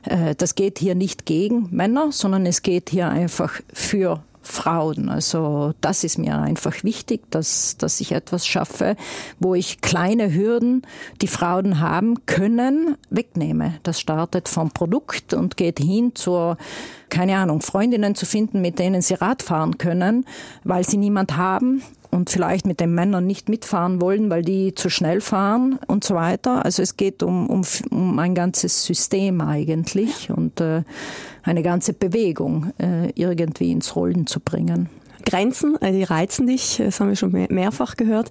äh, 0.05 0.35
das 0.35 0.55
geht 0.55 0.79
hier 0.79 0.95
nicht 0.95 1.27
gegen 1.27 1.69
Männer, 1.71 2.13
sondern 2.13 2.47
es 2.47 2.63
geht 2.63 2.91
hier 2.91 3.09
einfach 3.09 3.61
für 3.73 4.23
Frauen. 4.43 5.09
Also 5.09 5.75
das 5.81 6.03
ist 6.05 6.19
mir 6.19 6.39
einfach 6.39 6.83
wichtig, 6.83 7.31
dass, 7.31 7.77
dass 7.77 8.01
ich 8.01 8.13
etwas 8.13 8.47
schaffe, 8.47 8.97
wo 9.39 9.55
ich 9.55 9.81
kleine 9.81 10.35
Hürden, 10.35 10.83
die 11.21 11.29
Frauen 11.29 11.81
haben 11.81 12.27
können, 12.27 12.97
wegnehme. 13.11 13.75
Das 13.83 14.01
startet 14.01 14.49
vom 14.49 14.71
Produkt 14.71 15.35
und 15.35 15.57
geht 15.57 15.79
hin 15.79 16.13
zur, 16.15 16.57
keine 17.11 17.37
Ahnung, 17.37 17.61
Freundinnen 17.61 18.15
zu 18.15 18.27
finden, 18.27 18.61
mit 18.61 18.79
denen 18.79 19.03
sie 19.03 19.15
Rad 19.15 19.43
fahren 19.43 19.79
können, 19.79 20.25
weil 20.65 20.85
sie 20.85 20.97
niemand 20.97 21.37
haben 21.37 21.83
und 22.11 22.31
vielleicht 22.31 22.67
mit 22.67 22.81
den 22.81 22.95
Männern 22.95 23.27
nicht 23.27 23.49
mitfahren 23.49 24.01
wollen, 24.01 24.31
weil 24.31 24.43
die 24.43 24.75
zu 24.75 24.91
schnell 24.91 25.21
fahren 25.21 25.79
und 25.87 26.05
so 26.05 26.15
weiter. 26.15 26.65
Also 26.65 26.83
es 26.83 26.97
geht 26.97 27.23
um, 27.23 27.49
um, 27.49 27.63
um 27.91 28.19
ein 28.19 28.35
ganzes 28.35 28.85
System 28.85 29.41
eigentlich 29.41 30.31
und 30.31 30.61
äh, 30.61 30.83
eine 31.43 31.63
ganze 31.63 31.93
Bewegung 31.93 32.73
äh, 32.79 33.11
irgendwie 33.15 33.73
ins 33.73 33.95
Rollen 33.97 34.27
zu 34.27 34.41
bringen. 34.41 34.89
Grenzen, 35.25 35.81
äh, 35.81 35.93
die 35.93 36.03
reizen 36.03 36.47
dich, 36.47 36.79
das 36.79 37.01
haben 37.01 37.09
wir 37.09 37.17
schon 37.17 37.33
mehrfach 37.51 37.97
gehört. 37.97 38.31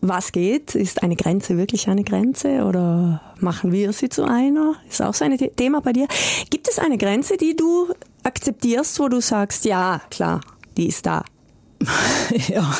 Was 0.00 0.32
geht? 0.32 0.74
Ist 0.74 1.02
eine 1.02 1.16
Grenze 1.16 1.56
wirklich 1.56 1.88
eine 1.88 2.04
Grenze 2.04 2.64
oder 2.64 3.20
machen 3.40 3.72
wir 3.72 3.92
sie 3.92 4.08
zu 4.08 4.24
einer? 4.24 4.74
Ist 4.88 5.02
auch 5.02 5.14
so 5.14 5.24
ein 5.24 5.36
Thema 5.56 5.80
bei 5.80 5.92
dir. 5.92 6.06
Gibt 6.50 6.68
es 6.68 6.78
eine 6.78 6.98
Grenze, 6.98 7.36
die 7.36 7.56
du 7.56 7.88
akzeptierst, 8.22 9.00
wo 9.00 9.08
du 9.08 9.20
sagst, 9.20 9.64
ja, 9.64 10.00
klar, 10.10 10.40
die 10.76 10.88
ist 10.88 11.06
da? 11.06 11.24
ja, 12.48 12.70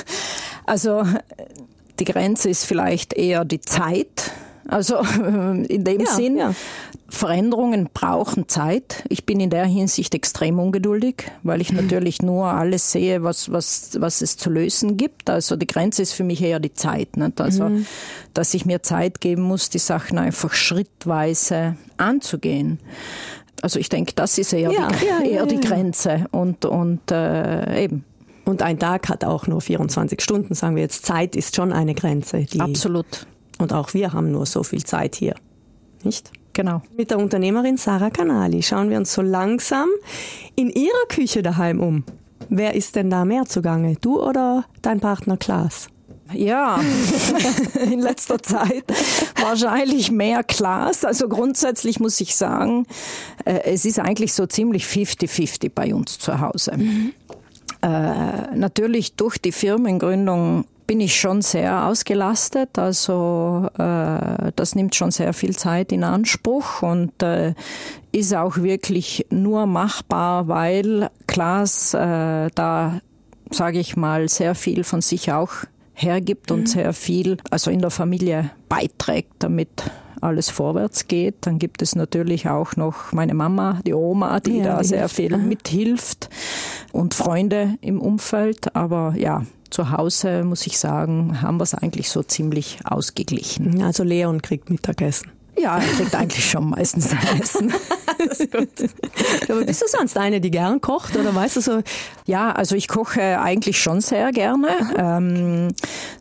also 0.67 1.05
die 1.99 2.05
Grenze 2.05 2.49
ist 2.49 2.65
vielleicht 2.65 3.13
eher 3.15 3.45
die 3.45 3.61
Zeit. 3.61 4.31
Also 4.69 4.99
in 5.69 5.85
dem 5.85 6.01
ja, 6.01 6.07
Sinn, 6.07 6.37
ja. 6.37 6.55
Veränderungen 7.09 7.89
brauchen 7.93 8.49
Zeit. 8.49 9.03
Ich 9.09 9.25
bin 9.25 9.41
in 9.41 9.49
der 9.49 9.65
Hinsicht 9.65 10.15
extrem 10.15 10.59
ungeduldig, 10.59 11.25
weil 11.43 11.63
ich 11.63 11.73
natürlich 11.73 12.21
nur 12.21 12.47
alles 12.49 12.93
sehe, 12.93 13.23
was, 13.23 13.51
was, 13.51 13.93
was 13.99 14.21
es 14.21 14.37
zu 14.37 14.51
lösen 14.51 14.99
gibt. 14.99 15.31
Also 15.31 15.57
die 15.57 15.67
Grenze 15.67 16.03
ist 16.03 16.13
für 16.13 16.25
mich 16.25 16.43
eher 16.43 16.61
die 16.61 16.75
Zeit. 16.75 17.17
Nicht? 17.17 17.41
Also, 17.41 17.71
mhm. 17.71 17.87
dass 18.35 18.53
ich 18.53 18.67
mir 18.67 18.83
Zeit 18.83 19.23
geben 19.23 19.43
muss, 19.43 19.71
die 19.71 19.79
Sachen 19.79 20.19
einfach 20.19 20.53
schrittweise 20.53 21.77
anzugehen. 21.97 22.79
Also 23.63 23.81
ich 23.81 23.89
denke, 23.89 24.13
das 24.15 24.39
ist 24.39 24.53
eher, 24.53 24.71
ja, 24.71 24.89
die, 24.89 25.31
eher 25.31 25.47
die 25.47 25.61
Grenze 25.61 26.27
und, 26.31 26.65
und 26.65 27.11
äh, 27.11 27.85
eben. 27.85 28.05
Und 28.49 28.63
ein 28.63 28.79
Tag 28.79 29.11
hat 29.11 29.25
auch 29.25 29.47
nur 29.47 29.61
24 29.61 30.23
Stunden, 30.23 30.55
sagen 30.55 30.75
wir 30.75 30.83
jetzt. 30.83 31.05
Zeit 31.05 31.37
ist 31.37 31.55
schon 31.55 31.71
eine 31.71 31.95
Grenze. 31.95 32.47
Absolut. 32.59 33.27
Und 33.59 33.75
auch 33.75 33.93
wir 33.93 34.15
haben 34.15 34.33
nur 34.33 34.47
so 34.47 34.63
viel 34.63 34.83
Zeit 34.85 35.17
hier. 35.17 35.35
Nicht? 36.03 36.33
Genau. 36.55 36.81
Mit 36.97 37.11
der 37.11 37.19
Unternehmerin 37.19 37.77
Sarah 37.77 38.09
Canali 38.09 38.63
schauen 38.63 38.89
wir 38.89 38.97
uns 38.97 39.13
so 39.13 39.21
langsam 39.21 39.91
in 40.57 40.71
ihrer 40.71 41.07
Küche 41.11 41.43
daheim 41.43 41.79
um. 41.79 42.05
Wer 42.49 42.75
ist 42.75 42.97
denn 42.97 43.11
da 43.11 43.27
mehr 43.27 43.45
zugange? 43.45 43.97
Du 44.01 44.19
oder 44.19 44.65
dein 44.81 45.01
Partner 45.01 45.37
Klaas? 45.37 45.89
Ja, 46.33 46.81
in 47.91 48.01
letzter 48.01 48.43
Zeit 48.43 48.85
wahrscheinlich 49.41 50.11
mehr 50.11 50.43
Klaas. 50.43 51.05
Also 51.05 51.29
grundsätzlich 51.29 52.01
muss 52.01 52.19
ich 52.21 52.35
sagen, 52.35 52.87
äh, 53.45 53.61
es 53.65 53.85
ist 53.85 53.99
eigentlich 53.99 54.33
so 54.33 54.47
ziemlich 54.47 54.85
50-50 54.85 55.71
bei 55.75 55.95
uns 55.95 56.19
zu 56.19 56.41
Hause. 56.41 56.79
Mhm. 56.79 57.13
Äh, 57.89 58.55
natürlich 58.57 59.15
durch 59.15 59.39
die 59.39 59.53
Firmengründung 59.53 60.67
bin 60.87 61.01
ich 61.01 61.19
schon 61.19 61.43
sehr 61.43 61.87
ausgelastet. 61.87 62.79
Also 62.79 63.69
äh, 63.79 64.53
das 64.57 64.75
nimmt 64.75 64.95
schon 64.95 65.11
sehr 65.11 65.33
viel 65.33 65.57
Zeit 65.57 65.93
in 65.93 66.05
Anspruch 66.05 66.83
und 66.83 67.23
äh, 67.23 67.55
ist 68.13 68.35
auch 68.35 68.59
wirklich 68.59 69.27
nur 69.31 69.67
machbar, 69.67 70.49
weil 70.49 71.11
Klaas 71.27 71.95
äh, 71.95 72.49
da, 72.55 73.01
sage 73.51 73.79
ich 73.79 73.97
mal, 73.97 74.29
sehr 74.29 74.55
viel 74.55 74.85
von 74.85 75.01
sich 75.01 75.33
auch 75.33 75.53
hergibt 75.95 76.51
und 76.51 76.61
mhm. 76.61 76.67
sehr 76.67 76.93
viel, 76.93 77.39
also 77.51 77.71
in 77.71 77.81
der 77.81 77.91
Familie 77.91 78.51
beiträgt, 78.69 79.33
damit 79.41 79.91
alles 80.21 80.51
vorwärts 80.51 81.09
geht. 81.09 81.37
Dann 81.43 81.59
gibt 81.59 81.83
es 81.83 81.95
natürlich 81.95 82.49
auch 82.49 82.77
noch 82.77 83.13
meine 83.13 83.35
Mama, 83.35 83.81
die 83.87 83.95
Oma, 83.95 84.41
die 84.41 84.59
ja, 84.59 84.65
da 84.65 84.79
die 84.81 84.89
sehr 84.89 85.01
hilft. 85.01 85.17
viel 85.17 85.37
mithilft 85.37 86.31
und 86.93 87.15
Freunde 87.15 87.77
im 87.81 88.01
Umfeld. 88.01 88.75
Aber 88.75 89.15
ja, 89.17 89.45
zu 89.71 89.91
Hause, 89.91 90.45
muss 90.45 90.67
ich 90.67 90.79
sagen, 90.79 91.43
haben 91.43 91.59
wir 91.59 91.65
es 91.65 91.75
eigentlich 91.75 92.11
so 92.11 92.23
ziemlich 92.23 92.79
ausgeglichen. 92.85 93.83
Also 93.83 94.05
Leon 94.05 94.43
kriegt 94.43 94.71
Mittagessen. 94.71 95.31
Ja, 95.61 95.79
er 95.79 95.87
kriegt 95.87 96.15
eigentlich 96.15 96.49
schon 96.49 96.71
meistens 96.71 97.11
Essen. 97.41 97.73
ist 98.31 98.53
gut. 98.53 98.69
Aber 99.49 99.65
bist 99.65 99.83
du 99.83 99.87
sonst 99.89 100.17
eine, 100.17 100.41
die 100.41 100.51
gern 100.51 100.81
kocht 100.81 101.17
oder 101.17 101.35
weißt 101.35 101.57
du 101.57 101.61
so? 101.61 101.83
Ja, 102.27 102.53
also 102.53 102.77
ich 102.77 102.89
koche 102.89 103.41
eigentlich 103.41 103.81
schon 103.81 104.01
sehr 104.01 104.33
gerne. 104.33 104.69
Ähm, 104.97 105.69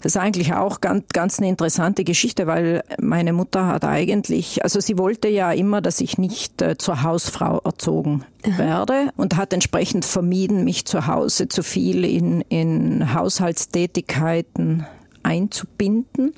das 0.02 0.14
ist 0.14 0.18
eigentlich 0.18 0.54
auch 0.54 0.82
ganz, 0.82 1.06
ganz 1.14 1.38
eine 1.38 1.50
interessante 1.50 2.04
Geschichte, 2.04 2.48
weil 2.48 2.84
meine 3.00 3.34
Mutter 3.34 3.68
hat 3.68 3.86
eigentlich, 3.86 4.64
also 4.64 4.80
sie 4.80 4.98
wollte 4.98 5.28
ja 5.28 5.52
immer, 5.52 5.82
dass 5.82 6.02
ich 6.02 6.18
nicht 6.18 6.62
äh, 6.62 6.78
zur 6.78 7.04
Hausfrau 7.04 7.60
erzogen 7.64 8.24
werde 8.44 9.10
und 9.18 9.36
hat 9.36 9.54
entsprechend 9.54 10.06
vermieden, 10.06 10.64
mich 10.64 10.86
zu 10.86 11.08
Hause 11.08 11.48
zu 11.48 11.64
viel 11.64 12.06
in, 12.06 12.42
in 12.42 13.14
Haushaltstätigkeiten 13.14 14.86
einzubinden. 15.24 16.34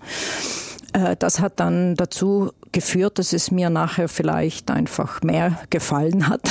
Äh, 0.93 1.15
das 1.17 1.39
hat 1.39 1.59
dann 1.59 1.95
dazu 1.95 2.51
geführt, 2.71 3.19
dass 3.19 3.33
es 3.33 3.51
mir 3.51 3.69
nachher 3.69 4.07
vielleicht 4.07 4.69
einfach 4.71 5.21
mehr 5.21 5.59
gefallen 5.69 6.27
hat. 6.27 6.41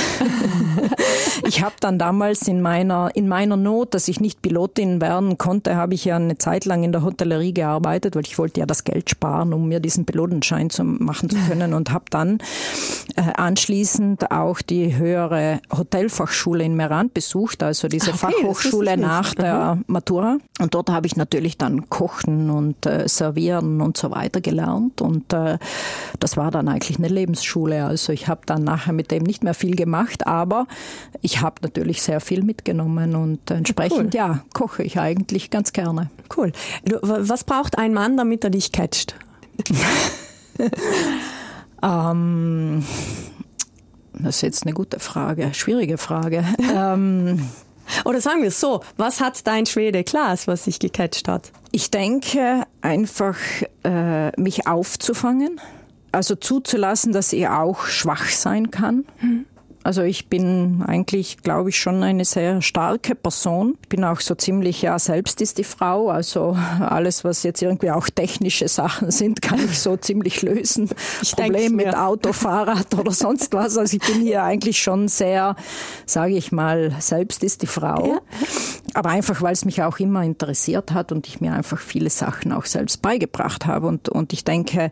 ich 1.47 1.63
habe 1.63 1.75
dann 1.79 1.97
damals 1.97 2.47
in 2.47 2.61
meiner, 2.61 3.09
in 3.15 3.27
meiner 3.27 3.57
Not, 3.57 3.93
dass 3.93 4.07
ich 4.07 4.19
nicht 4.19 4.41
Pilotin 4.41 5.01
werden 5.01 5.37
konnte, 5.37 5.75
habe 5.75 5.93
ich 5.93 6.05
ja 6.05 6.17
eine 6.17 6.37
Zeit 6.37 6.65
lang 6.65 6.83
in 6.83 6.91
der 6.91 7.03
Hotellerie 7.03 7.53
gearbeitet, 7.53 8.15
weil 8.15 8.23
ich 8.25 8.37
wollte 8.37 8.59
ja 8.59 8.65
das 8.65 8.83
Geld 8.83 9.09
sparen, 9.09 9.53
um 9.53 9.67
mir 9.67 9.79
diesen 9.79 10.05
Pilotenschein 10.05 10.69
zu 10.69 10.83
machen 10.83 11.29
zu 11.29 11.37
können 11.47 11.73
und 11.73 11.91
habe 11.91 12.05
dann 12.09 12.39
äh, 13.15 13.21
anschließend 13.35 14.31
auch 14.31 14.61
die 14.61 14.97
höhere 14.97 15.61
Hotelfachschule 15.75 16.63
in 16.63 16.75
Meran 16.75 17.09
besucht, 17.13 17.63
also 17.63 17.87
diese 17.87 18.11
okay, 18.11 18.19
Fachhochschule 18.19 18.97
nach 18.97 19.33
der 19.33 19.75
mhm. 19.75 19.83
Matura. 19.87 20.37
Und 20.59 20.73
dort 20.73 20.89
habe 20.89 21.07
ich 21.07 21.15
natürlich 21.15 21.57
dann 21.57 21.89
Kochen 21.89 22.49
und 22.49 22.85
äh, 22.85 23.07
Servieren 23.07 23.81
und 23.81 23.97
so 23.97 24.11
weiter 24.11 24.41
gelernt 24.41 25.01
und 25.01 25.31
äh, 25.33 25.57
das 26.19 26.37
war 26.37 26.51
dann 26.51 26.67
eigentlich 26.67 26.97
eine 26.97 27.07
Lebensschule. 27.07 27.85
Also 27.85 28.13
ich 28.13 28.27
habe 28.27 28.41
dann 28.45 28.63
nachher 28.63 28.93
mit 28.93 29.11
dem 29.11 29.23
nicht 29.23 29.43
mehr 29.43 29.53
viel 29.53 29.75
gemacht, 29.75 30.27
aber 30.27 30.67
ich 31.21 31.41
habe 31.41 31.55
natürlich 31.61 32.01
sehr 32.01 32.19
viel 32.19 32.43
mitgenommen 32.43 33.15
und 33.15 33.51
entsprechend, 33.51 33.99
cool. 33.99 34.09
ja, 34.13 34.43
koche 34.53 34.83
ich 34.83 34.99
eigentlich 34.99 35.49
ganz 35.49 35.73
gerne. 35.73 36.09
Cool. 36.35 36.51
Was 37.01 37.43
braucht 37.43 37.77
ein 37.77 37.93
Mann, 37.93 38.17
damit 38.17 38.43
er 38.43 38.49
dich 38.49 38.71
catcht? 38.71 39.15
ähm, 41.83 42.83
das 44.13 44.37
ist 44.37 44.41
jetzt 44.41 44.63
eine 44.65 44.73
gute 44.73 44.99
Frage, 44.99 45.53
schwierige 45.53 45.97
Frage. 45.97 46.43
ähm, 46.75 47.49
oder 48.05 48.21
sagen 48.21 48.41
wir 48.41 48.49
es 48.49 48.59
so, 48.59 48.81
was 48.97 49.19
hat 49.19 49.45
dein 49.47 49.65
Schwede 49.65 50.03
Klaas, 50.03 50.47
was 50.47 50.65
sich 50.65 50.79
gecatcht 50.79 51.27
hat? 51.27 51.51
Ich 51.71 51.91
denke 51.91 52.63
einfach, 52.81 53.37
äh, 53.83 54.39
mich 54.39 54.67
aufzufangen 54.67 55.59
also 56.11 56.35
zuzulassen, 56.35 57.13
dass 57.13 57.33
er 57.33 57.61
auch 57.61 57.85
schwach 57.85 58.29
sein 58.29 58.71
kann. 58.71 59.05
Mhm. 59.21 59.45
Also 59.81 60.01
ich 60.01 60.27
bin 60.27 60.83
eigentlich, 60.85 61.37
glaube 61.37 61.69
ich, 61.69 61.79
schon 61.79 62.03
eine 62.03 62.25
sehr 62.25 62.61
starke 62.61 63.15
Person. 63.15 63.77
Ich 63.81 63.89
bin 63.89 64.03
auch 64.03 64.19
so 64.19 64.35
ziemlich, 64.35 64.81
ja, 64.81 64.99
selbst 64.99 65.39
ist 65.39 65.57
die 65.57 65.63
Frau. 65.63 66.09
Also 66.09 66.57
alles, 66.79 67.23
was 67.23 67.43
jetzt 67.43 67.61
irgendwie 67.61 67.89
auch 67.89 68.09
technische 68.09 68.67
Sachen 68.67 69.09
sind, 69.09 69.41
kann 69.41 69.63
ich 69.63 69.79
so 69.79 69.95
ziemlich 69.95 70.41
lösen. 70.41 70.89
Ich 71.21 71.33
Problem 71.33 71.75
mit 71.75 71.95
Auto, 71.95 72.33
Fahrrad 72.33 72.93
oder 72.93 73.11
sonst 73.11 73.53
was. 73.53 73.77
Also 73.77 73.95
ich 73.95 74.05
bin 74.05 74.21
hier 74.21 74.43
eigentlich 74.43 74.81
schon 74.81 75.07
sehr, 75.07 75.55
sage 76.05 76.35
ich 76.35 76.51
mal, 76.51 76.93
selbst 76.99 77.41
ist 77.43 77.61
die 77.61 77.67
Frau. 77.67 78.05
Ja. 78.05 78.19
Aber 78.95 79.09
einfach, 79.09 79.41
weil 79.41 79.53
es 79.53 79.63
mich 79.63 79.81
auch 79.81 79.97
immer 79.99 80.23
interessiert 80.23 80.91
hat 80.91 81.13
und 81.13 81.25
ich 81.25 81.39
mir 81.39 81.53
einfach 81.53 81.79
viele 81.79 82.09
Sachen 82.09 82.51
auch 82.51 82.65
selbst 82.65 83.01
beigebracht 83.01 83.65
habe. 83.65 83.87
Und, 83.87 84.09
und 84.09 84.33
ich 84.33 84.43
denke, 84.43 84.91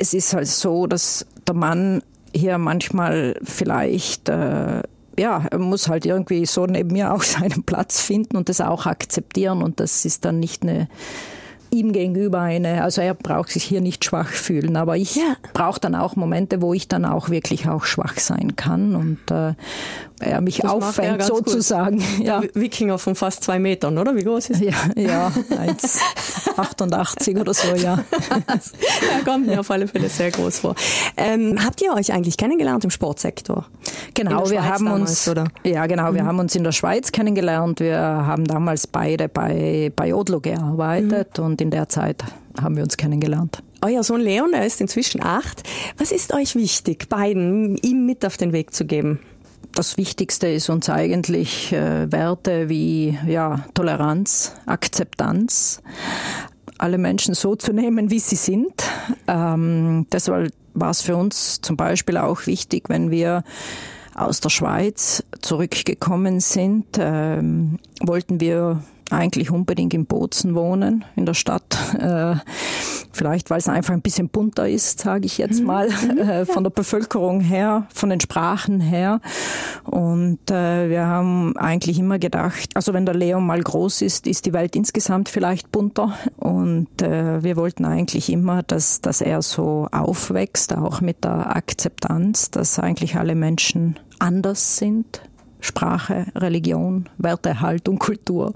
es 0.00 0.14
ist 0.14 0.32
halt 0.32 0.48
so, 0.48 0.86
dass 0.86 1.26
der 1.46 1.54
Mann 1.54 2.02
hier 2.34 2.58
manchmal 2.58 3.38
vielleicht 3.42 4.28
äh, 4.28 4.82
ja, 5.18 5.44
er 5.50 5.58
muss 5.58 5.88
halt 5.88 6.06
irgendwie 6.06 6.46
so 6.46 6.64
neben 6.64 6.92
mir 6.92 7.12
auch 7.12 7.22
seinen 7.22 7.62
Platz 7.64 8.00
finden 8.00 8.36
und 8.36 8.48
das 8.48 8.60
auch 8.60 8.86
akzeptieren 8.86 9.62
und 9.62 9.78
das 9.78 10.04
ist 10.04 10.24
dann 10.24 10.40
nicht 10.40 10.62
eine 10.62 10.88
ihm 11.72 11.92
gegenüber 11.92 12.40
eine, 12.40 12.82
also 12.82 13.00
er 13.00 13.14
braucht 13.14 13.50
sich 13.50 13.62
hier 13.62 13.80
nicht 13.80 14.04
schwach 14.04 14.26
fühlen, 14.26 14.76
aber 14.76 14.96
ich 14.96 15.14
ja. 15.14 15.36
brauche 15.52 15.78
dann 15.78 15.94
auch 15.94 16.16
Momente, 16.16 16.62
wo 16.62 16.74
ich 16.74 16.88
dann 16.88 17.04
auch 17.04 17.30
wirklich 17.30 17.68
auch 17.68 17.84
schwach 17.84 18.18
sein 18.18 18.56
kann 18.56 18.96
und 18.96 19.30
äh, 19.30 19.54
er 20.20 20.40
mich 20.40 20.58
das 20.58 20.70
auffängt 20.70 21.22
sozusagen. 21.22 22.02
Ja. 22.22 22.42
Wikinger 22.54 22.98
von 22.98 23.14
fast 23.14 23.44
zwei 23.44 23.58
Metern, 23.58 23.98
oder? 23.98 24.14
Wie 24.14 24.22
groß 24.22 24.50
ist 24.50 24.62
er? 24.62 24.70
Ja, 24.70 24.76
ja 24.96 25.32
1,88 25.50 27.40
oder 27.40 27.54
so, 27.54 27.74
ja. 27.74 28.04
er 29.16 29.24
kommt 29.24 29.46
mir 29.46 29.60
auf 29.60 29.70
alle 29.70 29.88
Fälle 29.88 30.08
sehr 30.08 30.30
groß 30.30 30.58
vor. 30.58 30.74
Ähm, 31.16 31.58
habt 31.64 31.80
ihr 31.82 31.92
euch 31.94 32.12
eigentlich 32.12 32.36
kennengelernt 32.36 32.84
im 32.84 32.90
Sportsektor? 32.90 33.66
Genau, 34.14 34.48
wir 34.50 34.64
haben 34.64 34.84
damals, 34.84 35.10
uns, 35.10 35.28
oder? 35.28 35.46
ja 35.64 35.86
genau, 35.86 36.14
wir 36.14 36.22
mhm. 36.22 36.26
haben 36.26 36.38
uns 36.40 36.54
in 36.54 36.64
der 36.64 36.72
Schweiz 36.72 37.12
kennengelernt. 37.12 37.80
Wir 37.80 37.98
haben 37.98 38.44
damals 38.44 38.86
beide 38.86 39.28
bei, 39.28 39.92
bei 39.96 40.14
Odlo 40.14 40.40
gearbeitet 40.40 41.38
mhm. 41.38 41.44
und 41.44 41.60
in 41.60 41.70
der 41.70 41.88
Zeit 41.88 42.22
haben 42.60 42.76
wir 42.76 42.82
uns 42.82 42.96
kennengelernt. 42.96 43.62
Euer 43.82 44.02
Sohn 44.02 44.20
Leon, 44.20 44.52
er 44.52 44.66
ist 44.66 44.80
inzwischen 44.80 45.22
acht. 45.22 45.62
Was 45.96 46.12
ist 46.12 46.34
euch 46.34 46.54
wichtig, 46.54 47.08
beiden 47.08 47.76
ihm 47.78 48.04
mit 48.04 48.26
auf 48.26 48.36
den 48.36 48.52
Weg 48.52 48.74
zu 48.74 48.84
geben? 48.84 49.20
Das 49.74 49.96
Wichtigste 49.96 50.48
ist 50.48 50.68
uns 50.68 50.88
eigentlich 50.88 51.72
äh, 51.72 52.10
Werte 52.10 52.68
wie 52.68 53.18
ja, 53.26 53.64
Toleranz, 53.74 54.54
Akzeptanz, 54.66 55.82
alle 56.78 56.98
Menschen 56.98 57.34
so 57.34 57.56
zu 57.56 57.72
nehmen, 57.72 58.10
wie 58.10 58.20
sie 58.20 58.36
sind. 58.36 58.84
Ähm, 59.26 60.06
deshalb 60.12 60.52
war 60.74 60.90
es 60.90 61.02
für 61.02 61.16
uns 61.16 61.60
zum 61.60 61.76
Beispiel 61.76 62.16
auch 62.16 62.46
wichtig, 62.46 62.88
wenn 62.88 63.10
wir 63.10 63.44
aus 64.14 64.40
der 64.40 64.50
Schweiz 64.50 65.24
zurückgekommen 65.40 66.40
sind, 66.40 66.86
ähm, 66.98 67.78
wollten 68.00 68.40
wir 68.40 68.82
eigentlich 69.10 69.50
unbedingt 69.50 69.92
in 69.94 70.06
Bozen 70.06 70.54
wohnen, 70.54 71.04
in 71.16 71.26
der 71.26 71.34
Stadt. 71.34 71.76
Äh, 71.98 72.36
Vielleicht, 73.20 73.50
weil 73.50 73.58
es 73.58 73.68
einfach 73.68 73.92
ein 73.92 74.00
bisschen 74.00 74.30
bunter 74.30 74.66
ist, 74.66 75.00
sage 75.00 75.26
ich 75.26 75.36
jetzt 75.36 75.60
mhm. 75.60 75.66
mal, 75.66 75.90
mhm. 75.90 76.18
äh, 76.20 76.46
von 76.46 76.64
der 76.64 76.70
Bevölkerung 76.70 77.42
her, 77.42 77.86
von 77.92 78.08
den 78.08 78.18
Sprachen 78.18 78.80
her. 78.80 79.20
Und 79.84 80.50
äh, 80.50 80.88
wir 80.88 81.04
haben 81.04 81.54
eigentlich 81.58 81.98
immer 81.98 82.18
gedacht, 82.18 82.70
also 82.72 82.94
wenn 82.94 83.04
der 83.04 83.14
Leo 83.14 83.38
mal 83.38 83.60
groß 83.60 84.00
ist, 84.00 84.26
ist 84.26 84.46
die 84.46 84.54
Welt 84.54 84.74
insgesamt 84.74 85.28
vielleicht 85.28 85.70
bunter. 85.70 86.16
Und 86.38 87.02
äh, 87.02 87.44
wir 87.44 87.56
wollten 87.56 87.84
eigentlich 87.84 88.32
immer, 88.32 88.62
dass, 88.62 89.02
dass 89.02 89.20
er 89.20 89.42
so 89.42 89.86
aufwächst, 89.92 90.74
auch 90.74 91.02
mit 91.02 91.22
der 91.22 91.54
Akzeptanz, 91.54 92.50
dass 92.50 92.78
eigentlich 92.78 93.16
alle 93.16 93.34
Menschen 93.34 93.98
anders 94.18 94.78
sind, 94.78 95.20
Sprache, 95.60 96.26
Religion, 96.34 97.08
Werte, 97.18 97.60
Haltung, 97.60 97.98
Kultur. 97.98 98.52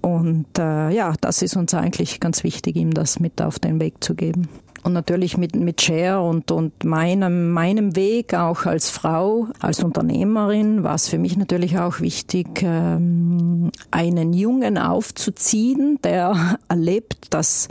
Und 0.00 0.58
äh, 0.58 0.90
ja, 0.90 1.14
das 1.20 1.42
ist 1.42 1.56
uns 1.56 1.74
eigentlich 1.74 2.20
ganz 2.20 2.44
wichtig, 2.44 2.76
ihm 2.76 2.94
das 2.94 3.20
mit 3.20 3.40
auf 3.42 3.58
den 3.58 3.80
Weg 3.80 4.02
zu 4.02 4.14
geben. 4.14 4.48
Und 4.82 4.94
natürlich 4.94 5.36
mit, 5.36 5.54
mit 5.56 5.82
Share 5.82 6.22
und, 6.22 6.50
und 6.50 6.84
meinem, 6.84 7.50
meinem 7.50 7.96
Weg 7.96 8.32
auch 8.32 8.64
als 8.64 8.88
Frau, 8.88 9.48
als 9.60 9.82
Unternehmerin 9.82 10.82
war 10.84 10.94
es 10.94 11.08
für 11.08 11.18
mich 11.18 11.36
natürlich 11.36 11.78
auch 11.78 12.00
wichtig, 12.00 12.62
ähm, 12.62 13.70
einen 13.90 14.32
Jungen 14.32 14.78
aufzuziehen, 14.78 15.98
der 16.02 16.56
erlebt, 16.68 17.34
dass 17.34 17.68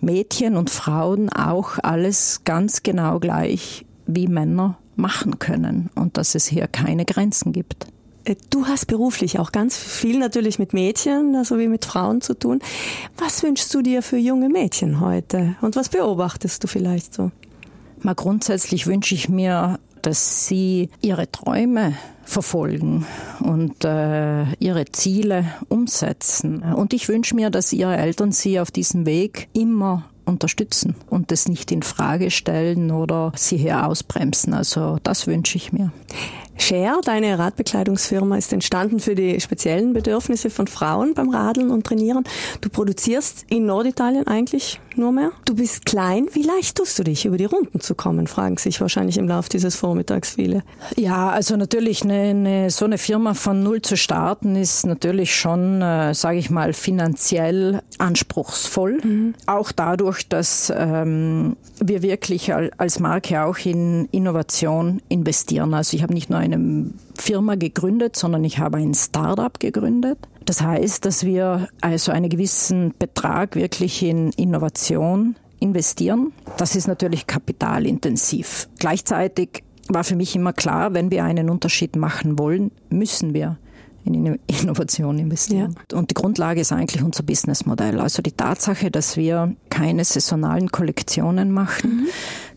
Mädchen 0.00 0.56
und 0.56 0.68
Frauen 0.68 1.30
auch 1.30 1.78
alles 1.82 2.42
ganz 2.44 2.82
genau 2.82 3.18
gleich 3.18 3.86
wie 4.06 4.28
Männer 4.28 4.76
machen 4.96 5.38
können 5.38 5.90
und 5.94 6.16
dass 6.16 6.34
es 6.34 6.46
hier 6.46 6.66
keine 6.68 7.04
Grenzen 7.04 7.52
gibt. 7.52 7.86
Äh, 8.24 8.36
du 8.50 8.66
hast 8.66 8.86
beruflich 8.86 9.38
auch 9.38 9.52
ganz 9.52 9.76
viel 9.76 10.18
natürlich 10.18 10.58
mit 10.58 10.72
Mädchen, 10.72 11.34
also 11.36 11.58
wie 11.58 11.68
mit 11.68 11.84
Frauen 11.84 12.20
zu 12.20 12.34
tun. 12.34 12.60
Was 13.18 13.42
wünschst 13.42 13.72
du 13.74 13.82
dir 13.82 14.02
für 14.02 14.18
junge 14.18 14.48
Mädchen 14.48 15.00
heute 15.00 15.56
und 15.60 15.76
was 15.76 15.88
beobachtest 15.88 16.62
du 16.62 16.68
vielleicht 16.68 17.14
so? 17.14 17.30
Mal 18.00 18.14
grundsätzlich 18.14 18.86
wünsche 18.86 19.14
ich 19.14 19.28
mir, 19.28 19.78
dass 20.02 20.48
sie 20.48 20.88
ihre 21.00 21.30
Träume 21.30 21.94
verfolgen 22.24 23.06
und 23.40 23.84
äh, 23.84 24.52
ihre 24.54 24.86
Ziele 24.90 25.46
umsetzen. 25.68 26.62
Und 26.62 26.92
ich 26.92 27.08
wünsche 27.08 27.36
mir, 27.36 27.50
dass 27.50 27.72
ihre 27.72 27.96
Eltern 27.96 28.32
sie 28.32 28.58
auf 28.58 28.70
diesem 28.72 29.06
Weg 29.06 29.48
immer 29.52 30.04
unterstützen 30.24 30.94
und 31.10 31.30
das 31.30 31.48
nicht 31.48 31.70
in 31.72 31.82
Frage 31.82 32.30
stellen 32.30 32.90
oder 32.90 33.32
sie 33.36 33.56
hier 33.56 33.86
ausbremsen. 33.86 34.54
Also 34.54 34.98
das 35.02 35.26
wünsche 35.26 35.56
ich 35.56 35.72
mir. 35.72 35.92
Share, 36.58 37.00
deine 37.04 37.38
Radbekleidungsfirma, 37.38 38.36
ist 38.36 38.52
entstanden 38.52 39.00
für 39.00 39.14
die 39.14 39.40
speziellen 39.40 39.92
Bedürfnisse 39.92 40.50
von 40.50 40.66
Frauen 40.66 41.14
beim 41.14 41.30
Radeln 41.30 41.70
und 41.70 41.86
Trainieren. 41.86 42.24
Du 42.60 42.68
produzierst 42.68 43.46
in 43.48 43.66
Norditalien 43.66 44.26
eigentlich 44.26 44.80
nur 44.96 45.12
mehr. 45.12 45.32
Du 45.44 45.56
bist 45.56 45.86
klein. 45.86 46.28
Wie 46.32 46.42
leicht 46.42 46.76
tust 46.76 46.98
du 46.98 47.04
dich, 47.04 47.24
über 47.24 47.36
die 47.36 47.46
Runden 47.46 47.80
zu 47.80 47.94
kommen, 47.94 48.26
fragen 48.26 48.58
sich 48.58 48.80
wahrscheinlich 48.80 49.18
im 49.18 49.28
Laufe 49.28 49.48
dieses 49.48 49.76
Vormittags 49.76 50.34
viele. 50.34 50.62
Ja, 50.96 51.30
also 51.30 51.56
natürlich 51.56 52.02
eine, 52.04 52.20
eine, 52.20 52.70
so 52.70 52.84
eine 52.84 52.98
Firma 52.98 53.34
von 53.34 53.62
null 53.62 53.82
zu 53.82 53.96
starten, 53.96 54.56
ist 54.56 54.86
natürlich 54.86 55.34
schon, 55.34 55.80
äh, 55.82 56.14
sage 56.14 56.38
ich 56.38 56.50
mal, 56.50 56.72
finanziell 56.72 57.82
anspruchsvoll. 57.98 58.98
Mhm. 59.02 59.34
Auch 59.46 59.72
dadurch, 59.72 60.28
dass 60.28 60.72
ähm, 60.74 61.56
wir 61.80 62.02
wirklich 62.02 62.52
als 62.54 63.00
Marke 63.00 63.42
auch 63.42 63.58
in 63.58 64.08
Innovation 64.12 65.00
investieren. 65.08 65.74
Also 65.74 65.96
ich 65.96 66.02
habe 66.02 66.14
nicht 66.14 66.30
nur 66.30 66.38
eine 66.52 66.90
Firma 67.14 67.54
gegründet, 67.54 68.16
sondern 68.16 68.44
ich 68.44 68.58
habe 68.58 68.78
ein 68.78 68.94
Startup 68.94 69.58
gegründet. 69.58 70.18
Das 70.44 70.60
heißt, 70.60 71.04
dass 71.04 71.24
wir 71.24 71.68
also 71.80 72.12
einen 72.12 72.28
gewissen 72.28 72.94
Betrag 72.98 73.54
wirklich 73.54 74.02
in 74.02 74.30
Innovation 74.32 75.36
investieren. 75.60 76.32
Das 76.56 76.74
ist 76.74 76.88
natürlich 76.88 77.26
kapitalintensiv. 77.26 78.68
Gleichzeitig 78.78 79.62
war 79.88 80.04
für 80.04 80.16
mich 80.16 80.34
immer 80.34 80.52
klar, 80.52 80.94
wenn 80.94 81.10
wir 81.10 81.24
einen 81.24 81.50
Unterschied 81.50 81.96
machen 81.96 82.38
wollen, 82.38 82.72
müssen 82.90 83.34
wir 83.34 83.58
in 84.04 84.38
Innovation 84.46 85.18
investieren. 85.18 85.76
Ja. 85.90 85.98
Und 85.98 86.10
die 86.10 86.14
Grundlage 86.14 86.60
ist 86.60 86.72
eigentlich 86.72 87.02
unser 87.04 87.22
Businessmodell. 87.22 88.00
Also 88.00 88.20
die 88.22 88.32
Tatsache, 88.32 88.90
dass 88.90 89.16
wir 89.16 89.54
keine 89.70 90.04
saisonalen 90.04 90.72
Kollektionen 90.72 91.52
machen, 91.52 91.90
mhm 91.90 92.06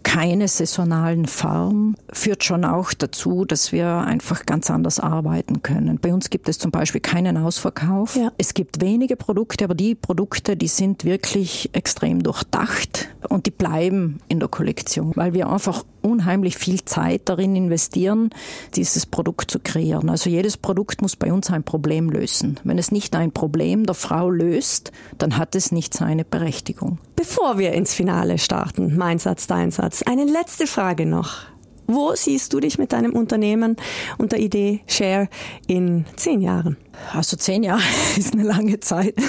keine 0.06 0.48
saisonalen 0.48 1.26
Farben 1.26 1.96
führt 2.14 2.44
schon 2.44 2.64
auch 2.64 2.94
dazu, 2.94 3.44
dass 3.44 3.72
wir 3.72 3.90
einfach 3.90 4.46
ganz 4.46 4.70
anders 4.70 5.00
arbeiten 5.00 5.64
können. 5.64 6.00
Bei 6.00 6.14
uns 6.14 6.30
gibt 6.30 6.48
es 6.48 6.60
zum 6.60 6.70
Beispiel 6.70 7.02
keinen 7.02 7.38
Ausverkauf. 7.38 8.16
Ja. 8.16 8.32
Es 8.38 8.54
gibt 8.54 8.82
wenige 8.82 9.18
Produkte, 9.18 9.66
aber 9.66 9.74
die 9.74 9.96
Produkte, 9.96 10.56
die 10.56 10.68
sind 10.68 11.06
wirklich 11.06 11.72
extrem 11.74 12.22
durchdacht 12.22 13.10
und 13.30 13.48
die 13.48 13.52
bleiben 13.52 14.20
in 14.30 14.40
der 14.40 14.48
Kollektion, 14.48 15.12
weil 15.16 15.34
wir 15.34 15.50
einfach 15.50 15.84
unheimlich 16.06 16.58
viel 16.58 16.84
Zeit 16.86 17.24
darin 17.26 17.56
investieren, 17.56 18.30
dieses 18.76 19.06
Produkt 19.06 19.52
zu 19.52 19.60
kreieren. 19.60 20.10
Also 20.10 20.30
jedes 20.30 20.58
Produkt 20.58 21.02
muss 21.02 21.16
bei 21.16 21.34
uns 21.34 21.50
ein 21.50 21.64
Problem 21.64 22.10
lösen. 22.10 22.60
Wenn 22.64 22.78
es 22.78 22.92
nicht 22.92 23.16
ein 23.16 23.32
Problem 23.32 23.86
der 23.86 23.96
Frau 23.96 24.30
löst, 24.30 24.92
dann 25.18 25.38
hat 25.38 25.56
es 25.56 25.72
nicht 25.72 25.94
seine 25.94 26.24
Berechtigung. 26.24 27.00
Bevor 27.16 27.58
wir 27.58 27.74
ins 27.74 27.94
Finale 27.94 28.38
starten, 28.38 28.96
mein 28.96 29.20
Satz, 29.20 29.48
dein 29.48 29.72
Satz, 29.72 30.04
eine 30.04 30.26
letzte 30.26 30.68
Frage 30.68 31.06
noch. 31.06 31.46
Wo 31.88 32.16
siehst 32.16 32.52
du 32.54 32.60
dich 32.60 32.80
mit 32.80 32.94
deinem 32.94 33.14
Unternehmen 33.14 33.76
und 34.18 34.32
der 34.32 34.40
Idee 34.40 34.82
Share 34.88 35.30
in 35.68 36.06
zehn 36.16 36.42
Jahren? 36.42 36.78
Also 37.14 37.38
zehn 37.38 37.64
Jahre 37.64 37.84
ist 38.18 38.34
eine 38.34 38.44
lange 38.44 38.80
Zeit. 38.80 39.16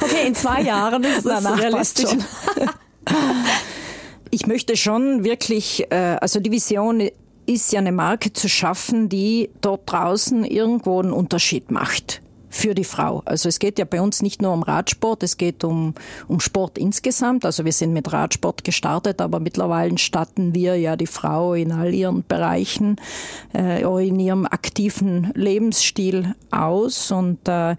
Okay, 0.00 0.26
in 0.26 0.34
zwei 0.34 0.62
Jahren 0.62 1.04
ist 1.04 1.26
das 1.26 1.42
Danach 1.42 1.60
realistisch. 1.60 2.10
Ich 4.30 4.46
möchte 4.46 4.76
schon 4.76 5.24
wirklich, 5.24 5.90
äh, 5.90 6.16
also 6.20 6.40
die 6.40 6.50
Vision 6.50 7.08
ist 7.46 7.72
ja 7.72 7.80
eine 7.80 7.92
Marke 7.92 8.32
zu 8.32 8.48
schaffen, 8.48 9.08
die 9.08 9.50
dort 9.60 9.90
draußen 9.90 10.44
irgendwo 10.44 11.00
einen 11.00 11.12
Unterschied 11.12 11.70
macht 11.70 12.20
für 12.50 12.74
die 12.74 12.84
Frau. 12.84 13.22
Also 13.24 13.48
es 13.48 13.58
geht 13.58 13.78
ja 13.78 13.84
bei 13.84 14.00
uns 14.00 14.22
nicht 14.22 14.42
nur 14.42 14.52
um 14.52 14.62
Radsport, 14.62 15.22
es 15.22 15.36
geht 15.36 15.64
um, 15.64 15.94
um 16.28 16.40
Sport 16.40 16.78
insgesamt. 16.78 17.44
Also 17.44 17.64
wir 17.64 17.72
sind 17.72 17.92
mit 17.92 18.12
Radsport 18.12 18.64
gestartet, 18.64 19.20
aber 19.20 19.40
mittlerweile 19.40 19.98
statten 19.98 20.54
wir 20.54 20.76
ja 20.76 20.96
die 20.96 21.06
Frau 21.06 21.54
in 21.54 21.72
all 21.72 21.92
ihren 21.92 22.24
Bereichen, 22.26 22.96
äh, 23.54 23.82
in 24.06 24.18
ihrem 24.18 24.46
aktiven 24.46 25.30
Lebensstil 25.34 26.34
aus. 26.50 27.10
Und 27.10 27.46
äh, 27.48 27.76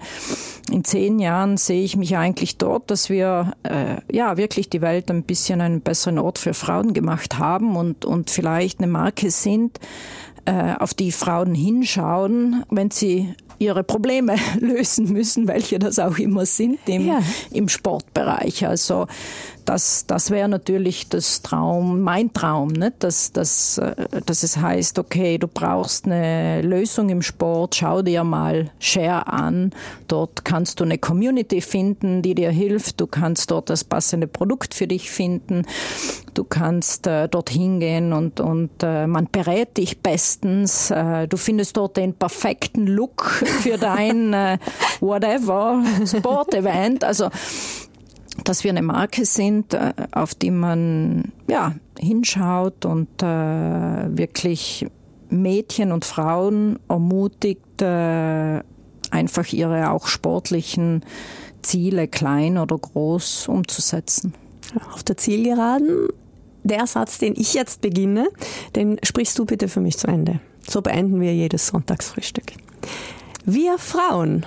in 0.71 0.83
zehn 0.83 1.19
Jahren 1.19 1.57
sehe 1.57 1.83
ich 1.83 1.95
mich 1.95 2.15
eigentlich 2.17 2.57
dort, 2.57 2.91
dass 2.91 3.09
wir 3.09 3.53
äh, 3.63 3.97
ja 4.11 4.37
wirklich 4.37 4.69
die 4.69 4.81
Welt 4.81 5.09
ein 5.09 5.23
bisschen 5.23 5.61
einen 5.61 5.81
besseren 5.81 6.19
Ort 6.19 6.37
für 6.37 6.53
Frauen 6.53 6.93
gemacht 6.93 7.39
haben 7.39 7.75
und, 7.75 8.05
und 8.05 8.29
vielleicht 8.29 8.79
eine 8.79 8.91
Marke 8.91 9.31
sind, 9.31 9.79
äh, 10.45 10.73
auf 10.79 10.93
die 10.93 11.11
Frauen 11.11 11.55
hinschauen, 11.55 12.63
wenn 12.69 12.91
sie 12.91 13.33
ihre 13.59 13.83
Probleme 13.83 14.35
lösen 14.59 15.11
müssen, 15.11 15.47
welche 15.47 15.79
das 15.79 15.99
auch 15.99 16.17
immer 16.17 16.45
sind 16.45 16.79
im, 16.87 17.07
ja. 17.07 17.21
im 17.51 17.69
Sportbereich. 17.69 18.65
Also 18.65 19.07
das, 19.69 20.07
das 20.07 20.31
wäre 20.31 20.49
natürlich 20.49 21.09
das 21.09 21.43
Traum, 21.43 22.01
mein 22.01 22.33
Traum, 22.33 22.69
ne? 22.69 22.91
dass, 22.97 23.31
dass, 23.33 23.77
äh, 23.77 23.93
dass 24.25 24.41
es 24.41 24.57
heißt, 24.57 24.97
okay, 24.97 25.37
du 25.37 25.47
brauchst 25.47 26.05
eine 26.05 26.63
Lösung 26.63 27.09
im 27.09 27.21
Sport, 27.21 27.75
schau 27.75 28.01
dir 28.01 28.23
mal 28.23 28.71
Share 28.79 29.27
an. 29.27 29.69
Dort 30.07 30.43
kannst 30.43 30.79
du 30.79 30.85
eine 30.85 30.97
Community 30.97 31.61
finden, 31.61 32.23
die 32.23 32.33
dir 32.33 32.49
hilft. 32.49 32.99
Du 32.99 33.05
kannst 33.05 33.51
dort 33.51 33.69
das 33.69 33.83
passende 33.83 34.25
Produkt 34.25 34.73
für 34.73 34.87
dich 34.87 35.11
finden. 35.11 35.67
Du 36.33 36.45
kannst 36.45 37.05
äh, 37.05 37.29
dort 37.29 37.51
hingehen 37.51 38.11
und, 38.11 38.39
und 38.39 38.71
äh, 38.81 39.05
man 39.05 39.27
berät 39.31 39.77
dich 39.77 39.99
bestens. 39.99 40.89
Äh, 40.89 41.27
du 41.27 41.37
findest 41.37 41.77
dort 41.77 41.95
den 41.95 42.15
perfekten 42.15 42.87
Look 42.87 43.23
für 43.61 43.77
dein 43.77 44.33
äh, 44.33 44.57
whatever 44.99 45.83
Sportevent. 46.07 47.03
Also 47.03 47.29
dass 48.43 48.63
wir 48.63 48.71
eine 48.71 48.81
Marke 48.81 49.25
sind, 49.25 49.73
äh, 49.73 49.93
auf 50.11 50.35
die 50.35 50.51
man 50.51 51.31
ja, 51.47 51.75
hinschaut 51.97 52.85
und 52.85 53.21
äh, 53.21 53.25
wirklich 53.25 54.87
Mädchen 55.29 55.91
und 55.91 56.05
Frauen 56.05 56.79
ermutigt, 56.87 57.81
äh, 57.81 58.61
einfach 59.11 59.51
ihre 59.53 59.91
auch 59.91 60.07
sportlichen 60.07 61.03
Ziele, 61.61 62.07
klein 62.07 62.57
oder 62.57 62.77
groß, 62.77 63.47
umzusetzen. 63.47 64.33
Auf 64.93 65.03
der 65.03 65.17
Zielgeraden, 65.17 66.07
der 66.63 66.87
Satz, 66.87 67.17
den 67.17 67.33
ich 67.35 67.53
jetzt 67.53 67.81
beginne, 67.81 68.29
den 68.75 68.97
sprichst 69.03 69.37
du 69.39 69.45
bitte 69.45 69.67
für 69.67 69.81
mich 69.81 69.97
zu 69.97 70.07
Ende. 70.07 70.39
So 70.67 70.81
beenden 70.81 71.19
wir 71.21 71.33
jedes 71.33 71.67
Sonntagsfrühstück. 71.67 72.53
Wir 73.45 73.77
Frauen 73.77 74.45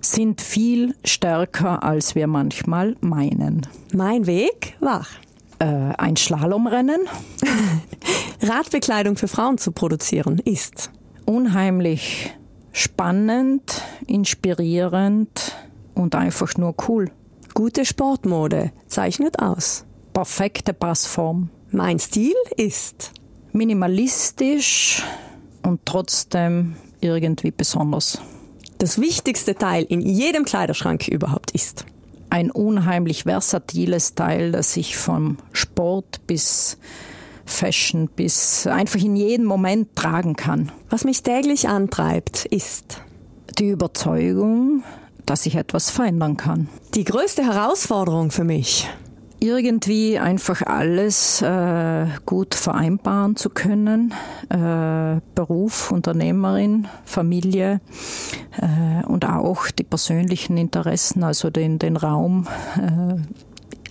sind 0.00 0.40
viel 0.40 0.94
stärker, 1.04 1.82
als 1.82 2.14
wir 2.14 2.26
manchmal 2.26 2.96
meinen. 3.00 3.66
Mein 3.92 4.26
Weg 4.26 4.76
war 4.80 5.06
äh, 5.58 5.64
ein 5.64 6.16
Slalomrennen. 6.16 7.00
Radbekleidung 8.42 9.16
für 9.16 9.28
Frauen 9.28 9.58
zu 9.58 9.72
produzieren 9.72 10.38
ist 10.38 10.90
unheimlich 11.24 12.34
spannend, 12.72 13.82
inspirierend 14.06 15.56
und 15.94 16.14
einfach 16.14 16.56
nur 16.56 16.74
cool. 16.88 17.10
Gute 17.54 17.84
Sportmode 17.84 18.72
zeichnet 18.86 19.40
aus. 19.40 19.84
perfekte 20.12 20.72
Passform. 20.72 21.50
Mein 21.70 21.98
Stil 21.98 22.34
ist 22.56 23.12
minimalistisch 23.52 25.02
und 25.62 25.80
trotzdem 25.84 26.76
irgendwie 27.00 27.50
besonders. 27.50 28.20
Das 28.78 29.00
wichtigste 29.00 29.56
Teil 29.56 29.84
in 29.88 30.00
jedem 30.00 30.44
Kleiderschrank 30.44 31.08
überhaupt 31.08 31.50
ist 31.50 31.84
ein 32.30 32.50
unheimlich 32.50 33.24
versatiles 33.24 34.14
Teil, 34.14 34.52
das 34.52 34.76
ich 34.76 34.96
vom 34.96 35.38
Sport 35.52 36.26
bis 36.28 36.78
Fashion 37.44 38.08
bis 38.14 38.66
einfach 38.66 39.00
in 39.00 39.16
jedem 39.16 39.46
Moment 39.46 39.96
tragen 39.96 40.36
kann. 40.36 40.70
Was 40.90 41.04
mich 41.04 41.22
täglich 41.22 41.68
antreibt, 41.68 42.44
ist 42.44 43.00
die 43.58 43.70
Überzeugung, 43.70 44.84
dass 45.26 45.46
ich 45.46 45.56
etwas 45.56 45.90
verändern 45.90 46.36
kann. 46.36 46.68
Die 46.94 47.04
größte 47.04 47.42
Herausforderung 47.42 48.30
für 48.30 48.44
mich 48.44 48.86
irgendwie 49.40 50.18
einfach 50.18 50.62
alles 50.62 51.42
äh, 51.42 52.06
gut 52.26 52.54
vereinbaren 52.54 53.36
zu 53.36 53.50
können. 53.50 54.12
Äh, 54.48 55.20
Beruf, 55.34 55.90
Unternehmerin, 55.90 56.88
Familie 57.04 57.80
äh, 58.56 59.06
und 59.06 59.24
auch 59.28 59.70
die 59.70 59.84
persönlichen 59.84 60.56
Interessen, 60.56 61.22
also 61.22 61.50
den, 61.50 61.78
den 61.78 61.96
Raum, 61.96 62.46
äh, 62.76 63.16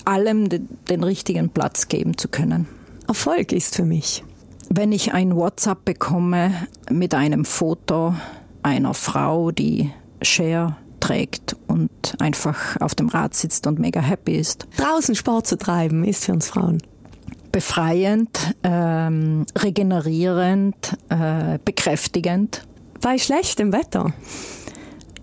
allem 0.05 0.49
den, 0.49 0.67
den 0.89 1.03
richtigen 1.03 1.49
Platz 1.49 1.87
geben 1.87 2.17
zu 2.17 2.27
können. 2.27 2.67
Erfolg 3.07 3.51
ist 3.51 3.75
für 3.75 3.85
mich. 3.85 4.23
Wenn 4.69 4.91
ich 4.91 5.13
ein 5.13 5.35
WhatsApp 5.35 5.85
bekomme 5.85 6.51
mit 6.91 7.13
einem 7.13 7.45
Foto 7.45 8.13
einer 8.63 8.93
Frau, 8.93 9.51
die 9.51 9.91
Share 10.21 10.75
trägt 10.99 11.55
und 11.67 11.89
einfach 12.19 12.79
auf 12.79 12.95
dem 12.95 13.09
Rad 13.09 13.33
sitzt 13.33 13.67
und 13.67 13.79
mega 13.79 14.01
happy 14.01 14.35
ist. 14.35 14.67
Draußen 14.77 15.15
Sport 15.15 15.47
zu 15.47 15.57
treiben 15.57 16.03
ist 16.03 16.25
für 16.25 16.33
uns 16.33 16.47
Frauen 16.47 16.79
befreiend, 17.51 18.53
ähm, 18.61 19.45
regenerierend, 19.57 20.97
äh, 21.09 21.57
bekräftigend. 21.65 22.67
Bei 23.01 23.17
schlechtem 23.17 23.73
Wetter 23.73 24.13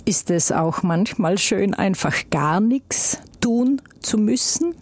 ist 0.05 0.31
es 0.31 0.51
auch 0.51 0.83
manchmal 0.83 1.39
schön, 1.39 1.75
einfach 1.75 2.15
gar 2.31 2.61
nichts 2.61 3.19
tun 3.41 3.81
zu 4.01 4.19
müssen. 4.19 4.75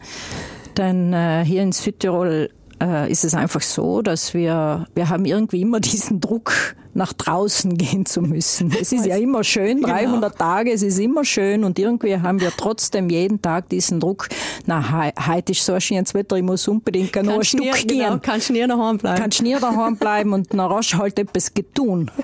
Denn 0.77 1.13
äh, 1.13 1.45
hier 1.45 1.63
in 1.63 1.73
Südtirol 1.73 2.49
äh, 2.83 3.11
ist 3.11 3.25
es 3.25 3.35
einfach 3.35 3.63
so, 3.63 4.03
dass 4.03 4.35
wir, 4.35 4.87
wir 4.95 5.09
haben 5.09 5.25
irgendwie 5.25 5.63
immer 5.63 5.81
diesen 5.81 6.21
Druck, 6.21 6.53
nach 6.95 7.13
draußen 7.13 7.77
gehen 7.79 8.07
zu 8.07 8.23
müssen. 8.23 8.75
Es 8.79 8.93
ist 8.93 9.07
ja 9.07 9.17
immer 9.17 9.45
schön, 9.45 9.83
300 9.83 10.21
genau. 10.21 10.29
Tage, 10.29 10.73
es 10.73 10.83
ist 10.83 10.99
immer 10.99 11.25
schön 11.25 11.65
und 11.65 11.79
irgendwie 11.79 12.19
haben 12.19 12.41
wir 12.41 12.53
trotzdem 12.57 13.09
jeden 13.09 13.41
Tag 13.41 13.69
diesen 13.69 14.01
Druck, 14.01 14.29
na, 14.67 15.11
heute 15.29 15.53
ist 15.53 15.65
so 15.65 15.73
ein 15.73 15.81
schönes 15.81 16.15
Wetter, 16.15 16.37
ich 16.37 16.43
muss 16.43 16.69
unbedingt 16.69 17.15
noch 17.23 17.35
ein 17.35 17.45
Stück 17.45 17.63
gehen. 17.63 17.99
Genau, 17.99 18.19
kannst 18.21 18.51
nie 18.51 18.67
daheim 18.67 18.99
bleiben. 18.99 19.21
Kannst 19.21 19.43
nie 19.43 19.57
daheim 19.59 19.97
bleiben 19.97 20.33
und 20.33 20.53
dann 20.53 20.61
rasch 20.61 20.95
halt 20.95 21.19
etwas 21.19 21.55
getun. 21.55 22.11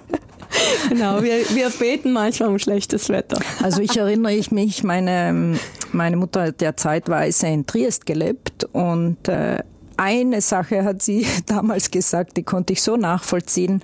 Genau, 0.89 1.23
wir, 1.23 1.41
wir 1.51 1.69
beten 1.69 2.13
manchmal 2.13 2.49
um 2.49 2.59
schlechtes 2.59 3.11
Wetter. 3.11 3.39
Also 3.63 3.83
ich 3.83 3.99
erinnere 3.99 4.33
ich 4.33 4.51
mich, 4.51 4.83
meine, 4.83 5.59
meine 5.93 6.17
Mutter 6.17 6.45
hat 6.45 6.63
ja 6.63 6.75
zeitweise 6.75 7.49
in 7.49 7.67
Triest 7.67 8.07
gelebt 8.07 8.65
und 8.73 9.29
äh, 9.29 9.59
eine 9.99 10.41
Sache 10.41 10.85
hat 10.85 11.03
sie 11.03 11.27
damals 11.47 11.91
gesagt, 11.91 12.37
die 12.37 12.43
konnte 12.43 12.73
ich 12.73 12.83
so 12.83 12.97
nachvollziehen. 12.97 13.83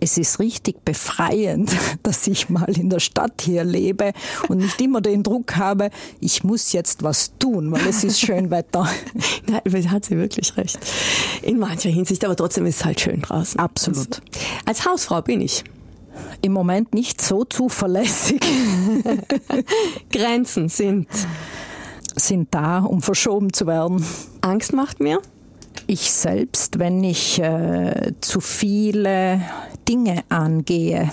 Es 0.00 0.18
ist 0.18 0.38
richtig 0.38 0.84
befreiend, 0.84 1.70
dass 2.02 2.26
ich 2.26 2.50
mal 2.50 2.76
in 2.76 2.90
der 2.90 3.00
Stadt 3.00 3.42
hier 3.42 3.64
lebe 3.64 4.12
und 4.48 4.58
nicht 4.58 4.80
immer 4.80 5.00
den 5.00 5.22
Druck 5.22 5.56
habe, 5.56 5.90
ich 6.20 6.44
muss 6.44 6.72
jetzt 6.72 7.02
was 7.02 7.32
tun, 7.38 7.70
weil 7.72 7.86
es 7.86 8.04
ist 8.04 8.20
schön 8.20 8.50
Wetter. 8.50 8.88
Nein, 9.46 9.90
hat 9.90 10.04
sie 10.04 10.18
wirklich 10.18 10.56
recht. 10.56 10.78
In 11.42 11.58
mancher 11.58 11.90
Hinsicht, 11.90 12.24
aber 12.24 12.36
trotzdem 12.36 12.66
ist 12.66 12.80
es 12.80 12.84
halt 12.84 13.00
schön 13.00 13.22
draußen. 13.22 13.58
Absolut. 13.60 14.20
Als 14.66 14.86
Hausfrau 14.86 15.22
bin 15.22 15.40
ich. 15.40 15.64
Im 16.42 16.52
Moment 16.52 16.94
nicht 16.94 17.20
so 17.20 17.44
zuverlässig. 17.44 18.40
Grenzen 20.12 20.68
sind 20.68 21.08
sind 22.16 22.54
da, 22.54 22.78
um 22.78 23.02
verschoben 23.02 23.52
zu 23.52 23.66
werden. 23.66 24.04
Angst 24.40 24.72
macht 24.72 25.00
mir? 25.00 25.20
Ich 25.86 26.10
selbst, 26.10 26.78
wenn 26.78 27.02
ich 27.04 27.38
äh, 27.38 28.12
zu 28.20 28.40
viele 28.40 29.40
Dinge 29.88 30.22
angehe. 30.28 31.10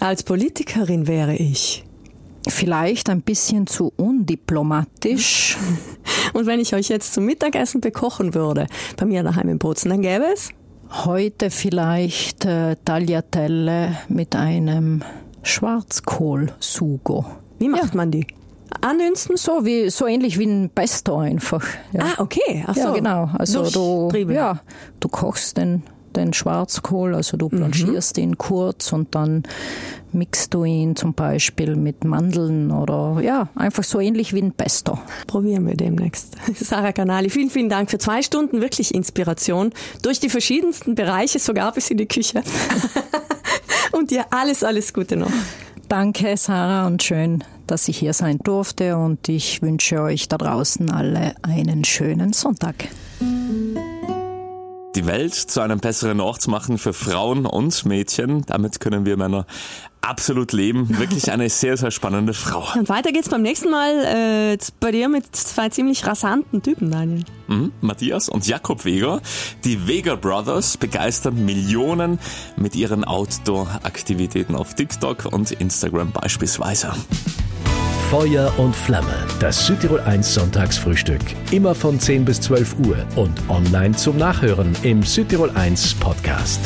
Als 0.00 0.22
Politikerin 0.22 1.06
wäre 1.06 1.34
ich. 1.34 1.84
Vielleicht 2.48 3.08
ein 3.08 3.22
bisschen 3.22 3.66
zu 3.66 3.92
undiplomatisch. 3.96 5.56
Und 6.32 6.46
wenn 6.46 6.60
ich 6.60 6.74
euch 6.74 6.88
jetzt 6.88 7.14
zum 7.14 7.24
Mittagessen 7.24 7.80
bekochen 7.80 8.34
würde, 8.34 8.66
bei 8.96 9.06
mir 9.06 9.22
daheim 9.22 9.48
in 9.48 9.58
Bozen, 9.58 9.90
dann 9.90 10.02
gäbe 10.02 10.24
es? 10.32 10.50
Heute 11.04 11.50
vielleicht 11.50 12.44
äh, 12.44 12.76
Tagliatelle 12.84 13.96
mit 14.08 14.34
einem 14.34 15.02
Schwarzkohl-Sugo. 15.42 17.24
Wie 17.58 17.68
macht 17.68 17.90
ja. 17.90 17.96
man 17.96 18.10
die? 18.10 18.26
Andünsten? 18.80 19.36
So 19.36 19.64
wie 19.64 19.90
so 19.90 20.06
ähnlich 20.06 20.38
wie 20.38 20.46
ein 20.46 20.70
Pesto 20.74 21.18
einfach. 21.18 21.64
Ja. 21.92 22.04
Ah, 22.04 22.22
okay. 22.22 22.64
Ach 22.66 22.74
so. 22.74 22.80
Ja, 22.80 22.92
genau. 22.92 23.30
Also 23.38 23.70
du, 23.70 24.16
ja, 24.30 24.60
du 25.00 25.08
kochst 25.08 25.56
den, 25.56 25.82
den 26.16 26.32
Schwarzkohl, 26.32 27.14
also 27.14 27.36
du 27.36 27.46
mhm. 27.46 27.58
blanchierst 27.58 28.16
mhm. 28.16 28.22
ihn 28.22 28.38
kurz 28.38 28.92
und 28.92 29.14
dann 29.14 29.44
mixt 30.12 30.52
du 30.54 30.64
ihn 30.64 30.94
zum 30.94 31.14
Beispiel 31.14 31.76
mit 31.76 32.04
Mandeln 32.04 32.70
oder 32.70 33.20
ja, 33.22 33.48
einfach 33.54 33.84
so 33.84 33.98
ähnlich 34.00 34.34
wie 34.34 34.42
ein 34.42 34.52
Pesto. 34.52 34.98
Probieren 35.26 35.66
wir 35.66 35.76
demnächst. 35.76 36.36
Sarah 36.54 36.92
Canali, 36.92 37.30
vielen, 37.30 37.50
vielen 37.50 37.68
Dank 37.68 37.90
für 37.90 37.98
zwei 37.98 38.22
Stunden 38.22 38.60
wirklich 38.60 38.94
Inspiration 38.94 39.72
durch 40.02 40.20
die 40.20 40.28
verschiedensten 40.28 40.94
Bereiche, 40.94 41.38
sogar 41.38 41.72
bis 41.72 41.90
in 41.90 41.98
die 41.98 42.06
Küche. 42.06 42.42
und 43.92 44.10
dir 44.10 44.26
alles, 44.30 44.62
alles 44.62 44.92
Gute 44.92 45.16
noch. 45.16 45.32
Danke, 45.88 46.36
Sarah, 46.36 46.86
und 46.86 47.02
schön, 47.02 47.44
dass 47.66 47.88
ich 47.88 47.98
hier 47.98 48.12
sein 48.12 48.38
durfte. 48.38 48.96
Und 48.96 49.28
ich 49.28 49.62
wünsche 49.62 50.00
euch 50.00 50.28
da 50.28 50.38
draußen 50.38 50.90
alle 50.90 51.34
einen 51.42 51.84
schönen 51.84 52.32
Sonntag. 52.32 52.88
Die 54.94 55.06
Welt 55.06 55.34
zu 55.34 55.60
einem 55.60 55.80
besseren 55.80 56.20
Ort 56.20 56.48
machen 56.48 56.76
für 56.76 56.92
Frauen 56.92 57.46
und 57.46 57.86
Mädchen, 57.86 58.44
damit 58.46 58.78
können 58.78 59.06
wir 59.06 59.16
Männer 59.16 59.46
absolut 60.02 60.52
leben. 60.52 60.98
Wirklich 60.98 61.30
eine 61.32 61.48
sehr, 61.48 61.76
sehr 61.76 61.90
spannende 61.90 62.34
Frau. 62.34 62.64
Und 62.78 62.88
weiter 62.88 63.12
geht's 63.12 63.28
beim 63.28 63.42
nächsten 63.42 63.70
Mal 63.70 64.54
äh, 64.54 64.58
bei 64.80 64.90
dir 64.90 65.08
mit 65.08 65.34
zwei 65.34 65.68
ziemlich 65.68 66.06
rasanten 66.06 66.62
Typen, 66.62 66.90
Daniel. 66.90 67.24
Mhm, 67.46 67.72
Matthias 67.80 68.28
und 68.28 68.46
Jakob 68.46 68.84
Weger. 68.84 69.20
Die 69.64 69.86
Weger 69.86 70.16
Brothers 70.16 70.76
begeistern 70.76 71.44
Millionen 71.44 72.18
mit 72.56 72.74
ihren 72.74 73.04
Outdoor-Aktivitäten 73.04 74.54
auf 74.56 74.74
TikTok 74.74 75.26
und 75.32 75.52
Instagram 75.52 76.12
beispielsweise. 76.12 76.92
Feuer 78.10 78.52
und 78.58 78.76
Flamme. 78.76 79.26
Das 79.40 79.66
Südtirol 79.66 80.00
1 80.00 80.34
Sonntagsfrühstück. 80.34 81.22
Immer 81.50 81.74
von 81.74 81.98
10 81.98 82.26
bis 82.26 82.42
12 82.42 82.76
Uhr 82.86 82.96
und 83.16 83.40
online 83.48 83.96
zum 83.96 84.18
Nachhören 84.18 84.76
im 84.82 85.02
Südtirol 85.02 85.50
1 85.50 85.94
Podcast. 85.94 86.60